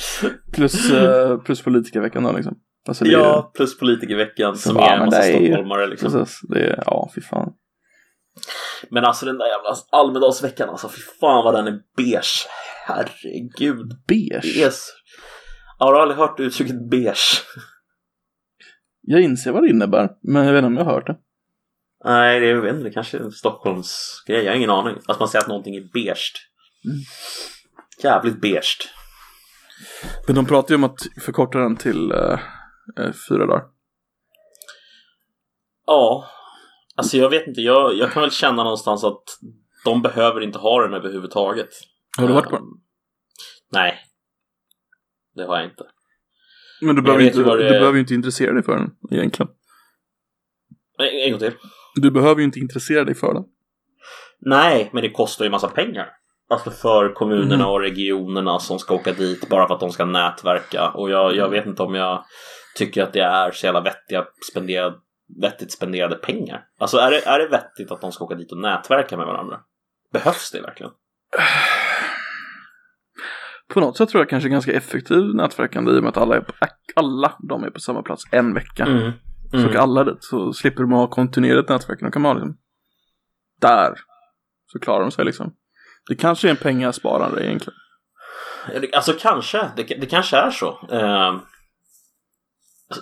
Plus, 0.53 0.91
eh, 0.91 1.39
plus 1.39 1.63
politikerveckan 1.63 2.23
då 2.23 2.33
liksom. 2.33 2.59
Alltså, 2.89 3.05
det 3.05 3.11
är- 3.11 3.19
ja, 3.19 3.51
plus 3.55 3.79
politikerveckan 3.79 4.57
som 4.57 4.77
Ja, 4.77 4.91
är 4.91 4.97
en 4.99 5.05
massa 5.07 5.27
ju- 5.29 5.47
stockholmare 5.47 5.87
liksom. 5.87 6.13
Precis, 6.13 6.41
det 6.49 6.61
är, 6.61 6.83
ja 6.87 7.11
fy 7.15 7.21
fan. 7.21 7.53
Men 8.91 9.05
alltså 9.05 9.27
den 9.27 9.39
där 9.39 9.47
jävla 9.47 9.75
Almedalsveckan 9.93 10.69
alltså, 10.69 10.89
fy 10.89 11.01
fan 11.21 11.45
vad 11.45 11.55
den 11.55 11.67
är 11.67 11.81
beige. 11.97 12.47
Herregud. 12.87 13.93
Beige. 14.09 14.57
Är 14.65 14.71
så... 14.71 14.93
Har 15.79 15.95
aldrig 15.95 16.19
hört 16.19 16.41
uttrycket 16.41 16.91
beige? 16.91 17.43
Jag 19.03 19.21
inser 19.21 19.53
vad 19.53 19.63
det 19.63 19.69
innebär, 19.71 20.11
men 20.23 20.45
jag 20.47 20.53
vet 20.53 20.59
inte 20.59 20.67
om 20.67 20.77
jag 20.77 20.85
har 20.85 20.93
hört 20.93 21.07
det. 21.07 21.17
Nej, 22.05 22.41
det, 22.41 22.47
jag 22.47 22.61
vet 22.61 22.73
inte, 22.75 22.85
det 22.85 22.91
kanske 22.91 23.19
är 23.19 23.21
en 23.23 23.33
Stockholms 23.33 24.23
grej. 24.27 24.45
Jag 24.45 24.53
har 24.53 24.57
ingen 24.57 24.71
aning. 24.71 24.97
Att 25.09 25.19
man 25.21 25.29
säger 25.29 25.43
att 25.43 25.49
någonting 25.49 25.77
är 25.77 25.81
beige. 25.93 26.33
Mm. 26.85 26.97
Jävligt 28.03 28.41
beige. 28.41 28.79
Men 30.27 30.37
de 30.37 30.47
pratar 30.47 30.71
ju 30.71 30.75
om 30.75 30.85
att 30.85 30.99
förkorta 31.25 31.59
den 31.59 31.77
till 31.77 32.13
eh, 32.13 32.39
eh, 32.99 33.13
fyra 33.29 33.47
dagar. 33.47 33.65
Ja, 35.87 36.27
alltså 36.95 37.17
jag 37.17 37.31
vet 37.31 37.47
inte. 37.47 37.61
Jag, 37.61 37.95
jag 37.95 38.13
kan 38.13 38.23
väl 38.23 38.31
känna 38.31 38.63
någonstans 38.63 39.05
att 39.05 39.23
de 39.85 40.03
behöver 40.03 40.41
inte 40.41 40.59
ha 40.59 40.83
den 40.83 40.95
överhuvudtaget. 40.95 41.69
Har 42.19 42.29
du 42.29 42.33
varit 42.35 42.51
på 42.51 42.57
Ehm, 42.57 42.63
den? 42.63 42.71
Nej. 43.73 43.99
Det 45.35 45.45
har 45.45 45.57
jag 45.57 45.65
inte. 45.71 45.85
Men 46.81 46.97
du 46.97 47.03
behöver, 47.03 47.25
inte, 47.25 47.39
du 47.39 47.45
behöver 47.45 47.93
ju 47.93 48.01
inte 48.01 48.15
intressera 48.15 48.53
dig 48.53 48.63
för 48.63 48.77
den 48.77 48.91
egentligen. 49.11 49.53
En, 50.99 51.07
en 51.07 51.31
gång 51.31 51.41
till. 51.41 51.53
Du 51.95 52.11
behöver 52.11 52.39
ju 52.41 52.45
inte 52.45 52.59
intressera 52.59 53.05
dig 53.05 53.15
för 53.15 53.35
den. 53.35 53.45
Nej, 54.41 54.91
men 54.93 55.03
det 55.03 55.11
kostar 55.11 55.45
ju 55.45 55.51
massa 55.51 55.69
pengar. 55.69 56.09
Alltså 56.51 56.71
för 56.71 57.13
kommunerna 57.15 57.55
Mm. 57.55 57.67
och 57.67 57.81
regionerna 57.81 58.59
som 58.59 58.79
ska 58.79 58.95
åka 58.95 59.13
dit 59.13 59.49
bara 59.49 59.67
för 59.67 59.75
att 59.75 59.81
de 59.81 59.91
ska 59.91 60.05
nätverka. 60.05 60.89
Och 60.89 61.11
jag, 61.11 61.37
jag 61.37 61.49
vet 61.49 61.67
inte 61.67 61.83
om 61.83 61.95
jag 61.95 62.25
tycker 62.77 63.03
att 63.03 63.13
det 63.13 63.21
är 63.23 63.51
så 63.51 63.67
jävla 63.67 63.81
vettiga 63.81 64.25
spenderade, 64.53 64.97
vettigt 65.43 65.73
spenderade 65.73 66.15
pengar. 66.17 66.65
Alltså 66.79 66.97
är 66.97 67.11
det, 67.11 67.27
är 67.27 67.39
det 67.39 67.49
vettigt 67.49 67.91
att 67.91 68.01
de 68.01 68.13
ska 68.13 68.25
åka 68.25 68.35
dit 68.35 68.53
och 68.53 68.59
nätverka 68.59 69.17
med 69.17 69.27
varandra? 69.27 69.61
Behövs 70.13 70.51
det 70.51 70.61
verkligen? 70.61 70.93
På 73.69 73.81
något 73.81 73.97
sätt 73.97 74.09
tror 74.09 74.21
jag 74.21 74.29
kanske 74.29 74.49
ganska 74.49 74.73
effektiv 74.73 75.35
nätverkande 75.35 75.93
i 75.93 75.99
och 75.99 76.03
med 76.03 76.09
att 76.11 76.17
alla, 76.17 76.37
är 76.37 76.41
på, 76.41 76.53
alla 76.97 77.33
de 77.49 77.65
är 77.65 77.71
på 77.71 77.81
samma 77.81 78.03
plats 78.03 78.23
en 78.33 78.55
vecka. 78.55 78.85
Mm. 78.85 79.13
Så 79.51 79.57
Mm. 79.57 79.69
åker 79.69 79.79
alla 79.79 80.05
dit 80.05 80.25
så 80.25 80.53
slipper 80.53 80.83
de 80.83 80.93
ha 80.93 81.07
kontinuerligt 81.07 81.69
nätverk. 81.69 82.01
Då 82.01 82.11
kan 82.11 82.25
ha 82.25 82.33
liksom, 82.33 82.57
där 83.61 83.95
så 84.73 84.79
klarar 84.79 85.01
de 85.01 85.11
sig 85.11 85.25
liksom. 85.25 85.55
Det 86.09 86.15
kanske 86.15 86.49
är 86.49 86.51
en 86.51 86.57
pengasparare 86.57 87.47
egentligen. 87.47 87.77
Alltså 88.93 89.13
kanske, 89.21 89.71
det, 89.77 89.83
det 89.83 90.07
kanske 90.07 90.37
är 90.37 90.51
så. 90.51 90.89
Eh, 90.91 91.37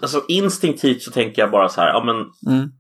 alltså 0.03 0.25
instinktivt 0.29 1.03
så 1.03 1.11
tänker 1.11 1.43
jag 1.43 1.51
bara 1.51 1.69
så 1.69 1.81
här, 1.81 1.89
ja 1.89 2.05
men 2.05 2.17
Mm. 2.55 2.71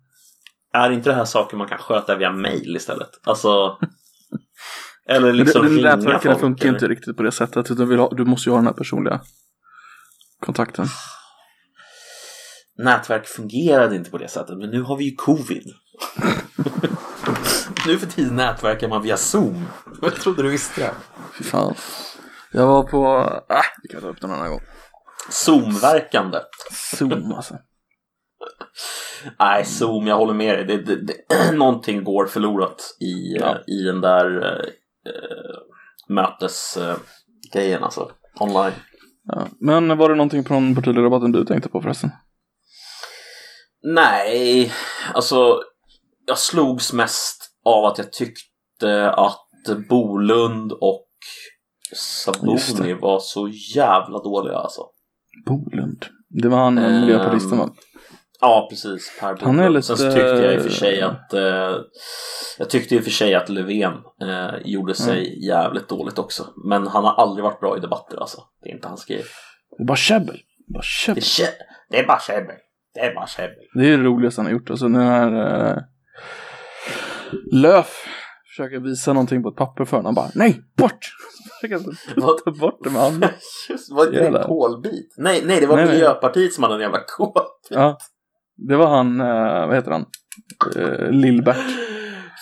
är 0.73 0.91
inte 0.91 1.11
det 1.11 1.17
här 1.17 1.25
saker 1.25 1.57
man 1.57 1.69
kan 1.69 1.79
sköta 1.79 2.17
via 2.17 2.33
mail 2.33 2.77
istället? 2.77 3.11
Alltså 3.25 3.79
Eller 5.09 5.27
Men 5.27 5.37
liksom 5.37 5.63
det, 5.63 5.69
det 5.69 5.75
ringa 5.75 5.97
nätverken 5.97 6.21
folk, 6.33 6.41
funkar 6.41 6.65
eller? 6.65 6.75
inte 6.75 6.89
riktigt 6.89 7.17
på 7.17 7.23
det 7.23 7.33
sättet. 7.33 7.71
Utan 7.71 8.09
du 8.17 8.25
måste 8.25 8.49
ju 8.49 8.53
ha 8.53 8.59
den 8.59 8.67
här 8.67 8.75
personliga 8.75 9.21
kontakten. 10.41 10.87
Nätverk 12.79 13.27
fungerade 13.27 13.97
inte 13.97 14.11
på 14.11 14.19
det 14.19 14.29
sättet, 14.29 14.59
men 14.59 14.71
nu 14.71 14.83
har 14.83 14.97
vi 14.97 15.05
ju 15.05 15.17
covid. 15.17 15.65
nu 17.87 17.99
för 17.99 18.07
tiden 18.07 18.37
nätverkar 18.37 18.89
man 18.89 19.03
via 19.03 19.17
Zoom. 19.17 19.65
Jag 20.03 20.15
trodde 20.15 20.43
du 20.43 20.49
visste 20.49 20.81
det. 20.81 20.91
Fy 21.39 21.45
fan. 21.45 21.75
Jag 22.53 22.67
var 22.67 22.83
på, 22.83 23.07
ah, 23.49 23.63
vi 23.83 23.89
kan 23.89 24.01
ta 24.01 24.09
upp 24.09 24.21
den 24.21 24.31
en 24.31 24.37
annan 24.37 24.51
gång. 24.51 24.61
Zoom-verkande. 25.31 26.39
Zoom 26.99 27.33
alltså. 27.33 27.55
Nej, 29.39 29.65
Zoom, 29.65 30.07
jag 30.07 30.17
håller 30.17 30.35
med 30.35 30.59
dig. 30.59 30.65
Det, 30.65 30.83
det, 30.97 31.07
det, 31.07 31.53
någonting 31.57 32.05
går 32.05 32.27
förlorat 32.27 32.97
i, 33.01 33.37
Ja. 33.41 33.51
eh, 33.51 33.57
i 33.75 33.83
den 33.83 34.01
där 34.01 34.59
eh, 35.07 35.59
mötesgrejen, 36.09 37.85
alltså. 37.85 38.11
Online. 38.41 38.73
Ja. 39.25 39.47
Men 39.61 39.99
var 39.99 40.09
det 40.09 40.15
någonting 40.15 40.45
från 40.45 40.75
partiledardebatten 40.75 41.33
du 41.33 41.45
tänkte 41.45 41.69
på 41.69 41.81
förresten? 41.81 42.11
Nej, 43.83 44.73
alltså 45.15 45.61
jag 46.27 46.39
slogs 46.39 46.93
mest 46.93 47.51
av 47.65 47.85
att 47.85 47.99
jag 47.99 48.13
tyckte 48.13 49.11
att 49.11 49.39
Bolund 49.89 50.73
och 50.73 51.05
det. 52.87 52.95
var 52.95 53.21
så 53.21 53.49
jävla 53.75 54.19
dåliga 54.19 54.57
alltså. 54.57 54.83
Bolund. 55.47 56.07
Det 56.29 56.49
var 56.49 56.59
han 56.59 56.79
Ehm, 56.79 56.95
um, 56.95 57.01
miljöpartisten 57.01 57.59
va? 57.59 57.71
Ja, 58.41 58.67
precis. 58.71 59.13
Per 59.21 59.27
Han 59.27 59.37
är 59.39 59.45
Bolund. 59.63 59.75
lite- 59.75 59.87
Sen 59.87 59.97
så 59.97 60.05
tyckte 60.05 60.21
jag 60.29 60.55
i 60.55 60.59
och 60.59 60.63
för 60.63 60.71
sig 60.71 61.01
att 61.03 61.33
eh, 61.35 61.77
Jag 62.59 62.71
tyckte 62.71 62.95
i 62.95 62.99
och 62.99 63.05
för 63.05 63.11
sig 63.11 63.35
att 63.35 63.49
Löfven 63.49 63.93
eh, 64.23 64.55
gjorde 64.65 64.95
sig 64.95 65.47
jävligt 65.47 65.89
dåligt 65.89 66.19
också. 66.19 66.47
Men 66.69 66.87
han 66.87 67.05
har 67.05 67.13
aldrig 67.15 67.45
varit 67.45 67.61
bra 67.61 67.77
i 67.77 67.81
debatter 67.81 68.17
alltså. 68.17 68.43
Det 68.63 68.71
är 68.71 68.75
inte 68.75 68.89
hans 68.89 69.05
grej. 69.05 69.25
Det 69.79 69.83
är 69.83 69.87
bara 69.87 69.97
käbbel. 69.97 70.41
Bara 70.75 70.83
det 71.91 71.99
är 71.99 72.07
bara 72.07 72.21
käbbel. 72.21 72.57
Det 72.99 73.05
är 73.05 73.15
bara 73.15 73.27
käbbel. 73.27 73.65
Det 73.75 73.89
är 73.89 73.99
det 73.99 74.05
roligaste 74.05 74.41
han 74.41 74.47
har 74.47 74.53
gjort. 74.53 74.71
Alltså 74.71 74.89
när 74.89 75.35
uh, 75.73 75.79
Löf 77.53 78.07
försöker 78.49 78.81
visa 78.81 79.13
någonting 79.13 79.43
på 79.43 79.49
ett 79.49 79.57
papper 79.57 79.85
för 79.85 79.97
honom. 79.97 80.07
Han 80.07 80.15
bara 80.15 80.31
nej, 80.35 80.61
bort! 80.77 80.99
Ta 82.45 82.51
bort 82.51 82.85
det 82.85 82.91
med 82.91 83.03
handen. 83.03 83.31
Just, 83.69 83.93
var 83.93 84.07
inte 84.07 84.31
det 84.31 84.39
en 84.39 84.45
kolbit? 84.45 85.15
Nej, 85.17 85.43
nej, 85.47 85.61
det 85.61 85.67
var 85.67 85.77
Nej, 85.77 85.85
nej. 85.85 85.95
Miljöpartiet 85.95 86.53
som 86.53 86.63
hade 86.65 86.75
en 86.75 86.81
jävla 86.81 87.01
kol. 87.17 87.33
Ja. 87.71 87.99
Det 88.57 88.77
var 88.77 88.87
han, 88.87 89.21
eh, 89.21 89.67
vad 89.67 89.75
heter 89.75 89.91
han? 89.91 90.05
Uh, 90.77 91.11
Lill-Bert 91.11 91.57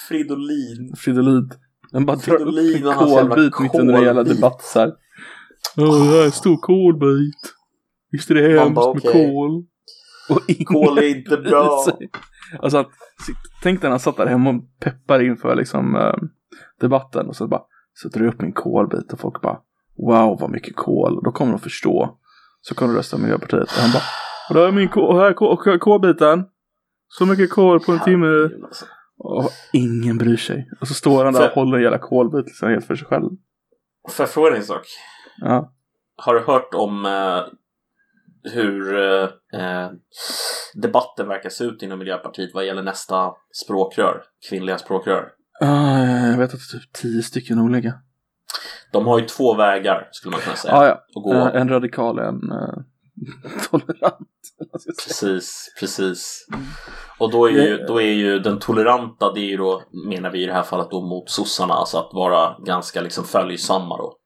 Fridolin. 0.09 0.95
Fridolin. 0.97 1.51
Den 1.93 2.07
bara 2.07 2.17
drar 2.17 2.35
upp 2.35 2.41
Fridolin 2.41 2.87
en 2.87 2.95
kolbit 2.95 3.61
mitt 3.61 3.75
under 3.75 3.95
en 3.95 4.03
jävla 4.03 4.23
kolbit. 4.23 4.37
debatt 4.37 4.63
så 4.63 4.79
här. 4.81 4.93
Åh, 5.77 5.99
det 5.99 6.11
här 6.11 6.21
är 6.21 6.25
en 6.25 6.33
stor 6.33 6.57
kolbit. 6.57 7.53
Visst 8.11 8.31
är 8.31 8.35
det 8.35 8.59
hemskt 8.59 8.75
bara, 8.75 8.95
med 8.95 9.03
okej. 9.05 9.27
kol? 9.27 9.67
Kol 10.67 10.99
är 10.99 11.17
inte 11.17 11.37
bra. 11.51 11.85
Alltså 12.61 12.79
att, 12.79 12.89
tänk 13.63 13.83
när 13.83 13.91
han 13.91 14.01
satt 14.01 14.17
där 14.17 14.27
hemma 14.27 14.51
och 14.51 14.63
peppar 14.81 15.21
inför 15.23 15.55
liksom 15.57 15.97
eh, 15.97 16.15
debatten 16.81 17.27
och 17.27 17.37
så 17.37 17.47
bara 17.49 17.63
sätter 18.03 18.21
du 18.21 18.29
upp 18.29 18.41
min 18.41 18.53
kolbit 18.53 19.13
och 19.13 19.21
folk 19.21 19.41
bara 19.43 19.59
wow 19.97 20.39
vad 20.41 20.51
mycket 20.51 20.77
kol 20.77 21.17
och 21.17 21.25
då 21.25 21.33
kommer 21.33 21.53
de 21.53 21.59
förstå. 21.61 22.19
Så 22.61 22.75
kommer 22.75 22.93
de 22.93 22.99
rösta 22.99 23.19
Miljöpartiet 23.19 23.63
och 23.63 23.83
han 23.83 23.91
bara 23.93 24.03
och 24.49 24.55
då 24.55 24.61
är 24.65 24.73
min 24.73 24.89
kol, 24.89 25.17
här 25.17 25.25
är 25.31 25.33
kol- 25.35 25.79
kolbiten. 25.79 26.45
Så 27.09 27.27
mycket 27.27 27.51
kol 27.51 27.81
på 27.81 27.93
en 27.93 28.01
timme. 28.01 28.27
Alltså. 28.65 28.85
Och 29.19 29.51
ingen 29.73 30.19
bryr 30.19 30.37
sig. 30.37 30.69
Och 30.81 30.89
så 30.89 30.95
står 30.95 31.25
han 31.25 31.35
där 31.35 31.41
och 31.41 31.47
För- 31.49 31.55
håller 31.55 31.77
en 31.77 31.83
jävla 31.83 31.99
kolbit 31.99 32.47
liksom 32.47 32.69
helt 32.69 32.87
för 32.87 32.95
sig 32.97 33.07
själv. 33.07 33.31
Får 34.11 34.23
jag 34.25 34.31
fråga 34.31 34.51
dig 34.51 34.59
en 34.59 34.65
sak? 34.65 34.83
Ja. 35.41 35.73
Har 36.17 36.35
du 36.35 36.41
hört 36.41 36.75
om 36.75 37.05
eh, 37.07 37.39
hur 38.53 38.97
eh, 38.97 39.29
eh, 39.61 39.91
debatten 40.75 41.29
verkar 41.29 41.51
se 41.51 41.65
ut 41.65 41.83
inom 41.83 41.99
Miljöpartiet 41.99 42.51
vad 42.55 42.67
gäller 42.67 42.83
nästa 42.83 43.33
språkrör, 43.65 44.23
kvinnliga 44.49 44.79
språkrör. 44.79 45.29
Ah, 45.61 46.05
jag 46.05 46.39
vet 46.39 46.55
att 46.55 46.61
det 46.71 46.77
är 46.77 46.81
typ 46.81 46.93
tio 46.93 47.23
stycken 47.23 47.59
olika. 47.59 47.95
De 48.93 49.07
har 49.07 49.19
ju 49.19 49.27
två 49.27 49.55
vägar 49.55 50.09
skulle 50.13 50.33
man 50.33 50.41
kunna 50.41 50.57
säga. 50.57 50.75
Ah, 50.75 50.87
ja. 50.87 51.05
gå. 51.15 51.35
Eh, 51.35 51.61
en 51.61 51.69
radikal, 51.69 52.19
en 52.19 52.53
uh, 52.53 52.79
tolerant. 53.71 54.29
Precis, 55.07 55.75
precis. 55.81 56.47
Och 57.19 57.31
då 57.31 57.49
är, 57.49 57.51
ju, 57.51 57.77
då 57.77 58.01
är 58.01 58.13
ju 58.13 58.39
den 58.39 58.59
toleranta, 58.59 59.33
det 59.33 59.41
är 59.41 59.51
ju 59.51 59.57
då, 59.57 59.83
menar 60.09 60.31
vi 60.31 60.43
i 60.43 60.47
det 60.47 60.53
här 60.53 60.63
fallet 60.63 60.91
då 60.91 61.01
mot 61.01 61.31
sossarna, 61.31 61.75
alltså 61.75 61.99
att 61.99 62.11
vara 62.13 62.57
ganska 62.59 63.01
liksom 63.01 63.25
följsamma 63.25 63.97
då. 63.97 64.17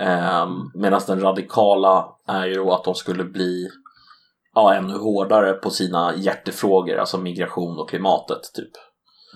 Um, 0.00 0.70
Medan 0.74 1.00
den 1.06 1.20
radikala 1.20 2.08
är 2.28 2.46
ju 2.46 2.54
då 2.54 2.72
att 2.72 2.84
de 2.84 2.94
skulle 2.94 3.24
bli 3.24 3.68
ja, 4.54 4.74
ännu 4.74 4.98
hårdare 4.98 5.52
på 5.52 5.70
sina 5.70 6.14
hjärtefrågor, 6.16 6.96
alltså 6.96 7.18
migration 7.18 7.78
och 7.78 7.90
klimatet 7.90 8.40
typ. 8.54 8.70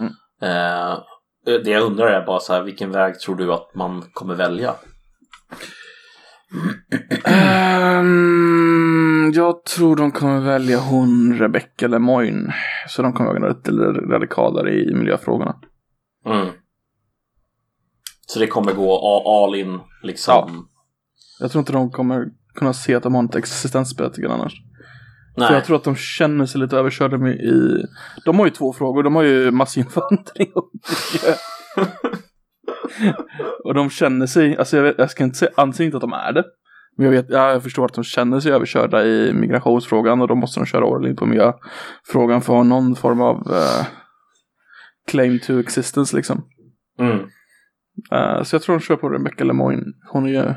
Mm. 0.00 0.12
Eh, 0.42 0.98
det 1.44 1.70
jag 1.70 1.82
undrar 1.82 2.06
är 2.06 2.26
bara 2.26 2.40
så 2.40 2.52
här, 2.52 2.62
vilken 2.62 2.92
väg 2.92 3.20
tror 3.20 3.36
du 3.36 3.52
att 3.52 3.74
man 3.74 4.02
kommer 4.12 4.34
välja? 4.34 4.74
Ehm, 7.24 9.32
jag 9.34 9.64
tror 9.64 9.96
de 9.96 10.12
kommer 10.12 10.40
välja 10.40 10.78
hon 10.78 11.38
Rebecca 11.38 11.86
Lemoyne. 11.86 12.54
Så 12.88 13.02
de 13.02 13.12
kommer 13.12 13.40
vara 13.40 13.48
lite 13.48 13.70
radikalare 14.12 14.74
i 14.74 14.94
miljöfrågorna. 14.94 15.54
Mm. 16.26 16.48
Så 18.32 18.38
det 18.38 18.46
kommer 18.46 18.72
gå 18.72 19.22
all 19.26 19.54
in 19.54 19.80
liksom? 20.02 20.68
Jag 21.40 21.50
tror 21.50 21.60
inte 21.60 21.72
de 21.72 21.90
kommer 21.90 22.26
kunna 22.54 22.72
se 22.72 22.94
att 22.94 23.02
de 23.02 23.14
har 23.14 23.24
ett 23.24 23.34
existensberättigande 23.34 24.34
annars. 24.34 24.54
Nej. 25.36 25.48
För 25.48 25.54
jag 25.54 25.64
tror 25.64 25.76
att 25.76 25.84
de 25.84 25.96
känner 25.96 26.46
sig 26.46 26.60
lite 26.60 26.76
överkörda 26.76 27.28
i... 27.28 27.84
De 28.24 28.38
har 28.38 28.46
ju 28.46 28.50
två 28.50 28.72
frågor. 28.72 29.02
De 29.02 29.16
har 29.16 29.22
ju 29.22 29.50
massinvandring 29.50 30.52
och 30.54 30.70
miljö. 30.72 31.34
och 33.64 33.74
de 33.74 33.90
känner 33.90 34.26
sig, 34.26 34.56
alltså 34.56 34.76
jag, 34.76 34.84
vet, 34.84 34.94
jag 34.98 35.10
ska 35.10 35.24
inte 35.24 35.38
säga, 35.38 35.50
anser 35.56 35.84
inte 35.84 35.96
att 35.96 36.00
de 36.00 36.12
är 36.12 36.32
det. 36.32 36.44
Men 36.96 37.04
jag, 37.04 37.12
vet, 37.12 37.26
ja, 37.28 37.52
jag 37.52 37.62
förstår 37.62 37.84
att 37.84 37.94
de 37.94 38.04
känner 38.04 38.40
sig 38.40 38.52
överkörda 38.52 39.04
i 39.04 39.32
migrationsfrågan 39.32 40.20
och 40.20 40.28
då 40.28 40.34
måste 40.34 40.60
de 40.60 40.66
köra 40.66 40.96
all 40.96 41.06
in 41.06 41.16
på 41.16 41.26
miljöfrågan 41.26 42.40
för 42.42 42.52
att 42.52 42.56
ha 42.56 42.62
någon 42.62 42.96
form 42.96 43.20
av 43.20 43.36
eh, 43.36 43.86
claim 45.06 45.38
to 45.38 45.60
existence 45.60 46.16
liksom. 46.16 46.44
Mm. 47.00 47.18
Eh, 48.12 48.42
så 48.42 48.54
jag 48.54 48.62
tror 48.62 48.78
de 48.78 48.80
kör 48.80 48.96
på 48.96 49.08
Rebecca 49.08 49.44
Lemoyne. 49.44 49.82
Hon 50.12 50.26
är 50.26 50.30
ju 50.30 50.54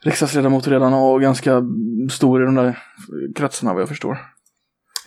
riksdagsledamot 0.00 0.68
redan 0.68 0.94
och 0.94 1.20
ganska 1.20 1.62
stor 2.10 2.42
i 2.42 2.44
de 2.44 2.54
där 2.54 2.78
kretsarna 3.36 3.72
vad 3.72 3.82
jag 3.82 3.88
förstår. 3.88 4.18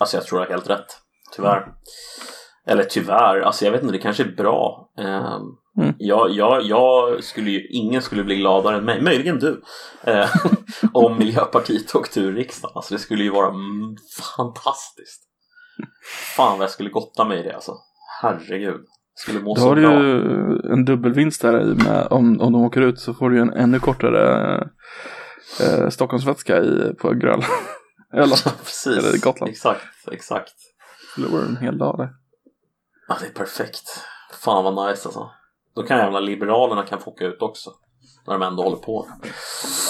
Alltså 0.00 0.16
jag 0.16 0.26
tror 0.26 0.40
det 0.40 0.46
är 0.46 0.50
helt 0.50 0.70
rätt. 0.70 0.86
Tyvärr. 1.36 1.66
Eller 2.66 2.84
tyvärr, 2.84 3.40
alltså 3.40 3.64
jag 3.64 3.72
vet 3.72 3.82
inte, 3.82 3.92
det 3.92 3.98
kanske 3.98 4.22
är 4.22 4.36
bra. 4.36 4.90
Um, 4.98 5.58
Mm. 5.78 5.94
jag, 5.98 6.30
jag, 6.30 6.62
jag 6.62 7.24
skulle 7.24 7.50
ju, 7.50 7.66
ingen 7.68 8.02
skulle 8.02 8.24
bli 8.24 8.36
gladare 8.36 8.76
än 8.76 8.84
mig, 8.84 9.02
möjligen 9.02 9.38
du, 9.38 9.62
eh, 10.02 10.28
om 10.92 11.18
Miljöpartiet 11.18 11.94
åkte 11.94 12.20
ur 12.20 12.32
riksdagen. 12.32 12.72
Alltså 12.76 12.94
det 12.94 13.00
skulle 13.00 13.24
ju 13.24 13.30
vara 13.30 13.54
fantastiskt. 14.36 15.22
Fan 16.36 16.58
vad 16.58 16.64
jag 16.64 16.70
skulle 16.70 16.90
gotta 16.90 17.24
mig 17.24 17.40
i 17.40 17.42
det 17.42 17.54
alltså. 17.54 17.72
Herregud. 18.22 18.80
Skulle 19.14 19.40
må 19.40 19.54
Då 19.54 19.60
så 19.60 19.68
har 19.68 19.76
du 19.76 19.82
ju 19.82 20.72
en 20.72 20.84
dubbelvinst 20.84 21.42
där 21.42 21.60
i 21.60 21.74
med, 21.74 22.06
om, 22.10 22.40
om 22.40 22.52
de 22.52 22.62
åker 22.62 22.80
ut 22.80 23.00
så 23.00 23.14
får 23.14 23.30
du 23.30 23.36
ju 23.36 23.42
en 23.42 23.52
ännu 23.52 23.80
kortare 23.80 24.56
eh, 25.60 25.88
Stockholmsvätska 25.88 26.62
i, 26.62 26.94
på 26.98 27.10
Gröna. 27.14 27.44
Eller 28.12 28.58
Precis, 28.64 28.86
eller 28.86 29.18
Gotland. 29.24 29.50
exakt, 29.50 30.08
exakt. 30.12 30.54
förlorar 31.14 31.44
en 31.44 31.56
hel 31.56 31.78
dag 31.78 31.98
där. 31.98 32.08
Ja, 33.08 33.16
det 33.20 33.26
är 33.26 33.30
perfekt. 33.30 34.00
Fan 34.40 34.64
vad 34.64 34.88
nice 34.88 35.08
alltså. 35.08 35.30
Då 35.74 35.82
kan 35.82 35.98
jävla 35.98 36.20
Liberalerna 36.20 36.82
kan 36.82 37.00
få 37.00 37.10
åka 37.10 37.24
ut 37.24 37.42
också. 37.42 37.70
När 38.26 38.34
de 38.38 38.42
ändå 38.42 38.62
håller 38.62 38.76
på. 38.76 39.08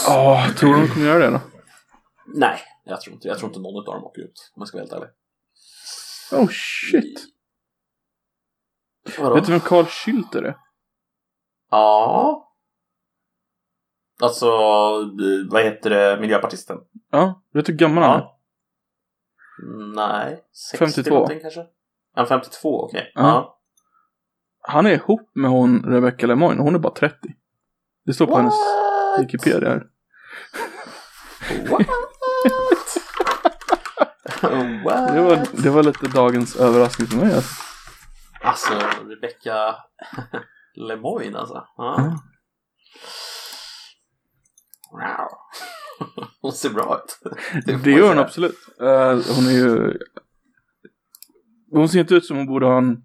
Ja, 0.06 0.46
tror 0.56 0.74
du 0.74 0.80
de 0.80 0.88
kommer 0.88 1.06
göra 1.06 1.18
det 1.18 1.30
då? 1.30 1.40
Nej, 2.34 2.58
jag 2.84 3.00
tror 3.00 3.14
inte, 3.14 3.28
jag 3.28 3.38
tror 3.38 3.48
inte 3.50 3.60
någon 3.60 3.88
av 3.88 3.94
dem 3.94 4.04
åker 4.04 4.22
ut. 4.22 4.52
Om 4.54 4.60
jag 4.60 4.68
ska 4.68 4.78
vara 4.78 4.82
helt 4.82 4.92
ärlig. 4.92 5.08
Oh 6.32 6.48
shit. 6.50 7.33
Vadå? 9.18 9.34
Vet 9.34 9.46
du 9.46 9.52
vem 9.52 9.60
Carl 9.60 9.84
Schülter 9.84 10.42
är? 10.42 10.56
Ja. 11.70 12.50
Alltså, 14.22 14.50
vad 15.50 15.62
heter 15.62 15.90
det, 15.90 16.20
miljöpartisten? 16.20 16.78
Ja, 17.10 17.42
vet 17.52 17.66
du 17.66 17.72
hur 17.72 17.78
gammal 17.78 18.04
han 18.04 18.20
är? 18.20 18.28
Nej, 19.94 20.44
60 20.52 20.78
52. 20.78 21.14
någonting 21.14 21.40
kanske? 21.40 21.66
Ja, 22.16 22.26
52, 22.26 22.80
okej. 22.84 23.12
Ja. 23.14 23.22
Ja. 23.22 23.58
Han 24.60 24.86
är 24.86 24.90
ihop 24.90 25.30
med 25.34 25.50
hon 25.50 25.82
Rebecca 25.84 26.26
Lemoyne 26.26 26.58
och 26.58 26.64
hon 26.64 26.74
är 26.74 26.78
bara 26.78 26.94
30. 26.94 27.16
Det 28.06 28.14
står 28.14 28.26
på 28.26 28.36
hennes 28.36 28.54
What? 28.54 29.24
Wikipedia 29.24 29.68
här. 29.68 29.86
What? 31.70 31.70
What? 31.80 31.88
Det 35.14 35.20
var, 35.20 35.62
det 35.62 35.70
var 35.70 35.82
lite 35.82 36.06
dagens 36.06 36.56
överraskning 36.56 37.08
för 37.08 37.16
mig. 37.16 37.34
Alltså. 37.34 37.73
Alltså, 38.44 38.74
Rebecca 39.08 39.76
Lemoyne 40.74 41.38
alltså. 41.38 41.66
Ja. 41.76 41.98
Mm. 42.00 42.10
Wow. 44.92 45.28
Hon 46.40 46.52
ser 46.52 46.70
bra 46.70 47.02
ut. 47.04 47.32
Det, 47.66 47.72
jag 47.72 47.98
gör 47.98 48.08
hon 48.08 48.18
absolut. 48.18 48.56
Eh, 48.80 49.36
hon 49.36 49.46
är 49.46 49.50
ju... 49.50 49.98
Hon 51.70 51.88
ser 51.88 52.00
inte 52.00 52.14
ut 52.14 52.26
som 52.26 52.36
hon 52.36 52.46
borde 52.46 52.66
ha 52.66 52.78
en 52.78 53.02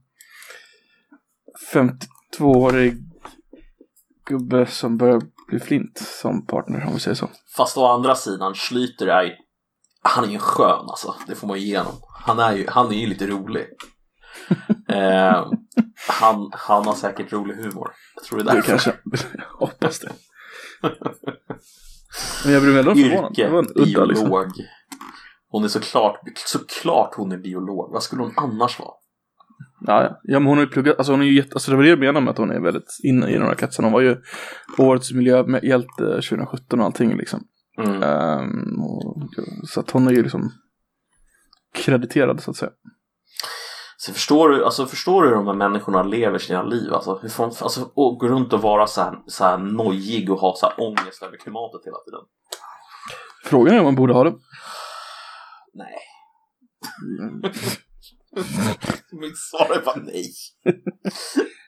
52-årig 1.73 2.97
gubbe 4.25 4.65
som 4.65 4.97
börjar 4.97 5.21
bli 5.47 5.59
flint 5.59 5.97
som 5.97 6.45
partner 6.45 6.85
om 6.87 6.93
vi 6.93 6.99
säger 6.99 7.15
så. 7.15 7.29
Fast 7.57 7.77
å 7.77 7.85
andra 7.85 8.15
sidan, 8.15 8.53
Schlüter 8.53 9.07
är. 9.07 9.37
Han 10.01 10.23
är 10.23 10.29
ju 10.29 10.39
skön 10.39 10.85
alltså. 10.89 11.15
Det 11.27 11.35
får 11.35 11.47
man 11.47 11.59
ju 11.59 11.65
igenom. 11.65 11.93
Han 12.25 12.39
är 12.39 12.55
ju, 12.55 12.67
han 12.69 12.87
är 12.87 12.97
ju 12.97 13.07
lite 13.07 13.27
rolig. 13.27 13.67
eh, 14.89 15.47
han, 16.07 16.49
han 16.51 16.85
har 16.85 16.93
säkert 16.93 17.33
rolig 17.33 17.55
humor. 17.55 17.91
Jag 18.15 18.23
tror 18.23 18.39
det 18.39 18.43
är 18.43 18.45
Det 18.45 18.53
därför. 18.55 18.69
kanske, 18.69 18.93
jag 19.37 19.67
hoppas 19.67 19.99
det. 19.99 20.11
Men 22.45 22.53
jag 22.53 22.61
blir 22.63 22.73
väldigt 22.73 23.07
förvånad. 23.07 23.31
Det 23.35 23.41
Yrke, 23.41 23.51
var 23.51 23.59
en 23.59 23.69
udda 23.75 24.05
liksom. 24.05 24.29
biolog. 24.29 24.51
Hon 25.49 25.63
är 25.63 25.67
såklart, 25.67 26.19
såklart 26.35 27.15
hon 27.15 27.31
är 27.31 27.37
biolog. 27.37 27.91
Vad 27.93 28.03
skulle 28.03 28.21
hon 28.21 28.33
annars 28.37 28.79
vara? 28.79 28.91
Ja, 29.85 30.03
ja. 30.03 30.19
ja, 30.23 30.39
men 30.39 30.47
hon 30.47 30.57
har 30.57 30.65
ju 30.65 30.71
pluggat, 30.71 30.97
alltså 30.97 31.13
hon 31.13 31.21
är 31.21 31.25
ju 31.25 31.35
jätte, 31.35 31.53
alltså 31.53 31.71
det 31.71 31.77
var 31.77 31.83
det 31.83 31.89
jag 31.89 31.99
menade 31.99 32.21
med 32.21 32.31
att 32.31 32.37
hon 32.37 32.51
är 32.51 32.59
väldigt 32.59 32.97
inne 33.03 33.29
i 33.29 33.33
de 33.37 33.43
här 33.43 33.55
kretsarna. 33.55 33.85
Hon 33.85 33.93
var 33.93 34.01
ju 34.01 34.17
årets 34.77 35.11
miljöhjälte 35.11 36.03
2017 36.05 36.79
och 36.79 36.85
allting 36.85 37.17
liksom. 37.17 37.43
Mm. 37.77 38.03
Ehm, 38.03 38.83
och, 38.83 39.23
så 39.63 39.79
att 39.79 39.91
hon 39.91 40.07
är 40.07 40.11
ju 40.11 40.23
liksom 40.23 40.51
krediterad 41.73 42.41
så 42.41 42.51
att 42.51 42.57
säga. 42.57 42.71
Så 44.01 44.13
förstår 44.13 44.49
du, 44.49 44.65
alltså 44.65 44.85
förstår 44.85 45.23
du 45.23 45.29
hur 45.29 45.35
de 45.35 45.47
här 45.47 45.53
människorna 45.53 46.03
lever 46.03 46.39
sina 46.39 46.63
liv? 46.63 46.93
Alltså, 46.93 47.19
hur 47.21 47.29
fan, 47.29 47.51
alltså 47.61 47.91
och 47.93 48.19
gå 48.19 48.27
runt 48.27 48.53
och 48.53 48.61
vara 48.61 48.87
så 48.87 49.01
här, 49.01 49.19
så 49.27 49.43
här 49.43 49.57
nojig 49.57 50.31
och 50.31 50.39
ha 50.39 50.55
så 50.55 50.65
här 50.65 50.79
ångest 50.79 51.23
över 51.23 51.37
klimatet 51.37 51.85
hela 51.85 51.97
tiden. 51.97 52.19
Frågan 53.43 53.75
är 53.75 53.79
om 53.79 53.85
man 53.85 53.95
borde 53.95 54.13
ha 54.13 54.23
det. 54.23 54.33
Nej. 55.73 55.97
Mitt 59.11 59.37
svar 59.37 59.75
är 59.75 59.85
bara 59.85 59.95
nej. 59.95 60.31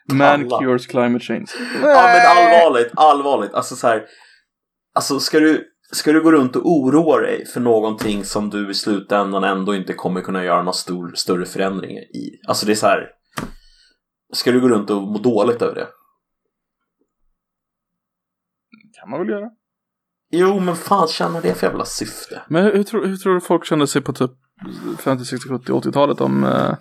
Man 0.13 0.49
cures 0.49 0.87
climate 0.87 1.25
change. 1.25 1.47
Ja 1.81 2.07
men 2.07 2.37
allvarligt, 2.37 2.91
allvarligt. 2.95 3.53
Alltså 3.53 3.75
så 3.75 3.87
här. 3.87 4.05
Alltså 4.93 5.19
ska 5.19 5.39
du, 5.39 5.70
ska 5.91 6.11
du 6.11 6.23
gå 6.23 6.31
runt 6.31 6.55
och 6.55 6.65
oroa 6.65 7.21
dig 7.21 7.45
för 7.45 7.59
någonting 7.59 8.23
som 8.23 8.49
du 8.49 8.71
i 8.71 8.73
slutändan 8.73 9.43
ändå 9.43 9.75
inte 9.75 9.93
kommer 9.93 10.21
kunna 10.21 10.43
göra 10.43 10.57
några 10.63 10.73
stor, 10.73 11.11
större 11.15 11.45
förändringar 11.45 12.01
i? 12.01 12.39
Alltså 12.47 12.65
det 12.65 12.71
är 12.71 12.75
så 12.75 12.87
här. 12.87 13.09
Ska 14.33 14.51
du 14.51 14.61
gå 14.61 14.69
runt 14.69 14.89
och 14.89 15.01
må 15.01 15.17
dåligt 15.17 15.61
över 15.61 15.75
det? 15.75 15.87
kan 19.01 19.09
man 19.09 19.19
väl 19.19 19.29
göra. 19.29 19.49
Jo 20.31 20.59
men 20.59 20.75
fan 20.75 21.07
tjänar 21.07 21.41
det 21.41 21.53
för 21.53 21.67
jävla 21.67 21.85
syfte? 21.85 22.41
Men 22.47 22.63
hur, 22.63 22.73
hur, 22.73 22.83
tror, 22.83 23.05
hur 23.05 23.17
tror 23.17 23.33
du 23.33 23.41
folk 23.41 23.65
kände 23.65 23.87
sig 23.87 24.01
på 24.01 24.13
typ 24.13 24.31
50, 24.99 25.25
60, 25.25 25.49
70, 25.49 25.71
80-talet 25.71 26.21
om 26.21 26.43
eh, 26.43 26.73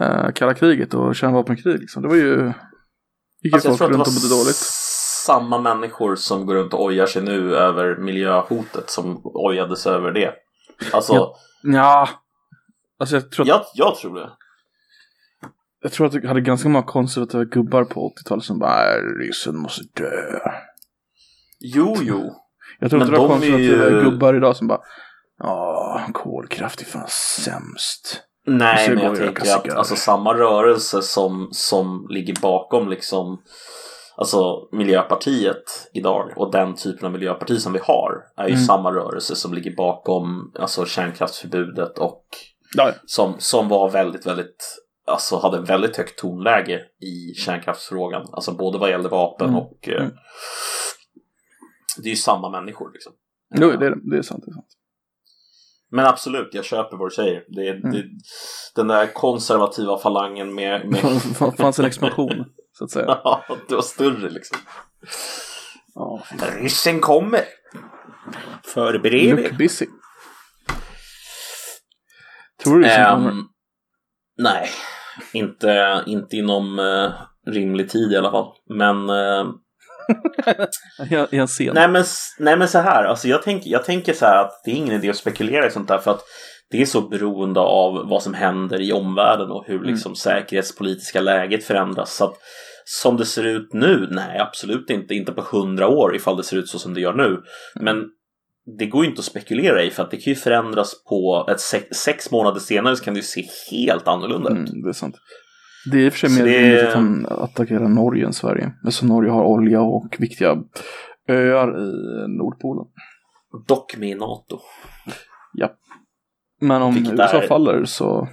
eh, 0.00 0.32
kalla 0.32 0.54
kriget 0.54 0.94
och 0.94 1.16
kärnvapenkrig 1.16 1.78
liksom? 1.80 2.02
Det 2.02 2.08
var 2.08 2.16
ju... 2.16 2.52
Gick 3.42 3.54
Alltså, 3.54 3.68
folk 3.68 3.80
runt 3.80 4.06
och 4.06 4.12
mådde 4.12 4.28
dåligt. 4.28 4.85
Samma 5.26 5.58
människor 5.58 6.16
som 6.16 6.46
går 6.46 6.54
runt 6.54 6.74
och 6.74 6.82
ojar 6.84 7.06
sig 7.06 7.22
nu 7.22 7.56
över 7.56 7.96
miljöhotet 7.96 8.90
som 8.90 9.20
ojade 9.24 9.76
sig 9.76 9.92
över 9.92 10.12
det. 10.12 10.32
Alltså, 10.92 11.14
Ja. 11.14 11.36
Ja. 11.62 12.08
Alltså 12.98 13.16
jag 13.16 13.30
tror 13.30 13.42
att, 13.44 13.48
jag, 13.48 13.60
jag 13.74 13.96
tror 13.96 14.14
det. 14.14 14.30
jag 15.82 15.92
tror 15.92 16.06
att 16.06 16.12
du 16.12 16.28
hade 16.28 16.40
ganska 16.40 16.68
många 16.68 16.84
konservativa 16.86 17.44
gubbar 17.44 17.84
på 17.84 18.12
80-talet 18.24 18.44
som 18.44 18.58
bara 18.58 18.76
"Nej, 18.76 19.00
ryssen 19.28 19.56
måste 19.58 19.82
dö. 20.02 20.38
Jo, 21.60 21.96
jo. 22.00 22.34
Jag 22.78 22.90
tror 22.90 23.00
Men 23.00 23.08
är 23.08 23.12
de 23.12 23.24
är 23.24 23.28
konservativa 23.28 23.90
ju- 23.90 24.04
gubbar 24.04 24.34
idag 24.34 24.56
som 24.56 24.68
bara 24.68 24.80
Ja, 25.38 26.00
kolkraft 26.12 26.80
är 26.80 26.84
fan 26.84 27.06
sämst. 27.44 28.22
Nej, 28.46 28.88
men 28.94 29.04
jag 29.04 29.16
tänker 29.16 29.54
att 29.56 29.70
alltså, 29.76 29.96
samma 29.96 30.34
rörelse 30.34 31.02
som, 31.02 31.48
som 31.52 32.06
ligger 32.10 32.40
bakom 32.40 32.88
liksom 32.88 33.42
Alltså 34.18 34.68
Miljöpartiet 34.72 35.90
idag 35.92 36.32
och 36.36 36.52
den 36.52 36.74
typen 36.74 37.06
av 37.06 37.12
miljöparti 37.12 37.60
som 37.60 37.72
vi 37.72 37.78
har 37.82 38.22
är 38.36 38.46
ju 38.48 38.54
Mm. 38.54 38.64
samma 38.64 38.90
rörelse 38.92 39.36
som 39.36 39.54
ligger 39.54 39.76
bakom 39.76 40.52
alltså 40.58 40.84
kärnkraftsförbudet 40.86 41.98
och 41.98 42.24
Ja, 42.76 42.92
som, 43.06 43.34
som 43.38 43.68
var 43.68 43.90
väldigt, 43.90 44.26
väldigt 44.26 44.82
Alltså 45.08 45.36
hade 45.38 45.60
väldigt 45.60 45.96
högt 45.96 46.18
tonläge 46.18 46.80
i 47.00 47.34
kärnkraftsfrågan. 47.34 48.26
Alltså 48.32 48.52
både 48.52 48.78
vad 48.78 48.90
gällde 48.90 49.08
vapen 49.08 49.48
Mm. 49.48 49.60
och 49.60 49.88
eh, 49.88 50.00
Mm. 50.02 50.12
Det 51.98 52.08
är 52.08 52.10
ju 52.10 52.16
samma 52.16 52.50
människor 52.50 52.90
liksom. 52.92 53.12
jo, 53.54 53.70
det, 53.70 53.86
är, 53.86 53.94
det 54.10 54.16
är 54.18 54.22
sant. 54.22 54.42
Det 54.46 54.50
är 54.50 54.54
sant. 54.54 54.66
Men 55.90 56.06
absolut, 56.06 56.48
jag 56.52 56.64
köper 56.64 56.96
vad 56.96 57.10
du 57.10 57.14
säger. 57.14 57.44
Det, 57.48 57.68
är 57.68 57.74
Mm. 57.74 57.92
det, 57.92 58.02
den 58.74 58.88
där 58.88 59.06
konservativa 59.14 59.98
falangen 59.98 60.54
med, 60.54 60.88
med 60.88 61.00
fanns 61.58 61.78
en 61.78 61.84
expansion, 61.84 62.44
så 62.78 62.84
att 62.84 62.90
säga. 62.90 63.06
Ja, 63.24 63.44
det 63.68 63.74
var 63.74 63.82
större 63.82 64.30
liksom. 64.30 64.58
Ja, 65.94 66.22
Ryssen 66.60 67.00
kommer! 67.00 67.44
Förbered 68.64 69.14
er! 69.14 69.36
look 69.36 69.58
busy. 69.58 69.86
Tror 72.62 72.78
du 72.78 72.86
är 72.86 73.10
som 73.10 73.26
Ehm, 73.28 73.44
nej, 74.38 74.68
inte, 75.32 76.02
inte 76.06 76.36
inom 76.36 76.78
eh, 76.78 77.12
rimlig 77.52 77.90
tid 77.90 78.12
i 78.12 78.16
alla 78.16 78.30
fall. 78.30 78.52
Men, 78.68 79.10
kommer? 79.10 79.46
I 81.30 81.36
en 81.36 81.46
scen. 81.46 81.74
nej, 81.74 81.88
men 81.88 82.04
nej 82.38 82.56
men 82.56 82.68
så 82.68 82.78
här, 82.78 83.04
alltså 83.04 83.28
jag, 83.28 83.42
tänk, 83.42 83.66
jag 83.66 83.84
tänker 83.84 84.12
så 84.12 84.26
här 84.26 84.44
att 84.44 84.60
det 84.64 84.70
är 84.70 84.74
ingen 84.74 84.94
idé 84.94 85.10
att 85.10 85.16
spekulera 85.16 85.66
i 85.66 85.70
sånt 85.70 85.88
där 85.88 85.98
för 85.98 86.10
att 86.10 86.22
det 86.70 86.82
är 86.82 86.86
så 86.86 87.00
beroende 87.00 87.60
av 87.60 88.08
vad 88.08 88.22
som 88.22 88.34
händer 88.34 88.80
i 88.80 88.92
omvärlden 88.92 89.50
och 89.50 89.64
hur 89.66 89.84
liksom 89.84 90.16
säkerhetspolitiska 90.16 91.20
läget 91.20 91.64
förändras. 91.64 92.16
Så 92.16 92.24
att, 92.24 92.34
som 92.88 93.16
det 93.16 93.26
ser 93.26 93.44
ut 93.44 93.72
nu, 93.72 94.08
nej 94.10 94.38
absolut 94.38 94.90
inte, 94.90 95.14
inte 95.14 95.32
på 95.32 95.40
hundra 95.42 95.88
år 95.88 96.16
ifall 96.16 96.36
det 96.36 96.44
ser 96.44 96.56
ut 96.56 96.68
så 96.68 96.78
som 96.78 96.94
det 96.94 97.00
gör 97.00 97.12
nu. 97.14 97.42
Men 97.80 98.04
det 98.78 98.86
går 98.86 99.04
ju 99.04 99.10
inte 99.10 99.18
att 99.20 99.24
spekulera 99.24 99.82
i 99.82 99.90
för 99.90 100.02
att 100.02 100.10
det 100.10 100.16
kan 100.16 100.30
ju 100.32 100.34
förändras 100.34 101.04
på 101.04 101.46
ett 101.50 101.60
sex, 101.60 101.86
sex 101.96 102.30
månader 102.30 102.60
senare 102.60 102.96
så 102.96 103.04
kan 103.04 103.14
det 103.14 103.18
ju 103.20 103.24
se 103.24 103.44
helt 103.70 104.08
annorlunda 104.08 104.50
ut. 104.50 104.68
Mm, 104.70 104.82
det 104.82 104.88
är 104.88 104.92
sant. 104.92 105.16
Det 105.92 105.98
är 105.98 106.02
i 106.02 106.08
och 106.08 106.12
för 106.12 106.18
sig 106.20 106.30
Så 106.30 106.42
mer 106.42 106.44
det- 106.44 106.58
rimligt 106.58 106.84
att 106.88 106.94
han 106.94 107.26
attackerar 107.26 107.88
Norge 107.88 108.26
än 108.26 108.32
Sverige. 108.32 108.72
Eftersom 108.88 109.08
Norge 109.08 109.30
har 109.30 109.44
olja 109.44 109.80
och 109.80 110.16
viktiga 110.18 110.56
öar 111.28 111.68
i 111.80 111.92
Nordpolen. 112.38 112.84
Dock 113.68 113.96
med 113.96 114.08
i 114.08 114.14
NATO. 114.14 114.58
Men 116.60 116.82
om 116.82 116.94
Vilket 116.94 117.12
USA 117.12 117.42
är- 117.42 117.46
faller 117.46 117.84
så... 117.84 118.28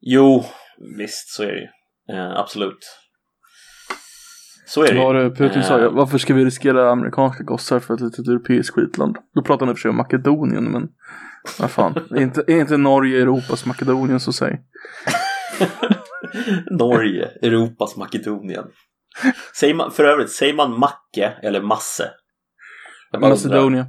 Jo, 0.00 0.44
visst 0.98 1.28
så 1.28 1.42
är 1.42 1.46
det 1.52 1.60
ju. 1.60 1.68
Eh, 2.18 2.30
absolut. 2.40 2.78
Så 4.66 4.82
är 4.82 4.92
det 4.92 4.98
var 4.98 5.14
ju. 5.14 5.28
det 5.28 5.36
Putin 5.36 5.62
sa? 5.62 5.78
Eh. 5.78 5.84
Ja, 5.84 5.90
Varför 5.90 6.18
ska 6.18 6.34
vi 6.34 6.44
riskera 6.44 6.90
amerikanska 6.90 7.44
gossar 7.44 7.80
för 7.80 7.94
ett 7.94 8.00
litet 8.00 8.28
europeiskt 8.28 8.74
skitland? 8.74 9.16
Då 9.34 9.42
pratar 9.42 9.66
han 9.66 9.68
i 9.68 9.72
och 9.72 9.78
för 9.78 9.82
sig 9.82 9.88
om 9.88 9.96
Makedonien, 9.96 10.64
men 10.64 10.88
vad 11.58 11.70
fan. 11.70 11.94
Är 12.10 12.20
inte, 12.20 12.44
är 12.46 12.60
inte 12.60 12.76
Norge 12.76 13.22
Europas 13.22 13.66
Makedonien 13.66 14.20
så 14.20 14.32
säg? 14.32 14.60
Norge, 16.70 17.28
Europas 17.42 17.96
Makedonien. 17.96 18.64
Säger 19.60 19.74
man, 19.74 19.90
för 19.90 20.04
övrigt, 20.04 20.30
säger 20.30 20.54
man 20.54 20.78
Macke 20.78 21.32
eller 21.42 21.62
Masse? 21.62 22.10
Macedonia. 23.20 23.86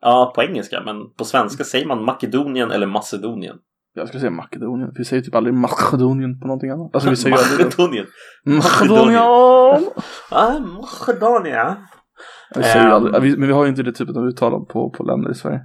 Ja, 0.00 0.32
på 0.34 0.42
engelska, 0.42 0.82
men 0.84 1.14
på 1.18 1.24
svenska 1.24 1.64
säger 1.64 1.86
man 1.86 2.04
Makedonien 2.04 2.70
eller 2.70 2.86
Macedonien? 2.86 3.56
Jag 3.96 4.08
ska 4.08 4.18
säga 4.18 4.30
Makedonien. 4.30 4.90
Vi 4.94 5.04
säger 5.04 5.22
typ 5.22 5.34
aldrig 5.34 5.54
Makedonien 5.54 6.40
på 6.40 6.46
någonting 6.46 6.70
annat. 6.70 6.94
Alltså 6.94 7.10
vi 7.10 7.16
säger. 7.16 7.36
Makedonien. 7.36 8.06
Makedonien! 8.44 9.22
Makedonien. 10.74 11.74
Vi 12.54 12.62
säger 12.62 12.86
Ehm. 12.86 12.92
aldrig, 12.92 13.38
men 13.38 13.48
vi 13.48 13.54
har 13.54 13.64
ju 13.64 13.70
inte 13.70 13.82
det 13.82 13.92
typen 13.92 14.16
av 14.16 14.26
uttal 14.28 14.66
på, 14.66 14.90
på 14.90 15.02
länder 15.02 15.30
i 15.30 15.34
Sverige. 15.34 15.60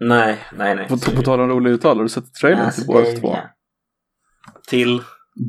Nej, 0.00 0.38
nej, 0.56 0.74
nej. 0.76 0.88
På, 0.88 0.96
på 1.16 1.22
tal 1.22 1.40
om 1.40 1.48
roliga 1.48 1.74
uttal, 1.74 1.96
har 1.96 2.02
du 2.02 2.08
sett 2.08 2.34
trailern 2.34 2.70
till 2.72 2.86
Borat 2.86 3.20
2? 3.20 3.36
Till? 4.68 5.02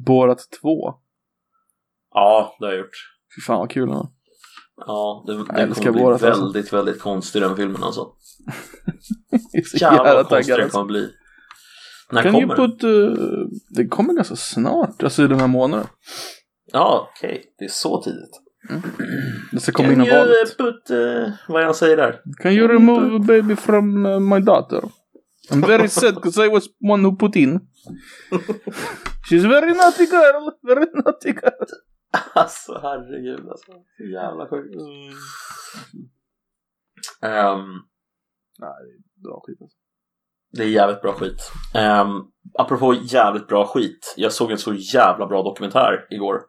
Borat 0.05 0.39
2. 0.61 0.93
Ja, 2.13 2.55
det 2.59 2.65
har 2.65 2.71
jag 2.71 2.79
gjort. 2.79 2.95
Fy 3.35 3.41
fan 3.41 3.59
vad 3.59 3.69
kul 3.71 3.87
den 3.87 3.97
var. 3.97 4.07
Ja, 4.87 5.23
det, 5.27 5.33
det 5.37 5.75
kommer 5.75 5.91
bli 5.91 6.03
alltså. 6.03 6.25
väldigt, 6.25 6.73
väldigt 6.73 7.01
konstig 7.01 7.41
den 7.41 7.55
filmen 7.55 7.83
alltså. 7.83 8.01
Jävlar 9.81 10.05
jävla 10.05 10.13
vad 10.15 10.27
konstig 10.29 10.55
den 10.55 10.63
alltså. 10.63 10.77
kommer 10.77 10.87
bli. 10.87 11.09
När 12.11 12.23
Kan 12.23 12.31
kommer 12.33 12.55
ju 12.55 12.55
den? 12.67 12.71
put, 12.71 12.83
uh, 12.83 13.47
det 13.69 13.87
kommer 13.87 14.13
ganska 14.13 14.35
snart, 14.35 15.03
alltså 15.03 15.23
i 15.23 15.27
den 15.27 15.39
här 15.39 15.47
månaden. 15.47 15.87
Ja, 16.71 17.09
okej. 17.15 17.55
Det 17.57 17.65
är 17.65 17.69
så 17.69 18.01
tidigt. 18.01 18.41
Det 19.51 19.59
ska 19.59 19.71
komma 19.71 19.87
Can 19.87 19.93
innan 19.95 20.07
you 20.07 20.17
valet. 20.17 20.57
put, 20.57 20.91
uh, 20.91 21.29
vad 21.47 21.61
är 21.61 21.65
han 21.65 21.73
säger 21.73 21.97
där? 21.97 22.21
Can 22.41 22.51
you 22.51 22.67
remove 22.67 23.19
baby 23.19 23.55
from 23.55 24.05
uh, 24.05 24.19
my 24.19 24.39
daughter? 24.39 24.81
I'm 25.51 25.67
very 25.67 25.87
sad 25.89 26.15
because 26.15 26.45
I 26.45 26.49
was 26.49 26.63
one 26.91 27.03
who 27.07 27.15
put 27.15 27.35
in. 27.35 27.59
She's 29.29 29.43
very 29.47 29.73
naughty 29.73 30.05
girl, 30.05 30.51
very 30.67 30.85
naughty 30.93 31.29
girl. 31.31 31.65
Alltså 32.33 32.79
herregud 32.81 33.49
alltså. 33.49 33.71
Så 33.97 34.03
jävla 34.03 34.47
sjukt. 34.47 34.75
Ehm, 37.21 37.79
Bra 39.23 39.41
skit 39.45 39.61
alltså. 39.61 39.77
Det 40.51 40.63
är 40.63 40.67
jävligt 40.67 41.01
bra 41.01 41.13
skit. 41.13 41.51
Um, 41.75 42.25
apropå 42.59 42.93
jävligt 42.93 43.47
bra 43.47 43.65
skit. 43.65 44.13
Jag 44.17 44.31
såg 44.31 44.51
en 44.51 44.57
så 44.57 44.73
jävla 44.73 45.27
bra 45.27 45.43
dokumentär 45.43 46.05
igår. 46.09 46.41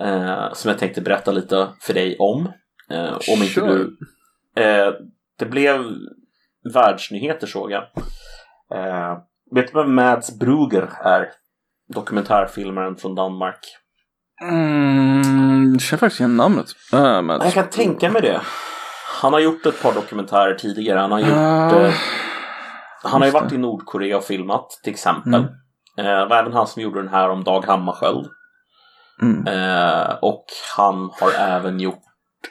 eh, 0.00 0.52
som 0.52 0.68
jag 0.68 0.78
tänkte 0.78 1.00
berätta 1.00 1.30
lite 1.32 1.68
för 1.80 1.94
dig 1.94 2.16
om. 2.18 2.52
Eh, 2.90 3.12
om 3.12 3.42
inte 3.42 3.60
du... 3.60 3.96
Eh, 4.62 4.92
det 5.38 5.46
blev 5.46 5.84
världsnyheter 6.74 7.46
såg 7.46 7.70
jag. 7.70 7.82
Vet 9.54 9.72
du 9.72 9.82
vem 9.82 9.94
Mads 9.94 10.38
Brugger 10.38 10.90
är? 11.04 11.28
Dokumentärfilmaren 11.94 12.96
från 12.96 13.14
Danmark. 13.14 13.60
Mm, 14.42 15.72
jag 15.72 15.80
känner 15.80 15.98
faktiskt 15.98 16.20
igen 16.20 16.36
namnet. 16.36 16.66
Uh, 16.94 17.22
men... 17.22 17.40
Jag 17.40 17.52
kan 17.52 17.70
tänka 17.70 18.10
mig 18.10 18.22
det. 18.22 18.40
Han 19.20 19.32
har 19.32 19.40
gjort 19.40 19.66
ett 19.66 19.82
par 19.82 19.94
dokumentärer 19.94 20.54
tidigare. 20.54 20.98
Han 20.98 21.12
har 21.12 21.20
gjort... 21.20 21.94
Eh, 23.04 23.10
han 23.10 23.20
har 23.20 23.26
ju 23.26 23.32
varit 23.32 23.52
i 23.52 23.58
Nordkorea 23.58 24.16
och 24.16 24.24
filmat 24.24 24.80
till 24.84 24.92
exempel. 24.92 25.34
Mm. 25.34 25.50
Eh, 25.98 26.04
det 26.04 26.26
var 26.26 26.36
även 26.36 26.52
han 26.52 26.66
som 26.66 26.82
gjorde 26.82 27.00
den 27.00 27.08
här 27.08 27.30
om 27.30 27.44
Dag 27.44 27.64
Hammarskjöld. 27.66 28.26
mm. 29.22 29.46
Eh, 29.46 30.14
och 30.22 30.44
han 30.76 31.10
har 31.20 31.32
även 31.38 31.80
gjort 31.80 32.02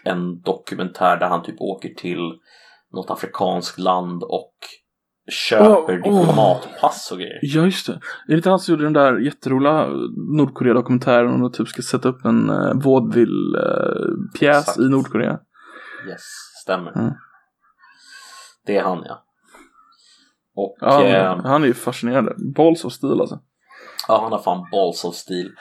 en 0.03 0.41
dokumentär 0.41 1.17
där 1.17 1.27
han 1.27 1.43
typ 1.43 1.61
åker 1.61 1.89
till 1.89 2.31
något 2.93 3.11
afrikanskt 3.11 3.79
land 3.79 4.23
och 4.23 4.53
köper 5.31 6.01
åh. 6.05 6.19
diplomatpass 6.19 7.11
och 7.11 7.17
grejer. 7.17 7.39
Ja, 7.41 7.61
just 7.61 7.87
det. 7.87 7.93
Är 7.93 7.99
det 8.27 8.35
inte 8.35 8.49
han 8.49 8.59
som 8.59 8.71
gjorde 8.71 8.83
den 8.83 8.93
där 8.93 9.19
jätteroliga 9.19 9.87
Nordkorea-dokumentären 10.37 11.33
om 11.33 11.45
att 11.45 11.53
typ 11.53 11.67
ska 11.67 11.81
sätta 11.81 12.09
upp 12.09 12.25
en 12.25 12.49
uh, 12.49 12.73
vaudeville-pjäs 12.73 14.59
Exakt. 14.59 14.79
i 14.79 14.89
Nordkorea? 14.89 15.39
Yes, 16.09 16.21
stämmer. 16.63 16.91
Mm. 16.91 17.13
Det 18.65 18.77
är 18.77 18.83
han 18.83 19.03
ja. 19.05 19.23
Och 20.57 20.75
Ja, 20.79 21.03
eh, 21.03 21.37
han 21.45 21.63
är 21.63 21.67
ju 21.67 21.73
fascinerande. 21.73 22.33
Balls 22.55 22.85
of 22.85 22.93
stil 22.93 23.21
alltså. 23.21 23.39
Ja, 24.07 24.21
han 24.21 24.31
har 24.31 24.39
fan 24.39 24.67
balls 24.71 25.05
of 25.05 25.15
steel. 25.15 25.51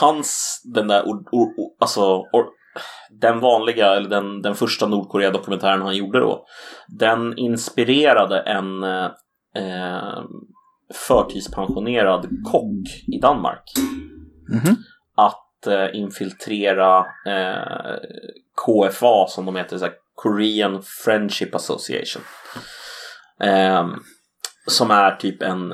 Hans, 0.00 0.60
den 0.74 0.88
där, 0.88 1.02
or, 1.02 1.16
or, 1.32 1.46
or, 1.46 1.70
alltså, 1.80 2.02
or, 2.16 2.46
den 3.20 3.40
vanliga, 3.40 3.94
eller 3.96 4.10
den, 4.10 4.42
den 4.42 4.54
första 4.54 4.86
Nordkorea-dokumentären 4.86 5.82
han 5.82 5.96
gjorde 5.96 6.20
då, 6.20 6.44
den 6.88 7.38
inspirerade 7.38 8.40
en 8.40 8.82
eh, 8.82 10.22
förtidspensionerad 11.08 12.26
kock 12.52 12.88
i 13.12 13.18
Danmark 13.20 13.62
Mhm. 14.48 14.76
att 15.16 15.66
eh, 15.66 15.96
infiltrera 16.00 16.98
eh, 17.26 17.96
KFA 18.66 19.26
som 19.28 19.44
de 19.46 19.56
heter, 19.56 19.78
så 19.78 19.88
Korean 20.14 20.82
Friendship 21.04 21.54
Association. 21.54 22.22
Som 24.66 24.90
är 24.90 25.16
typ 25.16 25.42
en 25.42 25.72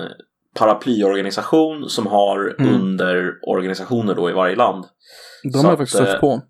paraplyorganisation 0.59 1.89
som 1.89 2.07
har 2.07 2.55
Mm. 2.59 2.75
underorganisationer 2.75 4.15
då 4.15 4.31
i 4.31 4.33
varje 4.33 4.57
land. 4.57 4.85
De 5.53 5.59
har 5.59 5.71
jag 5.71 5.79
faktiskt 5.79 5.97
stött 5.97 6.15
eh, 6.15 6.21
på. 6.21 6.43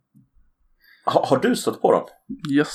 Ha, 1.07 1.27
har 1.27 1.37
du 1.37 1.57
stött 1.57 1.83
på 1.83 1.93
dem? 1.93 2.03
Yes. 2.53 2.75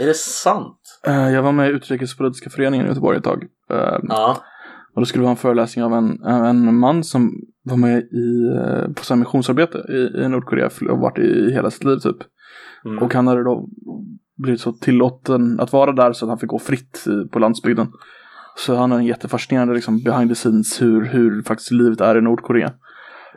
Är 0.00 0.06
det 0.06 0.14
sant? 0.16 0.78
Eh, 1.06 1.30
jag 1.30 1.42
var 1.42 1.52
med 1.52 1.70
i 1.70 1.72
Utrikespolitiska 1.72 2.50
föreningen 2.50 2.86
i 2.86 2.88
Göteborg 2.88 3.18
ett 3.18 3.24
tag. 3.24 3.42
Eh, 3.70 3.98
Ja. 4.02 4.42
Och 4.94 5.00
då 5.00 5.06
skulle 5.06 5.22
det 5.22 5.24
vara 5.24 5.30
en 5.30 5.36
föreläsning 5.36 5.84
av 5.84 5.92
en, 5.92 6.22
en 6.24 6.78
man 6.78 7.04
som 7.04 7.32
var 7.62 7.76
med 7.76 7.98
i, 8.02 8.46
eh, 8.56 8.92
på 8.94 9.04
så 9.04 9.16
missionsarbete 9.16 9.78
i, 9.78 10.22
i 10.24 10.28
Nordkorea 10.28 10.70
och 10.90 10.98
varit 10.98 11.18
i 11.18 11.52
hela 11.52 11.70
sitt 11.70 11.84
liv 11.84 11.96
typ. 11.96 12.16
Mm. 12.84 12.98
Och 12.98 13.14
han 13.14 13.26
hade 13.26 13.44
då 13.44 13.68
blivit 14.42 14.60
så 14.60 14.72
tillåten 14.72 15.60
att 15.60 15.72
vara 15.72 15.92
där 15.92 16.12
så 16.12 16.24
att 16.24 16.28
han 16.28 16.38
fick 16.38 16.50
gå 16.50 16.58
fritt 16.58 17.04
på 17.32 17.38
landsbygden. 17.38 17.86
Så 18.58 18.76
han 18.76 18.90
har 18.90 18.98
en 18.98 19.04
jättefascinerande 19.04 19.74
liksom, 19.74 20.02
behind 20.02 20.30
the 20.30 20.34
scenes 20.34 20.82
hur, 20.82 21.04
hur 21.04 21.42
faktiskt 21.42 21.70
livet 21.70 22.00
är 22.00 22.18
i 22.18 22.20
Nordkorea. 22.20 22.72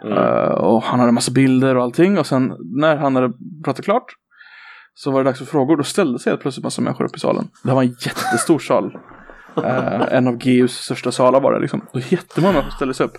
Mm. 0.04 0.18
Uh, 0.18 0.52
och 0.52 0.84
han 0.84 1.00
hade 1.00 1.10
en 1.10 1.14
massa 1.14 1.32
bilder 1.32 1.78
och 1.78 1.84
allting 1.84 2.18
och 2.18 2.28
sen 2.28 2.54
när 2.76 2.98
han 2.98 3.16
hade 3.16 3.34
pratat 3.64 3.86
klart 3.86 4.06
så 4.94 5.12
var 5.12 5.24
det 5.24 5.30
dags 5.30 5.40
för 5.40 5.46
frågor. 5.46 5.78
Då 5.78 5.84
ställde 5.84 6.20
sig 6.20 6.32
helt 6.32 6.42
plötsligt 6.42 6.64
massa 6.64 6.82
människor 6.82 7.06
upp 7.06 7.16
i 7.16 7.20
salen. 7.20 7.48
Det 7.64 7.72
var 7.72 7.84
en 7.84 7.96
jättestor 8.06 8.60
sal. 8.60 8.98
Uh, 9.58 10.02
en 10.12 10.28
av 10.28 10.38
GUs 10.38 10.74
största 10.74 11.12
salar 11.12 11.42
var 11.42 11.54
det 11.54 11.60
liksom. 11.60 11.86
Och 11.92 12.12
jättemånga 12.12 12.72
ställde 12.72 12.94
sig 12.94 13.06
upp. 13.06 13.18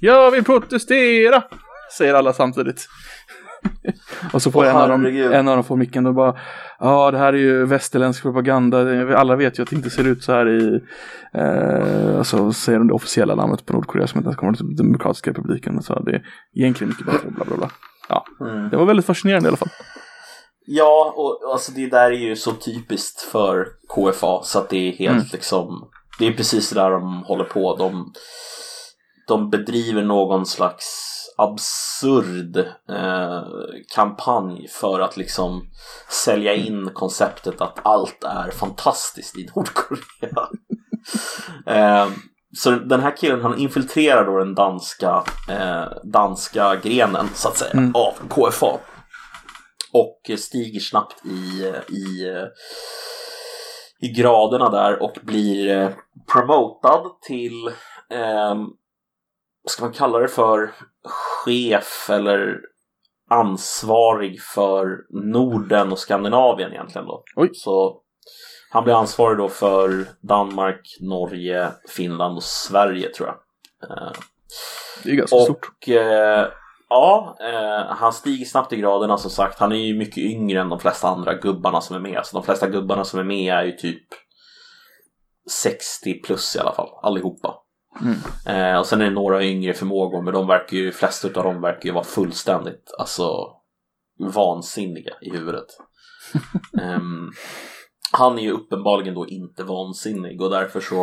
Jag 0.00 0.30
vill 0.30 0.44
protestera! 0.44 1.42
Säger 1.98 2.14
alla 2.14 2.32
samtidigt. 2.32 2.88
och 4.32 4.42
så 4.42 4.50
får 4.50 4.64
oh, 4.64 4.68
en, 4.68 4.76
av 4.76 4.88
dem, 4.88 5.06
en 5.06 5.48
av 5.48 5.56
dem 5.56 5.64
får 5.64 5.76
micken 5.76 6.06
och 6.06 6.14
bara 6.14 6.36
Ja 6.78 7.10
det 7.10 7.18
här 7.18 7.32
är 7.32 7.38
ju 7.38 7.66
västerländsk 7.66 8.22
propaganda. 8.22 8.78
Alla 9.16 9.36
vet 9.36 9.58
ju 9.58 9.62
att 9.62 9.70
det 9.70 9.76
inte 9.76 9.90
ser 9.90 10.06
ut 10.06 10.24
så 10.24 10.32
här 10.32 10.48
i 10.48 10.80
eh, 11.34 12.18
Alltså 12.18 12.52
säger 12.52 12.78
de 12.78 12.88
det 12.88 12.94
officiella 12.94 13.34
namnet 13.34 13.66
på 13.66 13.72
Nordkorea 13.72 14.06
som 14.06 14.18
inte 14.18 14.28
ens 14.28 14.36
kommer 14.36 14.52
till 14.52 14.76
Demokratiska 14.76 15.30
republiken. 15.30 15.82
Så 15.82 16.02
Det 16.02 16.10
är 16.10 16.22
egentligen 16.54 16.88
mycket 16.88 17.06
bättre 17.06 17.30
bla 17.30 17.44
bla 17.44 17.56
bla. 17.56 17.70
Ja, 18.08 18.24
mm. 18.40 18.68
det 18.70 18.76
var 18.76 18.84
väldigt 18.84 19.06
fascinerande 19.06 19.46
i 19.46 19.50
alla 19.50 19.56
fall. 19.56 19.70
Ja, 20.66 21.14
och 21.16 21.52
alltså 21.52 21.72
det 21.72 21.86
där 21.86 22.10
är 22.10 22.28
ju 22.28 22.36
så 22.36 22.52
typiskt 22.52 23.20
för 23.20 23.66
KFA 23.94 24.42
så 24.42 24.58
att 24.58 24.68
det 24.68 24.88
är 24.88 24.92
helt 24.92 25.16
mm. 25.16 25.26
liksom 25.32 25.90
Det 26.18 26.26
är 26.26 26.32
precis 26.32 26.70
det 26.70 26.80
där 26.80 26.90
de 26.90 27.22
håller 27.22 27.44
på. 27.44 27.76
De, 27.76 28.12
de 29.28 29.50
bedriver 29.50 30.02
någon 30.02 30.46
slags 30.46 31.15
absurd 31.36 32.56
eh, 32.88 33.42
kampanj 33.94 34.68
för 34.68 35.00
att 35.00 35.16
liksom 35.16 35.70
sälja 36.24 36.54
in 36.54 36.90
konceptet 36.94 37.60
att 37.60 37.78
allt 37.82 38.24
är 38.24 38.50
fantastiskt 38.50 39.38
i 39.38 39.48
Nordkorea. 39.54 40.48
eh, 41.66 42.08
så 42.56 42.70
den 42.70 43.00
här 43.00 43.16
killen 43.16 43.42
han 43.42 43.58
infiltrerar 43.58 44.26
då 44.26 44.38
den 44.38 44.54
danska, 44.54 45.24
eh, 45.48 45.84
danska 46.04 46.76
grenen 46.76 47.28
så 47.34 47.48
att 47.48 47.56
säga 47.56 47.72
mm. 47.72 47.92
av 47.94 48.12
KFA. 48.28 48.78
Och 49.92 50.38
stiger 50.38 50.80
snabbt 50.80 51.26
i, 51.26 51.72
i, 51.94 52.26
i 54.00 54.08
graderna 54.08 54.70
där 54.70 55.02
och 55.02 55.18
blir 55.22 55.78
eh, 55.78 55.90
promotad 56.32 57.20
till 57.22 57.66
eh, 58.10 58.54
vad 59.62 59.70
ska 59.70 59.84
man 59.84 59.92
kalla 59.92 60.18
det 60.18 60.28
för, 60.28 60.74
chef 61.08 62.10
eller 62.10 62.60
ansvarig 63.30 64.42
för 64.42 64.98
Norden 65.10 65.92
och 65.92 65.98
Skandinavien 65.98 66.72
egentligen 66.72 67.06
då. 67.06 67.22
Oj. 67.36 67.50
Så 67.52 68.00
han 68.70 68.84
blir 68.84 68.94
ansvarig 68.94 69.38
då 69.38 69.48
för 69.48 70.06
Danmark, 70.20 70.96
Norge, 71.00 71.70
Finland 71.88 72.36
och 72.36 72.42
Sverige 72.42 73.08
tror 73.08 73.28
jag. 73.28 73.36
Eh, 73.90 74.12
det 75.04 75.10
är 75.10 75.14
ganska 75.14 75.36
och, 75.36 75.42
stort. 75.42 75.88
Eh, 75.88 76.48
ja, 76.88 77.36
eh, 77.40 77.96
han 77.96 78.12
stiger 78.12 78.44
snabbt 78.44 78.72
i 78.72 78.76
graderna 78.76 79.18
som 79.18 79.30
sagt. 79.30 79.58
Han 79.58 79.72
är 79.72 79.76
ju 79.76 79.98
mycket 79.98 80.18
yngre 80.18 80.60
än 80.60 80.68
de 80.68 80.80
flesta 80.80 81.08
andra 81.08 81.34
gubbarna 81.34 81.80
som 81.80 81.96
är 81.96 82.00
med. 82.00 82.26
Så 82.26 82.36
de 82.36 82.44
flesta 82.44 82.68
gubbarna 82.68 83.04
som 83.04 83.20
är 83.20 83.24
med 83.24 83.54
är 83.54 83.64
ju 83.64 83.72
typ 83.72 84.06
60 85.50 86.22
plus 86.22 86.56
i 86.56 86.58
alla 86.58 86.72
fall, 86.72 86.88
allihopa. 87.02 87.54
Mm. 88.00 88.16
Eh, 88.46 88.78
och 88.78 88.86
sen 88.86 89.00
är 89.00 89.04
det 89.04 89.10
några 89.10 89.44
yngre 89.44 89.74
förmågor 89.74 90.22
men 90.22 90.34
de 90.34 90.46
verkar 90.46 90.76
ju, 90.76 90.92
flesta 90.92 91.28
av 91.28 91.44
dem 91.44 91.60
verkar 91.60 91.86
ju 91.86 91.92
vara 91.92 92.04
fullständigt 92.04 92.94
alltså 92.98 93.30
vansinniga 94.34 95.12
i 95.20 95.30
huvudet. 95.30 95.66
eh, 96.82 97.00
han 98.12 98.38
är 98.38 98.42
ju 98.42 98.50
uppenbarligen 98.50 99.14
då 99.14 99.26
inte 99.26 99.64
vansinnig 99.64 100.40
och 100.40 100.50
därför 100.50 100.80
så 100.80 101.02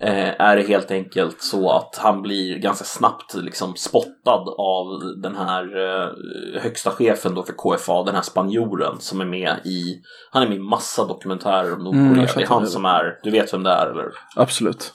eh, 0.00 0.40
är 0.40 0.56
det 0.56 0.62
helt 0.62 0.90
enkelt 0.90 1.42
så 1.42 1.70
att 1.70 1.96
han 2.02 2.22
blir 2.22 2.58
ganska 2.58 2.84
snabbt 2.84 3.34
liksom 3.34 3.76
spottad 3.76 4.54
av 4.58 4.86
den 5.22 5.36
här 5.36 5.62
eh, 5.76 6.62
högsta 6.62 6.90
chefen 6.90 7.34
då 7.34 7.42
för 7.42 7.52
KFA, 7.52 8.02
den 8.02 8.14
här 8.14 8.22
spanjoren 8.22 9.00
som 9.00 9.20
är 9.20 9.24
med 9.24 9.56
i, 9.64 10.02
han 10.30 10.42
är 10.42 10.48
med 10.48 10.56
i 10.56 10.60
massa 10.60 11.06
dokumentärer 11.06 11.72
om 11.72 11.84
Nordkorea. 11.84 12.06
Mm, 12.06 12.26
det 12.36 12.42
är 12.42 12.46
han 12.46 12.66
som 12.66 12.84
är, 12.84 13.20
du 13.22 13.30
vet 13.30 13.54
vem 13.54 13.62
det 13.62 13.70
är 13.70 13.86
eller? 13.86 14.12
Absolut. 14.36 14.94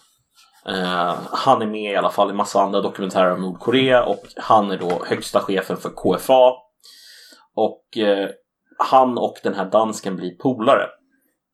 Uh, 0.70 1.16
han 1.32 1.62
är 1.62 1.68
med 1.68 1.94
i 1.94 1.96
alla 1.96 2.10
fall 2.10 2.30
i 2.30 2.34
massa 2.34 2.62
andra 2.62 2.82
dokumentärer 2.82 3.32
om 3.32 3.42
Nordkorea 3.42 4.04
och 4.04 4.24
han 4.38 4.72
är 4.72 4.78
då 4.78 5.04
högsta 5.06 5.40
chefen 5.40 5.78
för 5.78 5.90
KFA. 5.90 6.52
Och 7.56 7.84
uh, 7.98 8.28
han 8.78 9.18
och 9.18 9.36
den 9.44 9.54
här 9.54 9.72
dansken 9.72 10.16
blir 10.16 10.36
polare. 10.36 10.86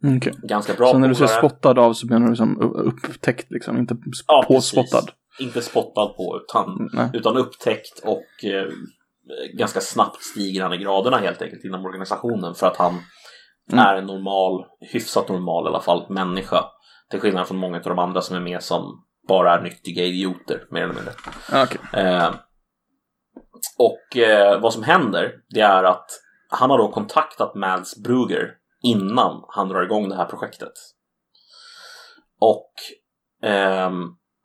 Mm, 0.03 0.17
okay. 0.17 0.33
Ganska 0.43 0.73
bra 0.73 0.91
Så 0.91 0.97
när 0.97 1.07
du 1.07 1.15
säger 1.15 1.37
spottad 1.37 1.79
av 1.79 1.93
så 1.93 2.07
menar 2.07 2.29
du 2.29 2.35
som 2.35 2.61
upptäckt 2.61 3.51
liksom, 3.51 3.77
inte 3.77 3.97
ja, 4.27 4.45
påspottad? 4.47 5.01
Precis. 5.01 5.15
Inte 5.39 5.61
spottad 5.61 6.07
på 6.07 6.39
utan, 6.43 6.89
mm, 6.93 7.09
utan 7.13 7.37
upptäckt 7.37 7.99
och 8.03 8.25
uh, 8.43 8.73
ganska 9.53 9.81
snabbt 9.81 10.23
stiger 10.23 10.63
han 10.63 10.73
i 10.73 10.77
graderna 10.77 11.17
helt 11.17 11.41
enkelt 11.41 11.65
inom 11.65 11.85
organisationen 11.85 12.55
för 12.55 12.67
att 12.67 12.77
han 12.77 12.97
mm. 13.71 13.85
är 13.85 13.95
en 13.95 14.05
normal, 14.05 14.65
hyfsat 14.93 15.29
normal 15.29 15.65
i 15.65 15.67
alla 15.67 15.81
fall, 15.81 16.05
människa. 16.09 16.65
Till 17.09 17.19
skillnad 17.19 17.47
från 17.47 17.57
många 17.57 17.77
av 17.77 17.83
de 17.83 17.99
andra 17.99 18.21
som 18.21 18.35
är 18.35 18.41
med 18.41 18.63
som 18.63 19.04
bara 19.27 19.61
nyttiga 19.61 20.03
idioter 20.03 20.67
mer 20.71 20.81
eller 20.81 20.93
mindre. 20.93 21.13
Okay. 21.63 22.03
Eh, 22.03 22.33
och 23.77 24.17
eh, 24.17 24.61
vad 24.61 24.73
som 24.73 24.83
händer 24.83 25.33
det 25.49 25.61
är 25.61 25.83
att 25.83 26.09
han 26.49 26.69
har 26.69 26.77
då 26.77 26.91
kontaktat 26.91 27.55
Mads 27.55 28.03
Bruger 28.03 28.51
innan 28.83 29.43
han 29.47 29.69
drar 29.69 29.83
igång 29.83 30.09
det 30.09 30.15
här 30.15 30.25
projektet. 30.25 30.73
Och 32.39 32.71
eh, 33.49 33.91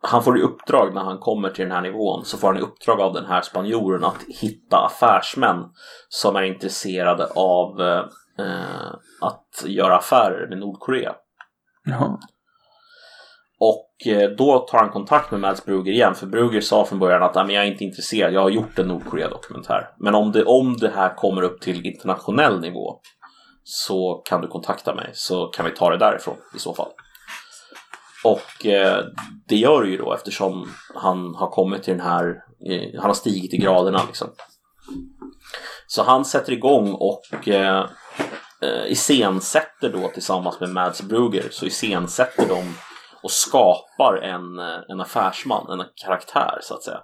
han 0.03 0.23
får 0.23 0.39
i 0.39 0.41
uppdrag 0.41 0.93
när 0.93 1.01
han 1.01 1.19
kommer 1.19 1.49
till 1.49 1.63
den 1.63 1.71
här 1.71 1.81
nivån 1.81 2.25
så 2.25 2.37
får 2.37 2.47
han 2.47 2.57
i 2.57 2.61
uppdrag 2.61 3.01
av 3.01 3.13
den 3.13 3.25
här 3.25 3.41
spanjoren 3.41 4.03
att 4.03 4.23
hitta 4.27 4.85
affärsmän 4.85 5.65
som 6.09 6.35
är 6.35 6.43
intresserade 6.43 7.25
av 7.35 7.81
eh, 7.81 8.93
att 9.21 9.63
göra 9.65 9.97
affärer 9.97 10.47
med 10.49 10.57
Nordkorea. 10.57 11.15
Jaha. 11.85 12.19
Och 13.63 14.07
eh, 14.07 14.29
då 14.29 14.59
tar 14.59 14.77
han 14.77 14.89
kontakt 14.89 15.31
med 15.31 15.39
Mads 15.39 15.65
Bruger 15.65 15.91
igen 15.91 16.15
för 16.15 16.27
Bruger 16.27 16.61
sa 16.61 16.85
från 16.85 16.99
början 16.99 17.23
att 17.23 17.35
jag 17.35 17.51
är 17.51 17.63
inte 17.63 17.83
intresserad, 17.83 18.33
jag 18.33 18.41
har 18.41 18.49
gjort 18.49 18.79
en 18.79 18.87
Nordkorea-dokumentär. 18.87 19.89
Men 19.99 20.15
om 20.15 20.31
det, 20.31 20.43
om 20.43 20.77
det 20.77 20.91
här 20.95 21.15
kommer 21.15 21.41
upp 21.41 21.61
till 21.61 21.85
internationell 21.85 22.59
nivå 22.59 22.99
så 23.63 24.21
kan 24.25 24.41
du 24.41 24.47
kontakta 24.47 24.95
mig 24.95 25.09
så 25.13 25.47
kan 25.47 25.65
vi 25.65 25.71
ta 25.71 25.89
det 25.89 25.97
därifrån 25.97 26.37
i 26.55 26.59
så 26.59 26.73
fall. 26.73 26.89
Och 28.23 28.65
eh, 28.65 29.03
det 29.47 29.55
gör 29.55 29.83
det 29.83 29.89
ju 29.89 29.97
då 29.97 30.13
eftersom 30.13 30.67
han 30.95 31.35
har 31.35 31.49
kommit 31.49 31.83
till 31.83 31.97
den 31.97 32.05
här, 32.05 32.25
eh, 32.69 32.99
han 32.99 33.09
har 33.09 33.13
stigit 33.13 33.53
i 33.53 33.57
graderna 33.57 34.01
liksom. 34.07 34.27
Så 35.87 36.03
han 36.03 36.25
sätter 36.25 36.53
igång 36.53 36.93
och 36.93 37.47
eh, 37.47 37.85
eh 38.61 38.91
iscensätter 38.91 39.89
då 39.93 40.07
tillsammans 40.07 40.59
med 40.59 40.69
Mads 40.69 41.01
Bruger 41.01 41.47
så 41.51 41.65
iscensätter 41.65 42.47
de 42.47 42.75
och 43.23 43.31
skapar 43.31 44.17
en, 44.17 44.59
en 44.89 45.01
affärsman, 45.01 45.79
en 45.79 45.85
karaktär 46.05 46.59
så 46.61 46.73
att 46.73 46.83
säga. 46.83 47.01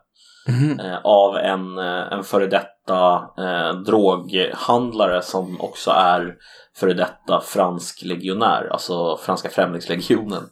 Mm. 0.48 0.80
Eh, 0.80 1.00
av 1.04 1.38
en, 1.38 1.78
eh, 1.78 2.14
en 2.14 2.24
före 2.24 2.48
detta 2.48 3.30
eh, 3.38 3.74
droghandlare 3.74 5.22
som 5.22 5.62
också 5.62 5.92
är 5.92 6.36
före 6.76 6.94
detta 6.94 7.42
fransk 7.42 8.04
legionär, 8.04 8.70
alltså 8.72 9.18
franska 9.18 9.50
främlingslegionen. 9.50 10.44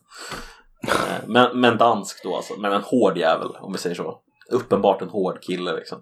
Eh, 0.87 1.27
men, 1.27 1.59
men 1.59 1.77
dansk 1.77 2.23
då 2.23 2.35
alltså, 2.35 2.53
men 2.59 2.73
en 2.73 2.81
hård 2.81 3.17
jävel 3.17 3.49
om 3.61 3.71
vi 3.71 3.77
säger 3.77 3.95
så. 3.95 4.19
Uppenbart 4.51 5.01
en 5.01 5.09
hård 5.09 5.41
kille 5.41 5.73
liksom. 5.73 5.97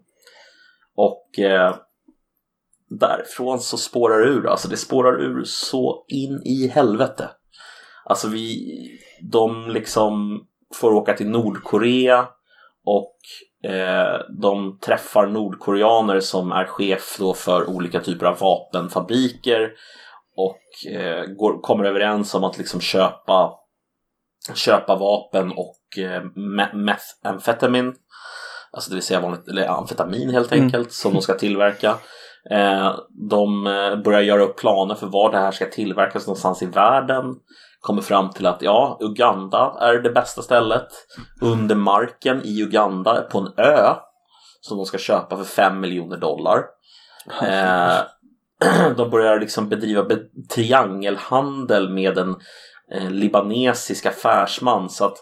Och 0.95 1.39
eh, 1.39 1.75
därifrån 2.89 3.59
så 3.59 3.77
spårar 3.77 4.19
det 4.19 4.25
ur, 4.25 4.47
alltså 4.47 4.67
det 4.67 4.77
spårar 4.77 5.21
ur 5.21 5.43
så 5.43 6.05
in 6.07 6.41
i 6.45 6.67
helvete. 6.67 7.29
Alltså 8.05 8.27
vi, 8.27 8.77
de 9.21 9.69
liksom 9.69 10.43
får 10.75 10.93
åka 10.93 11.13
till 11.13 11.29
Nordkorea 11.29 12.27
och 12.85 13.17
eh, 13.71 14.19
de 14.41 14.79
träffar 14.79 15.27
nordkoreaner 15.27 16.19
som 16.19 16.51
är 16.51 16.65
chef 16.65 17.15
då 17.19 17.33
för 17.33 17.69
olika 17.69 17.99
typer 17.99 18.25
av 18.25 18.39
vapenfabriker 18.39 19.71
och 20.35 20.91
eh, 20.91 21.25
går, 21.25 21.61
kommer 21.61 21.83
överens 21.85 22.35
om 22.35 22.43
att 22.43 22.57
liksom 22.57 22.81
köpa, 22.81 23.51
köpa 24.55 24.95
vapen 24.95 25.51
och 25.51 26.03
eh, 26.03 26.23
methamfetamin 26.73 27.95
Alltså 28.73 28.89
det 28.89 28.95
vill 28.95 29.03
säga 29.03 29.19
vanligt, 29.19 29.47
eller 29.47 29.67
amfetamin 29.67 30.29
helt 30.29 30.51
mm. 30.51 30.63
enkelt 30.63 30.85
mm. 30.85 30.91
som 30.91 31.13
de 31.13 31.21
ska 31.21 31.33
tillverka. 31.33 31.95
Eh, 32.49 32.95
de 33.29 33.67
eh, 33.67 33.95
börjar 33.95 34.21
göra 34.21 34.43
upp 34.43 34.57
planer 34.57 34.95
för 34.95 35.07
var 35.07 35.31
det 35.31 35.37
här 35.37 35.51
ska 35.51 35.65
tillverkas 35.65 36.27
någonstans 36.27 36.61
i 36.61 36.65
världen 36.65 37.25
kommer 37.83 38.01
fram 38.01 38.29
till 38.29 38.45
att 38.45 38.61
ja, 38.61 38.97
Uganda 39.01 39.77
är 39.79 39.93
det 39.93 40.09
bästa 40.09 40.41
stället. 40.41 40.87
Under 41.41 41.75
marken 41.75 42.41
i 42.43 42.61
Uganda 42.61 43.21
på 43.21 43.39
en 43.39 43.65
ö 43.65 43.95
som 44.61 44.77
de 44.77 44.85
ska 44.85 44.97
köpa 44.97 45.37
för 45.37 45.43
5 45.43 45.79
miljoner 45.79 46.17
dollar. 46.17 46.63
Eh, 47.41 47.95
de 48.97 49.09
börjar 49.09 49.39
liksom 49.39 49.69
bedriva 49.69 50.03
be 50.03 50.19
triangelhandel 50.55 51.89
med 51.89 52.17
en 52.17 52.35
eh, 52.91 53.09
libanesisk 53.09 54.05
affärsman 54.05 54.89
så 54.89 55.05
att 55.05 55.17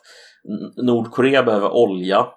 Nordkorea 0.84 1.44
behöver 1.44 1.72
olja, 1.72 2.28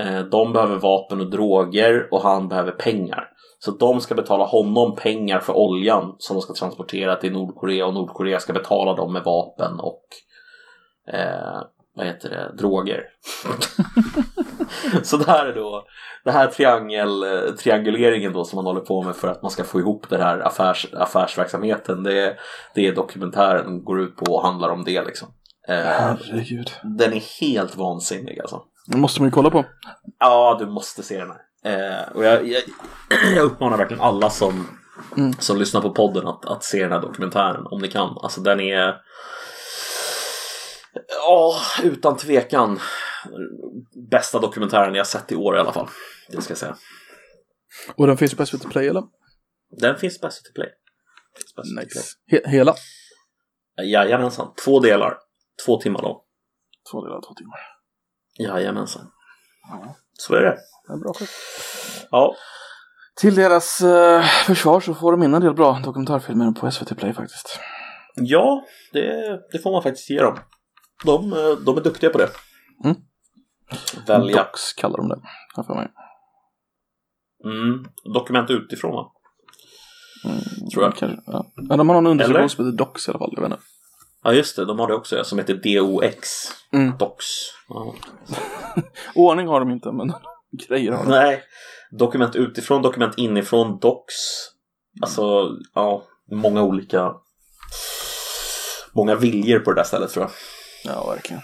eh, 0.00 0.20
de 0.20 0.52
behöver 0.52 0.76
vapen 0.76 1.20
och 1.20 1.30
droger 1.30 2.08
och 2.10 2.22
han 2.22 2.48
behöver 2.48 2.72
pengar. 2.72 3.28
Så 3.64 3.70
de 3.70 4.00
ska 4.00 4.14
betala 4.14 4.44
honom 4.44 4.96
pengar 4.96 5.40
för 5.40 5.56
oljan 5.56 6.14
som 6.18 6.36
de 6.36 6.42
ska 6.42 6.54
transportera 6.54 7.16
till 7.16 7.32
Nordkorea 7.32 7.86
och 7.86 7.94
Nordkorea 7.94 8.40
ska 8.40 8.52
betala 8.52 8.94
dem 8.94 9.12
med 9.12 9.22
vapen 9.22 9.80
och 9.80 10.02
eh, 11.14 11.62
vad 11.96 12.06
heter 12.06 12.30
det, 12.30 12.52
droger. 12.58 13.04
så 15.02 15.16
det 15.16 15.30
här 15.30 15.46
är 15.46 15.54
då 15.54 15.84
det 16.24 16.30
här 16.30 16.46
triangel, 16.46 17.24
trianguleringen 17.58 18.32
då 18.32 18.44
som 18.44 18.56
man 18.56 18.66
håller 18.66 18.80
på 18.80 19.02
med 19.02 19.16
för 19.16 19.28
att 19.28 19.42
man 19.42 19.50
ska 19.50 19.64
få 19.64 19.80
ihop 19.80 20.08
den 20.08 20.20
här 20.20 20.38
affärs, 20.38 20.86
affärsverksamheten. 20.94 22.02
Det, 22.02 22.36
det 22.74 22.86
är 22.86 22.94
dokumentären 22.94 23.84
går 23.84 24.00
ut 24.00 24.16
på 24.16 24.32
och 24.34 24.42
handlar 24.42 24.68
om 24.68 24.84
det 24.84 25.04
liksom. 25.04 25.28
Eh, 25.68 25.76
Herregud. 25.76 26.70
Den 26.82 27.12
är 27.12 27.40
helt 27.40 27.76
vansinnig 27.76 28.40
alltså. 28.40 28.62
Den 28.86 29.00
måste 29.00 29.20
man 29.20 29.26
ju 29.26 29.32
kolla 29.32 29.50
på. 29.50 29.64
Ja, 30.18 30.56
du 30.60 30.66
måste 30.66 31.02
se 31.02 31.18
den 31.18 31.30
här. 31.30 31.51
Eh, 31.64 32.12
och 32.14 32.24
jag, 32.24 32.48
jag, 32.48 32.62
jag 33.36 33.44
uppmanar 33.44 33.76
verkligen 33.76 34.02
alla 34.02 34.30
som, 34.30 34.78
mm. 35.16 35.32
som 35.32 35.58
lyssnar 35.58 35.80
på 35.80 35.90
podden 35.90 36.26
att, 36.26 36.44
att 36.44 36.64
se 36.64 36.82
den 36.82 36.92
här 36.92 37.00
dokumentären 37.00 37.66
om 37.66 37.80
ni 37.80 37.88
kan. 37.88 38.18
Alltså 38.22 38.40
den 38.40 38.60
är 38.60 38.96
Ja, 41.08 41.60
utan 41.82 42.16
tvekan 42.16 42.80
bästa 44.10 44.38
dokumentären 44.38 44.94
jag 44.94 45.06
sett 45.06 45.32
i 45.32 45.36
år 45.36 45.56
i 45.56 45.58
alla 45.58 45.72
fall. 45.72 45.88
Det 46.28 46.42
ska 46.42 46.50
jag 46.50 46.58
säga. 46.58 46.76
Och 47.94 48.06
den 48.06 48.16
finns 48.16 48.34
på 48.34 48.46
SVT 48.46 48.70
Play 48.70 48.88
eller? 48.88 49.02
Den 49.80 49.98
finns 49.98 50.20
på 50.20 50.30
SVT 50.30 50.54
Play. 50.54 50.68
På 51.56 51.62
SVT 51.62 51.84
nice. 51.84 52.16
Play. 52.28 52.42
He 52.44 52.50
hela? 52.50 52.74
Jajamensan, 53.82 54.54
två 54.64 54.80
delar. 54.80 55.18
Två 55.66 55.80
timmar 55.80 56.02
lång. 56.02 56.20
Två 56.92 57.04
delar, 57.04 57.20
två 57.20 57.34
timmar. 57.34 57.58
Jajamensan. 58.38 59.10
Ja. 59.70 59.96
Så 60.18 60.34
är 60.34 60.40
det. 60.40 60.58
är 60.92 60.98
bra 60.98 61.12
skit. 61.12 61.30
Ja. 62.10 62.34
Till 63.20 63.34
deras 63.34 63.80
eh, 63.80 64.24
försvar 64.46 64.80
så 64.80 64.94
får 64.94 65.12
de 65.12 65.22
in 65.22 65.34
en 65.34 65.40
del 65.40 65.54
bra 65.54 65.80
dokumentärfilmer 65.84 66.52
på 66.52 66.70
SVT 66.70 66.96
Play 66.98 67.12
faktiskt. 67.12 67.60
Ja, 68.14 68.64
det, 68.92 69.40
det 69.52 69.58
får 69.58 69.72
man 69.72 69.82
faktiskt 69.82 70.10
ge 70.10 70.20
dem. 70.22 70.38
De, 71.04 71.32
eh, 71.32 71.56
de 71.66 71.76
är 71.76 71.80
duktiga 71.80 72.10
på 72.10 72.18
det. 72.18 72.28
Mm. 72.84 72.96
Välja. 74.06 74.36
Docs 74.36 74.72
kallar 74.72 74.96
de 74.96 75.08
det. 75.08 75.20
Här 75.56 75.62
för 75.62 75.74
mig. 75.74 75.88
Mm. 77.44 77.84
Dokument 78.14 78.50
utifrån 78.50 78.94
va? 78.94 79.12
Mm, 80.24 80.70
tror 80.74 80.84
jag. 80.84 80.96
Kanske, 80.96 81.22
ja. 81.26 81.52
ja, 81.68 81.76
de 81.76 81.88
har 81.88 81.96
någon 81.96 82.06
undersökning 82.06 82.48
som 82.48 82.64
heter 82.64 82.78
Docs 82.78 83.08
i 83.08 83.10
alla 83.10 83.18
fall. 83.18 83.32
Jag 83.32 83.42
vet 83.42 83.52
inte. 83.52 83.62
Ja 84.22 84.32
just 84.32 84.56
det, 84.56 84.64
de 84.64 84.78
har 84.78 84.88
det 84.88 84.94
också 84.94 85.24
som 85.24 85.38
heter 85.38 85.54
DOX. 85.54 86.28
Mm. 86.72 86.98
Docs. 86.98 87.26
Ja. 87.68 87.94
Ordning 89.14 89.48
har 89.48 89.60
de 89.60 89.70
inte 89.70 89.92
men 89.92 90.12
grejer 90.68 90.92
har 90.92 91.04
de. 91.04 91.10
Nej. 91.10 91.42
Dokument 91.98 92.36
utifrån, 92.36 92.82
dokument 92.82 93.18
inifrån, 93.18 93.78
Docs. 93.78 94.14
Alltså, 95.02 95.50
ja, 95.74 96.04
många 96.30 96.62
olika 96.62 97.14
många 98.94 99.14
viljor 99.14 99.58
på 99.58 99.72
det 99.72 99.80
där 99.80 99.84
stället 99.84 100.10
tror 100.10 100.24
jag. 100.24 100.32
Ja, 100.94 101.10
verkligen. 101.10 101.42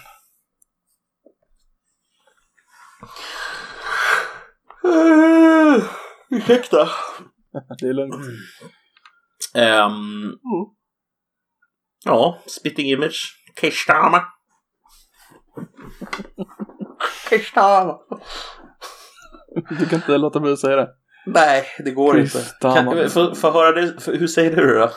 Uh, 4.85 5.83
ursäkta. 6.29 6.89
det 7.79 7.87
är 7.87 7.93
lugnt. 7.93 8.15
Um, 9.55 10.23
mm. 10.23 10.39
Ja, 12.05 12.41
Spitting 12.45 12.85
Image. 12.85 13.35
Kishtama. 13.61 14.23
Kishtama. 17.29 17.99
Du 19.69 19.85
kan 19.85 19.95
inte 19.95 20.17
låta 20.17 20.39
bli 20.39 20.51
att 20.51 20.59
säga 20.59 20.75
det. 20.75 20.89
Nej, 21.25 21.65
det 21.79 21.91
går 21.91 22.13
Kishtama. 22.13 22.91
inte. 22.91 23.13
Kan, 23.13 23.35
få, 23.35 23.51
höra 23.51 23.71
det. 23.71 24.17
Hur 24.17 24.27
säger 24.27 24.55
du 24.55 24.67
det 24.67 24.79
då? 24.79 24.91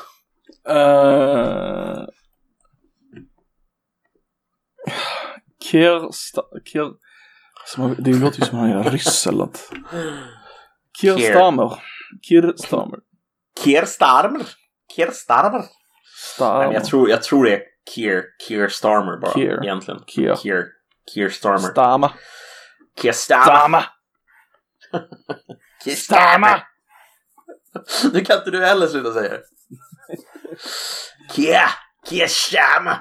Uh, 0.72 2.06
Kirsta... 5.70 6.42
Kir... 6.64 6.92
Som, 7.66 7.96
det 7.98 8.14
låter 8.14 8.40
ju 8.40 8.46
som 8.46 8.58
en 8.58 8.70
jävla 8.70 8.90
ryss 8.90 9.26
eller 9.26 9.38
något. 9.38 9.70
Kirstamer. 11.00 11.82
Kirstamer. 12.22 12.98
Kirstarmer. 13.64 14.46
Kirstarmer. 14.96 15.64
Starmer. 16.34 16.66
Nej, 16.66 16.74
jag, 16.74 16.84
tror, 16.84 17.10
jag 17.10 17.22
tror 17.22 17.44
det 17.44 17.52
är 17.52 17.62
Kier, 17.94 18.24
Kier 18.48 18.68
Starmer 18.68 19.16
bara 19.16 19.32
Kier. 19.32 19.64
egentligen. 19.64 20.00
Kier. 20.06 20.36
Kier, 20.36 20.66
Kier 21.14 21.28
Starmer. 21.28 21.58
Stama. 21.58 22.12
Kier 23.02 23.12
Stama. 23.12 23.84
Kier 25.84 25.96
Stama. 25.96 26.62
Nu 28.12 28.20
kan 28.24 28.38
inte 28.38 28.50
du 28.50 28.64
heller 28.66 28.86
sluta 28.86 29.12
säga 29.12 29.30
det. 29.30 29.42
Kier, 31.34 31.68
Kier 32.08 32.26
Stama. 32.26 32.98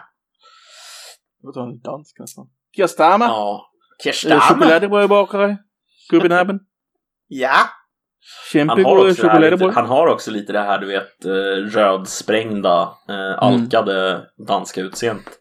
Det 1.42 1.52
var 1.60 1.68
en 1.68 1.80
dansk 1.80 2.20
nästan. 2.20 2.50
Kirstama. 2.76 3.26
Ja. 3.26 3.72
Kirstama. 4.04 4.42
Chokladbrödbakare. 4.42 5.58
Gubbinäben. 6.10 6.60
Ja. 7.28 7.70
Kämpegoda 8.52 9.16
chokladbröd. 9.16 9.74
Han 9.74 9.86
har 9.86 10.08
också 10.08 10.32
lite 10.32 10.54
det 10.54 10.60
här 10.60 10.80
du 10.80 10.88
vet 10.88 11.26
eh, 11.26 11.32
rödsprängda, 11.78 12.90
eh, 13.10 13.44
alkade 13.44 14.12
mm. 14.12 14.22
danska 14.48 14.82
utseendet. 14.82 15.26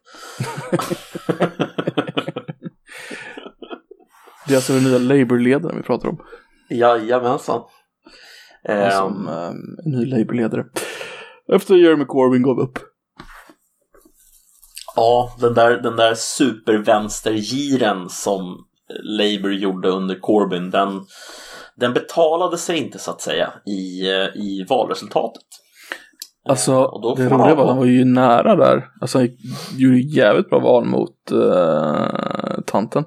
det 4.46 4.52
är 4.52 4.56
alltså 4.56 4.72
den 4.72 4.84
nya 4.84 4.98
Labour-ledaren 4.98 5.76
vi 5.76 5.82
pratar 5.82 6.08
om. 6.08 6.18
Jajamensan. 6.70 7.62
Som 8.92 9.28
um, 9.28 9.28
um, 9.28 9.76
ny 9.84 10.06
Labour-ledare. 10.06 10.64
Efter 11.52 11.74
Jeremy 11.74 12.04
Corbyn 12.04 12.42
gav 12.42 12.60
upp. 12.60 12.78
Ja, 14.96 15.36
den 15.40 15.54
där, 15.54 15.70
den 15.82 15.96
där 15.96 16.14
supervänstergiren 16.14 18.08
som 18.08 18.64
Labour 19.02 19.52
gjorde 19.52 19.88
under 19.88 20.14
Corbyn, 20.14 20.70
den, 20.70 21.00
den 21.80 21.92
betalade 21.92 22.58
sig 22.58 22.78
inte 22.78 22.98
så 22.98 23.10
att 23.10 23.20
säga 23.20 23.52
i, 23.66 24.06
i 24.34 24.66
valresultatet. 24.68 25.44
Alltså, 26.48 26.72
eh, 26.72 27.14
det 27.16 27.28
roliga 27.28 27.54
var 27.54 27.62
att 27.62 27.68
han 27.68 27.78
var 27.78 27.84
ju 27.84 28.04
nära 28.04 28.56
där. 28.56 28.88
Alltså, 29.00 29.18
han 29.18 29.28
gjorde 29.76 29.98
jävligt 29.98 30.50
bra 30.50 30.58
val 30.58 30.84
mot 30.84 31.32
uh, 31.32 32.60
tanten. 32.66 33.04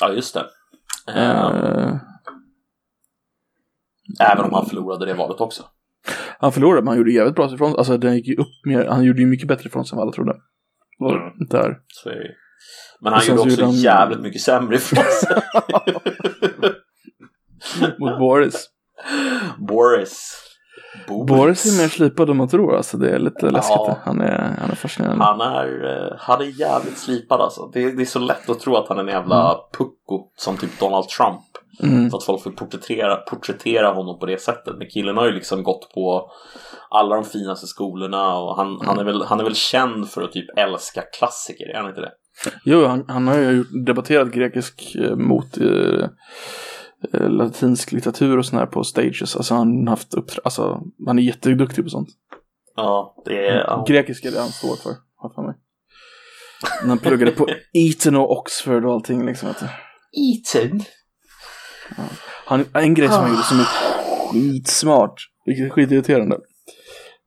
Ja, 0.00 0.12
just 0.12 0.34
det. 0.34 0.44
Uh, 1.10 1.96
även 4.20 4.44
om 4.44 4.52
han 4.52 4.66
förlorade 4.66 5.06
det 5.06 5.14
valet 5.14 5.40
också. 5.40 5.62
Han 6.38 6.52
förlorade, 6.52 6.82
men 6.82 6.88
han 6.88 6.98
gjorde 6.98 7.12
jävligt 7.12 7.34
bra 7.34 7.54
ifrån 7.54 7.76
Alltså, 7.76 7.98
den 7.98 8.16
gick 8.16 8.26
ju 8.26 8.36
upp 8.36 8.66
mer. 8.66 8.86
Han 8.86 9.04
gjorde 9.04 9.20
ju 9.20 9.26
mycket 9.26 9.48
bättre 9.48 9.68
ifrån 9.68 9.84
sig 9.84 9.94
än 9.94 9.96
vad 9.96 10.02
alla 10.02 10.12
trodde. 10.12 10.34
Mm. 11.00 11.46
Där. 11.48 11.78
Men 13.00 13.12
han 13.12 13.26
gjorde 13.26 13.40
också 13.40 13.64
han... 13.64 13.72
jävligt 13.72 14.20
mycket 14.20 14.40
sämre 14.40 14.76
ifrån 14.76 15.04
sig. 15.04 15.42
Mot 17.98 18.18
Boris. 18.18 18.68
Boris. 19.58 20.42
Boris. 21.08 21.28
Boris 21.28 21.78
är 21.78 21.82
mer 21.82 21.88
slipad 21.88 22.30
än 22.30 22.36
man 22.36 22.48
tror 22.48 22.76
alltså. 22.76 22.96
Det 22.96 23.10
är 23.10 23.18
lite 23.18 23.50
läskigt. 23.50 23.76
Ja. 23.76 23.98
Han, 24.04 24.20
är, 24.20 24.56
han 24.60 24.70
är 24.70 24.74
fascinerande. 24.74 25.24
Han 25.24 25.40
är, 25.40 25.84
eh, 25.84 26.16
han 26.18 26.40
är 26.40 26.60
jävligt 26.60 26.98
slipad 26.98 27.40
alltså. 27.40 27.70
Det 27.72 27.82
är, 27.82 27.92
det 27.92 28.02
är 28.02 28.06
så 28.06 28.18
lätt 28.18 28.50
att 28.50 28.60
tro 28.60 28.76
att 28.76 28.88
han 28.88 28.98
är 28.98 29.02
en 29.02 29.08
jävla 29.08 29.44
mm. 29.44 29.56
pucko 29.78 30.30
som 30.36 30.56
typ 30.56 30.80
Donald 30.80 31.08
Trump. 31.08 31.40
Mm. 31.82 32.10
Så 32.10 32.16
att 32.16 32.24
folk 32.24 32.42
får 32.42 32.50
porträttera, 32.50 33.16
porträttera 33.16 33.92
honom 33.92 34.18
på 34.18 34.26
det 34.26 34.42
sättet. 34.42 34.74
Men 34.78 34.88
killen 34.90 35.16
har 35.16 35.26
ju 35.26 35.32
liksom 35.32 35.62
gått 35.62 35.94
på 35.94 36.30
alla 36.90 37.14
de 37.14 37.24
finaste 37.24 37.66
skolorna 37.66 38.38
och 38.38 38.56
han, 38.56 38.66
mm. 38.66 38.86
han, 38.86 38.98
är 38.98 39.04
väl, 39.04 39.22
han 39.22 39.40
är 39.40 39.44
väl 39.44 39.54
känd 39.54 40.10
för 40.10 40.22
att 40.22 40.32
typ 40.32 40.58
älska 40.58 41.02
klassiker, 41.18 41.68
är 41.68 41.78
han 41.78 41.88
inte 41.88 42.00
det? 42.00 42.12
Jo, 42.64 42.86
han, 42.86 43.04
han 43.08 43.28
har 43.28 43.38
ju 43.38 43.64
debatterat 43.64 44.28
grekisk 44.28 44.96
eh, 44.96 45.16
mot 45.16 45.58
eh, 45.58 45.66
eh, 45.66 46.08
latinsk 47.12 47.92
litteratur 47.92 48.38
och 48.38 48.46
sådär 48.46 48.66
på 48.66 48.84
stages. 48.84 49.36
Alltså 49.36 49.54
han 49.54 49.86
har 49.86 49.90
haft 49.90 50.14
upp, 50.14 50.30
alltså 50.44 50.82
han 51.06 51.18
är 51.18 51.22
jätteduktig 51.22 51.84
på 51.84 51.90
sånt. 51.90 52.08
Ja, 52.76 53.22
det 53.24 53.48
är... 53.48 53.56
Ja. 53.56 53.84
Grekisk 53.88 54.24
är 54.24 54.30
det 54.30 54.40
han 54.40 54.48
står 54.48 54.76
för, 54.76 54.92
har 55.16 55.30
för 55.34 55.42
mig. 55.42 55.54
När 56.82 56.88
han 56.88 56.98
pluggade 56.98 57.30
på 57.30 57.48
Eton 57.72 58.16
och 58.16 58.38
Oxford 58.38 58.84
och 58.84 58.92
allting 58.92 59.26
liksom. 59.26 59.48
Eton? 59.48 60.80
Ja. 61.96 62.04
Han, 62.46 62.64
en 62.72 62.94
grej 62.94 63.08
som 63.08 63.22
han 63.22 63.30
gjorde 63.30 63.42
som 63.42 63.60
är 63.60 63.64
skitsmart, 64.32 65.20
vilket 65.44 65.66
är 65.66 65.70
skitirriterande. 65.70 66.38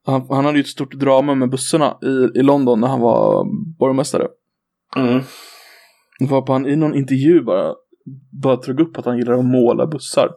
Han, 0.06 0.28
han 0.30 0.46
hade 0.46 0.58
ju 0.58 0.62
ett 0.62 0.68
stort 0.68 0.94
drama 0.94 1.36
med 1.36 1.50
bussarna 1.50 1.98
i, 2.02 2.40
i 2.40 2.44
London 2.44 2.82
när 2.82 2.88
han 2.88 3.00
var 3.00 3.46
borgmästare. 3.80 4.28
Mm. 4.96 5.22
Varpå 6.20 6.54
han 6.54 6.68
i 6.68 6.76
någon 6.76 6.96
intervju 6.96 7.42
bara, 7.42 7.74
bara 8.42 8.56
drog 8.56 8.80
upp 8.80 8.98
att 8.98 9.06
han 9.06 9.18
gillar 9.18 9.34
att 9.34 9.46
måla 9.46 9.88
bussar 9.88 10.30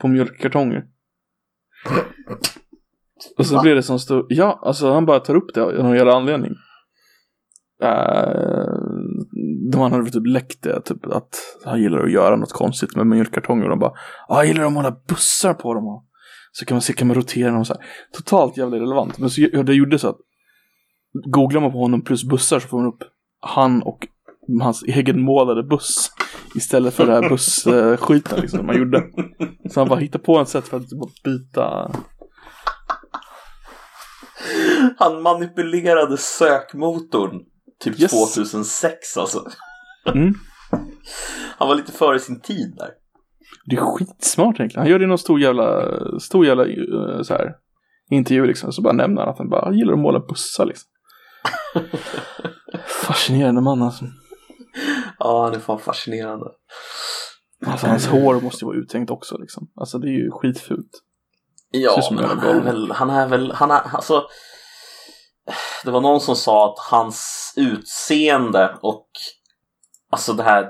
på 0.00 0.08
mjölkkartonger. 0.08 0.84
Och 3.38 3.46
så 3.46 3.54
Va? 3.54 3.62
blir 3.62 3.74
det 3.74 3.82
som 3.82 3.98
stor, 3.98 4.26
ja, 4.28 4.60
alltså 4.62 4.92
han 4.92 5.06
bara 5.06 5.20
tar 5.20 5.34
upp 5.34 5.54
det 5.54 5.62
av 5.62 5.72
någon 5.72 5.96
jävla 5.96 6.16
anledning. 6.16 6.52
Uh, 7.82 8.70
de 9.72 9.80
han 9.80 9.92
hade 9.92 10.10
typ 10.10 10.26
läckt 10.26 10.62
det, 10.62 10.80
typ 10.80 11.06
att 11.06 11.36
han 11.64 11.82
gillar 11.82 12.04
att 12.04 12.12
göra 12.12 12.36
något 12.36 12.52
konstigt 12.52 12.96
med 12.96 13.06
mjölkkartonger 13.06 13.64
och 13.64 13.70
de 13.70 13.78
bara, 13.78 13.92
ja, 14.28 14.34
han 14.34 14.46
gillar 14.46 14.64
att 14.64 14.72
måla 14.72 14.96
bussar 15.08 15.54
på 15.54 15.74
dem 15.74 15.86
och 15.86 16.04
så 16.52 16.64
kan 16.64 16.74
man 16.74 16.82
se, 16.82 16.92
kan 16.92 17.08
man 17.08 17.16
rotera 17.16 17.52
dem 17.52 17.64
så 17.64 17.74
här. 17.74 17.82
Totalt 18.12 18.56
jävla 18.56 18.76
irrelevant. 18.76 19.18
Men 19.18 19.30
så, 19.30 19.40
det 19.40 19.74
gjorde 19.74 19.98
så 19.98 20.08
att 20.08 20.18
googlar 21.12 21.60
man 21.60 21.72
på 21.72 21.78
honom 21.78 22.02
plus 22.02 22.24
bussar 22.24 22.60
så 22.60 22.68
får 22.68 22.78
man 22.78 22.86
upp 22.86 23.02
han 23.40 23.82
och 23.82 24.06
hans 24.62 24.82
egenmålade 24.82 25.62
buss 25.62 26.10
istället 26.54 26.94
för 26.94 27.06
det 27.06 27.12
här 27.12 27.28
busskiten 27.28 28.40
liksom 28.40 28.66
man 28.66 28.78
gjorde. 28.78 29.02
Så 29.70 29.80
han 29.80 29.88
bara 29.88 29.98
hittade 30.00 30.24
på 30.24 30.40
ett 30.40 30.48
sätt 30.48 30.68
för 30.68 30.76
att 30.76 30.82
typ 30.82 31.22
byta 31.24 31.90
Han 34.98 35.22
manipulerade 35.22 36.16
sökmotorn 36.16 37.40
typ 37.80 38.00
Yes. 38.00 38.10
2006 38.10 39.16
alltså. 39.16 39.44
Mm. 40.14 40.34
Han 41.58 41.68
var 41.68 41.74
lite 41.74 41.92
före 41.92 42.18
sin 42.18 42.40
tid 42.40 42.74
där. 42.78 42.88
Det 43.66 43.76
är 43.76 43.80
skitsmart 43.80 44.60
egentligen. 44.60 44.82
Han 44.82 44.90
gör 44.90 44.98
det 44.98 45.04
i 45.04 45.08
någon 45.08 45.18
stor 45.18 45.40
jävla, 45.40 45.90
stor 46.20 46.46
jävla 46.46 46.64
eh, 46.66 47.22
så 47.22 47.34
här, 47.34 47.54
intervju 48.10 48.46
liksom. 48.46 48.72
Så 48.72 48.82
bara 48.82 48.92
nämner 48.92 49.20
han 49.20 49.30
att 49.30 49.38
han 49.38 49.48
bara 49.48 49.72
gillar 49.74 49.92
att 49.92 49.98
måla 49.98 50.20
bussar 50.20 50.66
liksom. 50.66 50.90
Fascinerande 53.06 53.60
man 53.60 53.82
alltså. 53.82 54.04
Ja, 55.18 55.44
han 55.44 55.54
är 55.54 55.58
fan 55.58 55.78
fascinerande. 55.78 56.46
Alltså 57.66 57.86
hans 57.86 58.06
hår 58.06 58.40
måste 58.40 58.64
ju 58.64 58.66
vara 58.66 58.76
uttänkt 58.76 59.10
också 59.10 59.38
liksom. 59.38 59.70
Alltså 59.76 59.98
det 59.98 60.08
är 60.08 60.24
ju 60.24 60.30
skitfult. 60.30 60.90
Ja, 61.70 62.08
men 62.10 62.24
en 62.24 62.38
han 62.38 62.48
är 62.48 62.60
väl, 62.60 62.90
han 62.90 63.10
är 63.10 63.28
väl, 63.28 63.52
han 63.52 63.70
är, 63.70 63.80
alltså. 63.96 64.24
Det 65.84 65.90
var 65.90 66.00
någon 66.00 66.20
som 66.20 66.36
sa 66.36 66.70
att 66.70 66.78
hans 66.78 67.52
utseende 67.56 68.78
och 68.82 69.08
alltså 70.10 70.32
det 70.32 70.42
här, 70.42 70.68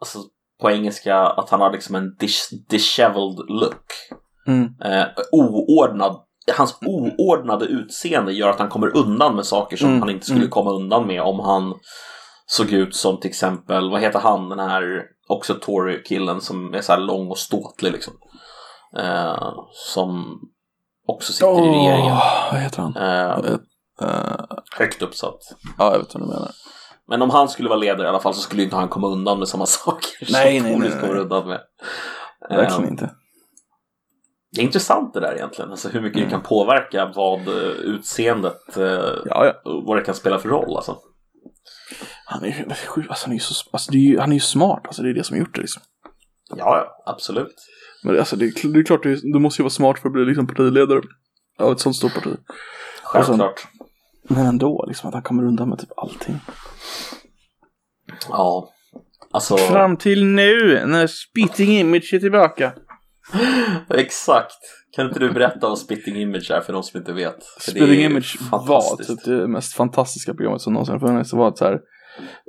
alltså 0.00 0.18
på 0.60 0.70
engelska 0.70 1.16
att 1.16 1.50
han 1.50 1.60
har 1.60 1.72
liksom 1.72 1.94
en 1.94 2.16
dis 2.16 2.50
disheveled 2.68 3.38
look. 3.48 3.84
Mm. 4.46 4.74
Eh, 4.84 5.06
oordnad, 5.32 6.16
hans 6.56 6.78
oordnade 6.86 7.64
utseende 7.64 8.32
gör 8.32 8.50
att 8.50 8.58
han 8.58 8.68
kommer 8.68 8.96
undan 8.96 9.36
med 9.36 9.46
saker 9.46 9.76
som 9.76 9.88
Mm, 9.88 10.00
han 10.00 10.10
inte 10.10 10.26
skulle 10.26 10.40
mm. 10.40 10.50
komma 10.50 10.70
undan 10.70 11.06
med 11.06 11.22
om 11.22 11.40
han 11.40 11.74
såg 12.50 12.72
ut 12.72 12.96
som 12.96 13.20
till 13.20 13.30
exempel, 13.30 13.90
vad 13.90 14.00
heter 14.00 14.18
han, 14.18 14.48
den 14.48 14.58
här 14.58 15.02
också 15.28 15.54
Tory-killen 15.54 16.40
som 16.40 16.74
är 16.74 16.80
så 16.80 16.92
här 16.92 17.00
lång 17.00 17.28
och 17.28 17.38
ståtlig 17.38 17.92
liksom. 17.92 18.14
Eh, 18.98 19.52
som 19.72 20.38
också 21.06 21.32
sitter 21.32 21.64
i 21.64 21.68
regeringen. 21.68 22.16
Vad 22.52 22.60
heter 22.60 22.82
han? 22.82 22.96
Eh, 22.96 23.54
Eh, 24.02 24.44
högt 24.78 25.02
uppsatt. 25.02 25.38
ja, 25.78 25.92
jag 25.92 25.98
vet 25.98 26.14
vad 26.14 26.22
du 26.22 26.26
menar. 26.26 26.50
Men 27.08 27.22
om 27.22 27.30
han 27.30 27.48
skulle 27.48 27.68
vara 27.68 27.78
ledare 27.78 28.06
i 28.06 28.08
alla 28.08 28.20
fall 28.20 28.34
så 28.34 28.40
skulle 28.40 28.62
inte 28.62 28.76
han 28.76 28.88
komma 28.88 29.06
undan 29.08 29.38
med 29.38 29.48
samma 29.48 29.66
saker 29.66 30.10
Nej, 30.32 30.60
som 30.60 30.80
nej, 30.80 30.90
kommer 31.00 31.16
undan 31.16 31.48
med. 31.48 31.60
Verkligen 32.50 32.84
Eh, 32.84 32.90
inte. 32.90 33.10
Det 34.52 34.60
är 34.60 34.64
intressant 34.64 35.14
det 35.14 35.20
där 35.20 35.34
egentligen, 35.34 35.70
alltså 35.70 35.88
hur 35.88 36.00
mycket 36.00 36.16
Mm. 36.16 36.28
det 36.28 36.30
kan 36.34 36.42
påverka 36.42 37.12
vad 37.14 37.48
eh, 37.48 37.54
utseendet, 37.64 38.76
eh, 38.76 38.84
Ja, 39.26 39.46
ja. 39.46 39.52
vad 39.86 39.96
det 39.96 40.02
kan 40.04 40.14
spela 40.14 40.38
för 40.38 40.48
roll 40.48 40.76
alltså. 40.76 40.96
Han 42.24 42.44
är 42.44 42.48
ju, 42.48 42.64
alltså, 42.64 43.26
han 43.26 43.32
är 43.32 43.34
ju 43.36 43.40
så, 43.40 43.70
alltså, 43.72 43.92
är 43.92 43.96
ju, 43.96 44.18
han 44.18 44.30
är 44.30 44.34
ju 44.34 44.40
smart, 44.40 44.82
alltså 44.86 45.02
det 45.02 45.10
är 45.10 45.14
det 45.14 45.24
som 45.24 45.34
har 45.34 45.40
gjort 45.40 45.54
det 45.54 45.60
liksom. 45.60 45.82
Ja, 46.56 47.02
absolut. 47.06 47.54
Men 48.02 48.18
alltså 48.18 48.36
det 48.36 48.44
är, 48.44 48.68
det 48.72 48.78
är 48.78 48.84
klart, 48.84 49.02
du, 49.02 49.38
måste 49.38 49.62
ju 49.62 49.64
vara 49.64 49.70
smart 49.70 49.98
för 49.98 50.08
att 50.08 50.12
bli 50.12 50.24
liksom 50.24 50.46
partiledare 50.46 51.02
av 51.58 51.72
ett 51.72 51.80
sånt 51.80 51.96
stort 51.96 52.14
parti. 52.14 52.36
Självklart. 53.02 53.66
Men 54.22 54.46
ändå, 54.46 54.84
liksom 54.88 55.08
att 55.08 55.14
han 55.14 55.22
kommer 55.22 55.44
undan 55.44 55.68
med 55.68 55.78
typ 55.78 55.98
allting. 55.98 56.40
Ja, 58.28 58.70
alltså 59.30 59.56
Fram 59.56 59.96
till 59.96 60.24
nu, 60.24 60.86
när 60.86 61.06
Spitting 61.06 61.78
Image 61.78 62.14
är 62.14 62.18
tillbaka. 62.18 62.72
exakt. 63.94 64.58
Kan 64.98 65.06
inte 65.08 65.18
du 65.20 65.32
berätta 65.32 65.68
vad 65.68 65.78
Spitting 65.78 66.16
Image 66.16 66.50
är 66.50 66.60
för 66.60 66.72
de 66.72 66.82
som 66.82 66.98
inte 66.98 67.12
vet? 67.12 67.44
För 67.44 67.60
Spitting 67.70 68.04
Image 68.04 68.36
var 68.50 68.96
typ 69.04 69.24
det 69.24 69.48
mest 69.48 69.72
fantastiska 69.74 70.34
programmet 70.34 70.60
som 70.60 70.72
någonsin 70.72 70.92
har 70.92 71.08
funnits. 71.08 71.30
Det 71.30 71.36
var 71.36 71.48
ett, 71.48 71.58
så 71.58 71.64
här, 71.64 71.80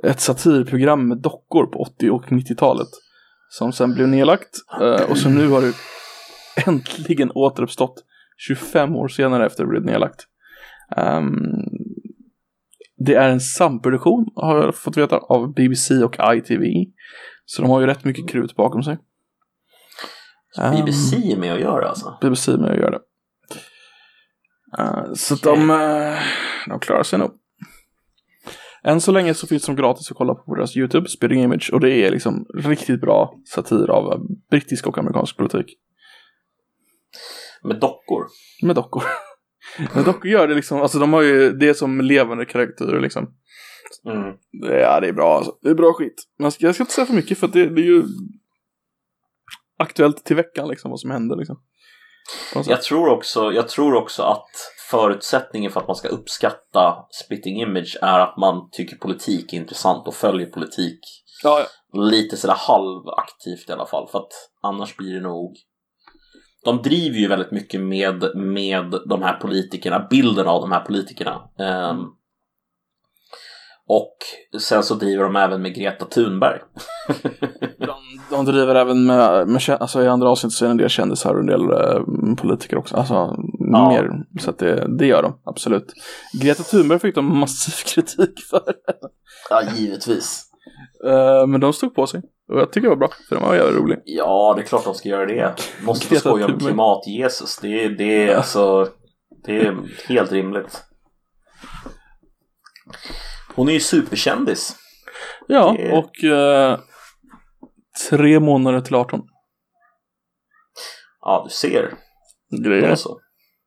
ett 0.06 0.20
satirprogram 0.20 1.08
med 1.08 1.18
dockor 1.18 1.66
på 1.66 1.78
80 1.78 2.10
och 2.10 2.24
90-talet. 2.24 2.88
Som 3.48 3.72
sen 3.72 3.94
blev 3.94 4.08
nedlagt. 4.08 4.48
eh, 4.80 5.10
Och 5.10 5.18
som 5.18 5.34
nu 5.34 5.48
har 5.48 5.62
äntligen 6.66 7.30
återuppstått 7.34 7.94
25 8.48 8.96
år 8.96 9.08
senare 9.08 9.46
efter 9.46 9.64
det 9.64 9.68
blev 9.70 9.84
nedlagt. 9.84 10.26
Ehm, 10.96 11.34
det 13.06 13.14
är 13.14 13.28
en 13.28 13.40
samproduktion 13.40 14.26
har 14.34 14.64
jag 14.64 14.74
fått 14.74 14.96
veta 14.96 15.16
av 15.18 15.54
BBC 15.54 15.94
och 16.04 16.16
ITV. 16.34 16.64
Så 17.44 17.62
de 17.62 17.70
har 17.70 17.80
ju 17.80 17.86
rätt 17.86 18.04
mycket 18.04 18.28
krut 18.28 18.56
bakom 18.56 18.82
sig. 18.82 18.98
Ehm, 20.58 20.74
BBC 20.74 21.32
är 21.32 21.36
med 21.36 21.54
att 21.54 21.60
göra 21.60 21.88
alltså? 21.88 22.18
BBC 22.20 22.56
med 22.56 22.70
att 22.70 22.78
göra 22.78 22.90
det. 22.90 23.00
Eh, 24.78 25.12
så 25.14 25.34
att 25.34 25.42
de, 25.42 25.70
eh, 25.70 26.18
de 26.68 26.80
klarar 26.80 27.02
sig 27.02 27.18
nog. 27.18 27.30
Än 28.84 29.00
så 29.00 29.12
länge 29.12 29.34
så 29.34 29.46
finns 29.46 29.66
de 29.66 29.76
gratis 29.76 30.10
att 30.10 30.16
kolla 30.16 30.34
på 30.34 30.54
deras 30.54 30.76
YouTube, 30.76 31.08
Spitting 31.08 31.42
Image, 31.42 31.70
och 31.72 31.80
det 31.80 31.90
är 31.90 32.10
liksom 32.10 32.46
riktigt 32.54 33.00
bra 33.00 33.34
satir 33.44 33.90
av 33.90 34.12
eh, 34.12 34.18
brittisk 34.50 34.86
och 34.86 34.98
amerikansk 34.98 35.36
politik. 35.36 35.66
Med 37.62 37.80
dockor? 37.80 38.26
Med 38.62 38.76
dockor. 38.76 39.02
Men 39.94 40.04
dockor 40.04 40.30
gör 40.30 40.48
det 40.48 40.54
liksom, 40.54 40.80
alltså 40.82 40.98
de 40.98 41.12
har 41.12 41.22
ju 41.22 41.52
det 41.52 41.74
som 41.74 42.00
levande 42.00 42.44
karaktärer 42.44 43.00
liksom. 43.00 43.34
Mm. 44.06 44.34
Ja, 44.80 45.00
det 45.00 45.08
är 45.08 45.12
bra 45.12 45.36
alltså. 45.36 45.52
Det 45.62 45.70
är 45.70 45.74
bra 45.74 45.92
skit. 45.92 46.14
Men 46.38 46.44
jag 46.44 46.74
ska, 46.74 46.82
inte 46.82 46.92
säga 46.92 47.06
för 47.06 47.14
mycket 47.14 47.38
för 47.38 47.48
det, 47.48 47.66
det 47.66 47.80
är 47.80 47.86
ju 47.86 48.02
aktuellt 49.80 50.24
till 50.24 50.36
veckan 50.36 50.68
liksom, 50.68 50.90
vad 50.90 51.00
som 51.00 51.10
händer 51.10 51.36
liksom. 51.36 51.60
Jag 52.66 52.82
tror, 52.82 53.08
också, 53.08 53.52
jag 53.52 53.68
tror 53.68 53.94
också 53.94 54.22
att 54.22 54.50
förutsättningen 54.90 55.70
för 55.70 55.80
att 55.80 55.86
man 55.86 55.96
ska 55.96 56.08
uppskatta 56.08 56.96
Spitting 57.24 57.60
Image 57.60 57.98
är 58.02 58.18
att 58.18 58.36
man 58.36 58.70
tycker 58.72 58.96
politik 58.96 59.52
är 59.52 59.56
intressant 59.56 60.08
och 60.08 60.14
följer 60.14 60.46
politik 60.46 61.00
Ja, 61.42 61.66
ja. 61.92 62.00
lite 62.00 62.36
sådär 62.36 62.54
halvaktivt 62.58 63.68
i 63.68 63.72
alla 63.72 63.86
fall. 63.86 64.08
För 64.08 64.18
att 64.18 64.32
annars 64.62 64.96
blir 64.96 65.14
det 65.14 65.20
nog... 65.20 65.56
De 66.64 66.82
driver 66.82 67.18
ju 67.18 67.28
väldigt 67.28 67.50
mycket 67.50 67.80
med, 67.80 68.36
med 68.36 68.94
de 69.06 69.22
här 69.22 69.36
politikerna, 69.36 70.06
bilden 70.10 70.46
av 70.46 70.60
de 70.60 70.72
här 70.72 70.80
politikerna. 70.80 71.48
Ehm, 71.58 71.98
och 73.86 74.16
sen 74.60 74.82
så 74.82 74.94
driver 74.94 75.24
de 75.24 75.36
även 75.36 75.62
med 75.62 75.74
Greta 75.74 76.04
Thunberg. 76.04 76.60
De, 78.30 78.44
driver 78.44 78.74
även 78.74 79.06
med, 79.06 79.48
med 79.48 79.60
alltså 79.80 80.02
i 80.02 80.08
andra 80.08 80.28
avsnitt 80.30 80.52
så 80.52 80.64
är 80.64 80.68
det 80.68 80.70
en 80.70 80.76
del 80.76 80.88
kändisar 80.88 81.34
och 81.34 81.40
en 81.40 81.46
del 81.46 81.60
eh, 81.70 82.34
politiker 82.36 82.76
också. 82.78 82.96
Alltså 82.96 83.14
Ja. 83.72 83.88
mer, 83.88 84.10
så 84.40 84.50
att 84.50 84.58
det, 84.58 84.98
det 84.98 85.06
gör 85.06 85.22
de, 85.22 85.40
absolut. 85.44 85.92
Greta 86.42 86.62
Thunberg 86.62 86.98
fick 86.98 87.14
de 87.14 87.38
massiv 87.38 87.84
kritik 87.94 88.40
för. 88.50 88.62
ja, 89.50 89.62
givetvis. 89.76 90.42
Eh, 91.06 91.46
men 91.46 91.60
de 91.60 91.72
stod 91.72 91.94
på 91.94 92.06
sig. 92.06 92.22
Och 92.52 92.60
jag 92.60 92.72
tycker 92.72 92.88
det 92.88 92.94
var 92.94 92.96
bra, 92.96 93.08
för 93.28 93.36
de 93.36 93.44
var 93.44 93.54
jävligt 93.54 93.76
rolig. 93.82 93.98
Ja, 94.04 94.52
det 94.56 94.62
är 94.62 94.66
klart 94.66 94.84
de 94.84 94.94
ska 94.94 95.08
göra 95.08 95.26
det. 95.26 95.54
Måste 95.84 96.06
få 96.06 96.14
skoja 96.14 96.46
om 96.46 96.58
klimat-Jesus. 96.58 97.58
Det, 97.62 97.84
är- 97.84 97.90
det, 97.90 98.28
är 98.28 98.36
alltså, 98.36 98.88
det 99.44 99.56
är 99.60 99.76
helt 100.08 100.32
rimligt. 100.32 100.82
Hon 103.54 103.68
är 103.68 103.72
ju 103.72 103.80
superkändis. 103.80 104.76
Ja, 105.48 105.74
Det- 105.78 105.92
och 105.92 106.24
eh, 106.24 106.78
tre 108.10 108.40
månader 108.40 108.80
till 108.80 108.94
18. 108.94 109.20
Ja, 111.20 111.42
du 111.48 111.50
ser. 111.54 111.94
Grejer. 112.64 112.90
Alltså. 112.90 113.18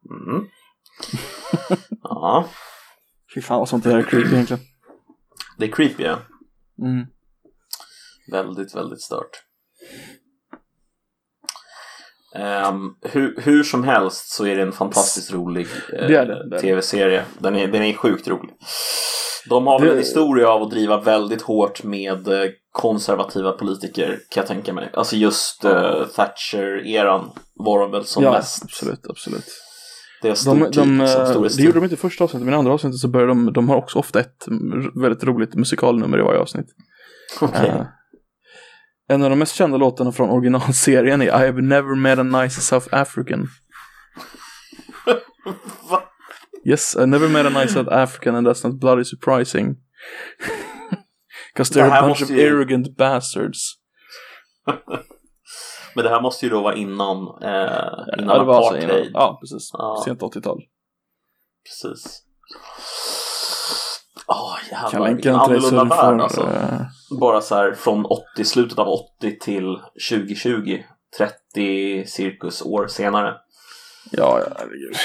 Mm. 0.09 0.47
Ja, 2.01 2.49
Fy 3.35 3.41
fan 3.41 3.59
vad 3.59 3.69
sånt 3.69 3.83
där 3.83 3.97
är 3.97 4.03
creepy 4.03 4.33
egentligen. 4.33 4.63
det 5.57 5.65
är 5.65 5.71
creepy. 5.71 6.03
Ja. 6.03 6.19
Mm. 6.81 7.05
Väldigt, 8.31 8.75
väldigt 8.75 9.01
stört. 9.01 9.43
Ehm, 12.35 12.89
hur, 13.01 13.35
hur 13.41 13.63
som 13.63 13.83
helst 13.83 14.29
så 14.33 14.45
är 14.45 14.55
det 14.55 14.61
en 14.61 14.71
fantastiskt 14.71 15.33
rolig 15.33 15.67
eh, 15.99 16.59
tv-serie. 16.61 17.23
Den 17.39 17.55
är, 17.55 17.67
den 17.67 17.81
är 17.83 17.93
sjukt 17.93 18.27
rolig. 18.27 18.51
De 19.49 19.67
har 19.67 19.79
väl 19.79 19.87
Det- 19.87 19.93
en 19.93 19.99
historia 19.99 20.49
av 20.49 20.61
att 20.63 20.71
driva 20.71 21.01
väldigt 21.01 21.41
hårt 21.41 21.83
med 21.83 22.27
eh, 22.27 22.49
konservativa 22.71 23.51
politiker 23.51 24.07
kan 24.07 24.41
jag 24.41 24.47
tänka 24.47 24.73
mig. 24.73 24.89
Alltså 24.93 25.15
just 25.15 25.65
uh, 25.65 26.05
Thatcher-eran 26.15 27.29
var 27.55 27.79
de 27.79 27.91
väl 27.91 28.05
som 28.05 28.23
ja, 28.23 28.31
mest. 28.31 28.63
absolut, 28.63 29.05
absolut. 29.09 29.45
Det 30.21 30.29
är 30.29 30.45
De, 30.45 30.59
de, 30.59 30.65
liksom, 30.65 31.01
eh, 31.01 31.41
det 31.57 31.63
gjorde 31.63 31.77
de 31.77 31.83
inte 31.83 31.93
i 31.95 31.97
första 31.97 32.23
avsnittet, 32.23 32.45
men 32.45 32.53
i 32.53 32.57
andra 32.57 32.73
avsnittet 32.73 32.99
så 32.99 33.07
började 33.07 33.31
de, 33.31 33.53
de 33.53 33.69
har 33.69 33.75
också 33.77 33.99
ofta 33.99 34.19
ett 34.19 34.45
väldigt 35.01 35.23
roligt 35.23 35.55
musikalnummer 35.55 36.19
i 36.19 36.21
varje 36.21 36.39
avsnitt. 36.39 36.65
Eh, 37.41 37.81
en 39.09 39.23
av 39.23 39.29
de 39.29 39.39
mest 39.39 39.55
kända 39.55 39.77
låtarna 39.77 40.11
från 40.11 40.29
originalserien 40.29 41.21
är 41.21 41.25
I 41.25 41.45
have 41.45 41.61
never 41.61 41.95
met 41.95 42.19
a 42.19 42.23
nice 42.23 42.61
South 42.61 42.87
African. 42.91 43.47
Va? 45.89 46.03
Yes, 46.65 46.95
I 46.95 47.05
never 47.05 47.27
met 47.27 47.45
a 47.45 47.49
nice 47.49 47.73
South 47.73 47.93
African 47.93 48.35
and 48.35 48.47
that's 48.47 48.67
not 48.67 48.79
bloody 48.79 49.03
surprising. 49.05 49.75
Because 51.53 51.73
they're 51.73 51.91
a 51.91 52.01
bunch 52.01 52.21
of 52.21 52.29
ju- 52.29 52.47
arrogant 52.47 52.97
bastards. 52.97 53.59
Men 55.95 56.03
det 56.05 56.09
här 56.09 56.21
måste 56.21 56.45
ju 56.45 56.49
då 56.49 56.61
vara 56.61 56.75
innan, 56.75 57.17
eh, 57.41 58.19
innan 58.19 58.27
Ja, 58.27 58.37
det 58.39 58.43
var 58.45 58.55
alltså 58.55 58.69
apartheid. 58.75 58.89
innan. 59.05 59.11
Ja, 59.13 59.37
precis. 59.41 59.69
Ja. 59.73 60.01
Sent 60.05 60.21
80-tal. 60.21 60.61
Precis. 61.65 62.23
Åh 64.27 64.55
jävlar 64.71 64.89
Kan 64.89 65.15
vilken 65.15 65.35
annorlunda 65.35 65.83
värld 65.83 66.21
alltså. 66.21 66.41
eh, 66.41 66.81
Bara 67.19 67.41
så 67.41 67.55
här 67.55 67.71
från 67.73 68.05
80, 68.05 68.45
slutet 68.45 68.79
av 68.79 68.87
80 68.87 69.39
till 69.39 69.79
2020. 70.09 70.83
30 71.17 72.05
cirkus 72.07 72.61
år 72.61 72.87
senare. 72.87 73.33
Ja, 74.11 74.41
herregud. 74.57 74.95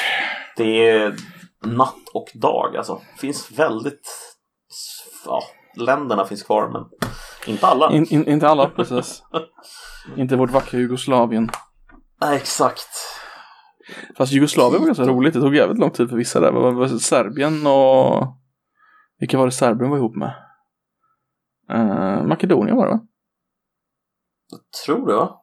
Det 0.57 0.89
är 0.89 1.14
natt 1.66 2.09
och 2.14 2.29
dag 2.35 2.77
alltså. 2.77 3.01
Finns 3.19 3.51
väldigt... 3.51 4.35
Ja, 5.27 5.43
länderna 5.77 6.25
finns 6.25 6.43
kvar 6.43 6.69
men 6.69 6.85
inte 7.47 7.66
alla. 7.66 7.93
In, 7.93 8.07
in, 8.07 8.29
inte 8.29 8.49
alla, 8.49 8.69
precis. 8.69 9.23
inte 10.16 10.37
vårt 10.37 10.51
vackra 10.51 10.79
Jugoslavien. 10.81 11.51
Nej, 12.21 12.37
exakt. 12.37 12.89
Fast 14.16 14.33
Jugoslavien 14.33 14.81
var 14.81 14.87
ganska 14.87 15.05
roligt. 15.05 15.35
Det 15.35 15.41
tog 15.41 15.57
jävligt 15.57 15.79
lång 15.79 15.91
tid 15.91 16.09
för 16.11 16.16
vissa 16.16 16.41
där. 16.41 16.99
Serbien 16.99 17.66
och... 17.66 18.27
Vilka 19.19 19.39
var 19.39 19.47
det 19.47 19.53
Serbien 19.53 19.91
var 19.91 19.97
ihop 19.97 20.16
med? 20.16 20.35
Eh, 21.71 22.27
Makedonien 22.27 22.77
var 22.77 22.87
det 22.87 22.93
va? 22.93 23.01
Jag 24.51 24.61
tror 24.85 25.07
det 25.07 25.14
va? 25.14 25.41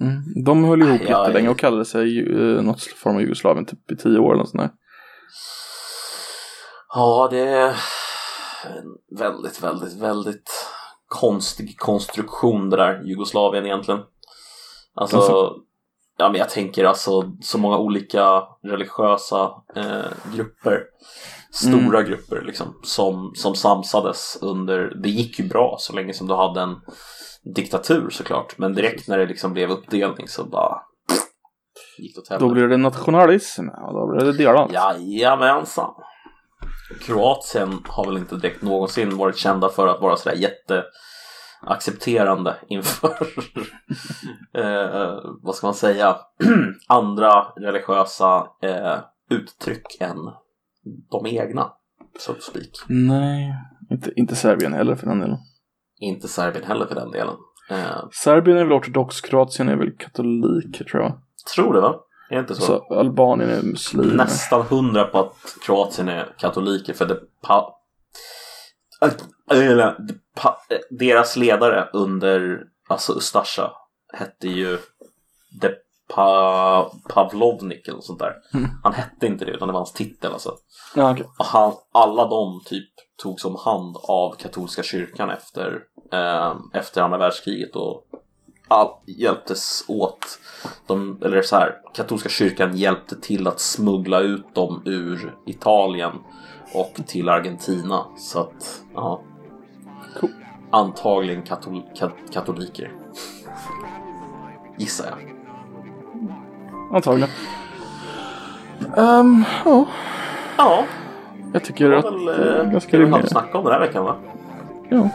Mm. 0.00 0.44
De 0.44 0.64
höll 0.64 0.82
ihop 0.82 1.00
Ja, 1.08 1.22
jättelänge 1.22 1.48
och 1.48 1.58
kallade 1.58 1.84
sig 1.84 2.28
uh, 2.28 2.62
något 2.62 2.82
form 2.82 3.16
av 3.16 3.22
Jugoslavien 3.22 3.66
typ 3.66 3.90
i 3.90 3.96
tio 3.96 4.18
år 4.18 4.34
eller 4.34 4.44
sånt 4.44 4.62
där. 4.62 4.70
Ja, 6.94 7.28
det 7.30 7.38
är 7.38 7.68
en 8.66 9.18
väldigt, 9.18 9.62
väldigt, 9.62 10.02
väldigt 10.02 10.50
konstig 11.06 11.78
konstruktion 11.78 12.70
det 12.70 12.76
där 12.76 13.02
Jugoslavien 13.04 13.66
egentligen. 13.66 14.00
Alltså, 14.94 15.16
Alltså? 15.16 15.54
Ja 16.18 16.28
men 16.28 16.38
jag 16.38 16.48
tänker 16.50 16.84
alltså 16.84 17.32
så 17.40 17.58
många 17.58 17.78
olika 17.78 18.42
religiösa 18.62 19.50
eh, 19.76 20.34
grupper, 20.34 20.82
stora 21.50 22.02
grupper 22.02 22.42
liksom, 22.46 22.80
som, 22.82 23.32
som 23.34 23.54
samsades 23.54 24.38
under, 24.42 24.94
det 25.02 25.08
gick 25.08 25.38
ju 25.38 25.48
bra 25.48 25.76
så 25.78 25.92
länge 25.92 26.12
som 26.12 26.26
du 26.26 26.34
hade 26.34 26.60
en 26.60 26.76
diktatur 27.54 28.10
såklart, 28.10 28.58
men 28.58 28.74
direkt 28.74 29.08
när 29.08 29.18
det 29.18 29.26
liksom 29.26 29.52
blev 29.52 29.70
uppdelning 29.70 30.28
så 30.28 30.44
bara 30.44 30.82
gick 31.98 32.14
det 32.14 32.20
åt 32.20 32.28
Då 32.28 32.34
helvete. 32.34 32.54
blev 32.54 32.68
det 32.68 32.76
nationalism 32.76 33.68
och 33.68 33.94
då 33.94 34.06
blev 34.06 34.24
det 34.26 34.38
delat. 34.38 34.72
Jajamensan. 34.72 35.90
Kroatien 37.00 37.82
har 37.88 38.04
väl 38.06 38.16
inte 38.16 38.36
direkt 38.36 38.62
någonsin 38.62 39.16
varit 39.16 39.36
kända 39.36 39.68
för 39.68 39.88
att 39.88 40.00
vara 40.00 40.16
sådär 40.16 40.36
jätteaccepterande 41.62 42.56
inför, 42.68 43.08
eh, 44.54 45.20
vad 45.42 45.54
ska 45.54 45.66
man 45.66 45.74
säga, 45.74 46.16
andra 46.88 47.42
religiösa 47.56 48.46
eh, 48.62 48.98
uttryck 49.30 50.00
än 50.00 50.16
de 51.10 51.26
egna, 51.26 51.72
so 52.18 52.32
to 52.32 52.40
speak. 52.40 52.70
Nej, 52.88 53.54
inte, 53.90 54.12
inte 54.16 54.36
Serbien 54.36 54.72
heller 54.72 54.94
för 54.94 55.06
den 55.06 55.20
delen. 55.20 55.38
Inte 56.00 56.28
Serbien 56.28 56.64
heller 56.64 56.86
för 56.86 56.94
den 56.94 57.10
delen. 57.10 57.34
Eh, 57.70 58.08
Serbien 58.10 58.58
är 58.58 58.64
väl 58.64 58.72
ortodox, 58.72 59.20
Kroatien 59.20 59.68
är 59.68 59.76
väl 59.76 59.96
katolik 59.98 60.88
tror 60.90 61.02
jag. 61.02 61.12
tror 61.54 61.74
det 61.74 61.80
va? 61.80 62.00
Är 62.30 62.34
det 62.34 62.40
inte 62.40 62.54
så? 62.54 62.62
Så 62.62 62.94
Albanien 62.94 63.50
är 63.50 63.62
muslimer. 63.62 64.14
nästan 64.14 64.62
hundra 64.62 65.04
på 65.04 65.18
att 65.18 65.56
Kroatien 65.66 66.08
är 66.08 66.34
katoliker 66.38 66.92
för 66.92 67.06
det 67.06 67.20
pa, 67.42 67.78
eller, 69.50 69.96
pa, 70.34 70.56
deras 70.90 71.36
ledare 71.36 71.88
under 71.92 72.62
alltså 72.88 73.12
Ustasja 73.12 73.72
hette 74.12 74.48
ju 74.48 74.78
De 75.60 75.74
pa, 76.08 76.92
Pavlovnik 77.08 77.88
eller 77.88 78.00
sånt 78.00 78.18
där. 78.18 78.34
Mm. 78.54 78.70
Han 78.82 78.92
hette 78.92 79.26
inte 79.26 79.44
det 79.44 79.52
utan 79.52 79.68
det 79.68 79.72
var 79.72 79.80
hans 79.80 79.92
titel 79.92 80.32
alltså. 80.32 80.56
Ja, 80.94 81.12
okej. 81.12 81.26
Och 81.38 81.44
han, 81.44 81.72
alla 81.92 82.28
de 82.28 82.60
typ 82.64 82.90
togs 83.16 83.44
om 83.44 83.56
hand 83.56 83.96
av 84.02 84.34
katolska 84.34 84.82
kyrkan 84.82 85.30
efter, 85.30 85.82
eh, 86.12 86.54
efter 86.72 87.02
andra 87.02 87.18
världskriget 87.18 87.76
och 87.76 88.04
all, 88.68 88.88
hjälptes 89.06 89.84
åt. 89.88 90.38
De, 90.86 91.22
eller 91.24 91.42
så 91.42 91.56
här, 91.56 91.74
katolska 91.94 92.28
kyrkan 92.28 92.76
hjälpte 92.76 93.20
till 93.20 93.46
att 93.46 93.60
smuggla 93.60 94.20
ut 94.20 94.54
dem 94.54 94.82
ur 94.84 95.36
Italien 95.46 96.12
och 96.74 96.94
till 97.06 97.28
Argentina. 97.28 98.06
Så 98.16 98.40
att, 98.40 98.82
ja. 98.94 99.22
Antagligen 100.70 101.42
katol, 101.42 101.82
kat, 101.98 102.12
katoliker. 102.32 102.92
Gissar 104.76 105.06
jag. 105.10 105.18
Antagligen. 106.96 107.28
Ehm, 108.96 109.44
ja, 109.64 109.86
Ja, 110.58 110.84
jag 111.52 111.64
tycker 111.64 111.90
det 111.90 111.98
att 111.98 112.04
var 112.04 112.12
väl 112.12 112.24
det 112.24 112.32
är 112.34 112.64
eh, 112.64 112.70
ganska 112.72 112.90
det 112.90 112.96
vi 112.98 113.04
hade 113.04 113.16
rimligt. 113.16 113.24
att 113.24 113.30
snacka 113.30 113.58
om 113.58 113.64
den 113.64 113.72
här 113.72 113.80
veckan 113.80 114.04
va? 114.04 114.16
Ja. 114.88 115.08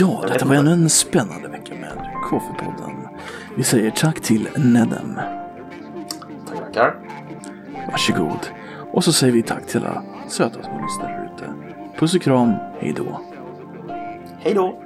Ja, 0.00 0.24
detta 0.28 0.44
var 0.46 0.54
ännu 0.54 0.72
en 0.72 0.90
spännande 0.90 1.48
vecka 1.48 1.74
med 1.74 2.10
Koffepodden. 2.24 3.08
Vi 3.56 3.62
säger 3.62 3.90
tack 3.90 4.20
till 4.20 4.48
Nedem. 4.56 5.20
Tackar, 6.48 6.64
tackar. 6.64 6.94
Varsågod. 7.90 8.48
Och 8.92 9.04
så 9.04 9.12
säger 9.12 9.32
vi 9.32 9.42
tack 9.42 9.66
till 9.66 9.84
alla 9.86 10.02
söta 10.28 10.62
små 10.62 10.80
lyssnare. 10.82 11.29
Puss 12.00 12.14
och 12.14 12.22
kram, 12.22 12.54
hej 12.78 12.92
då. 12.92 13.20
Hej 14.38 14.54
då! 14.54 14.82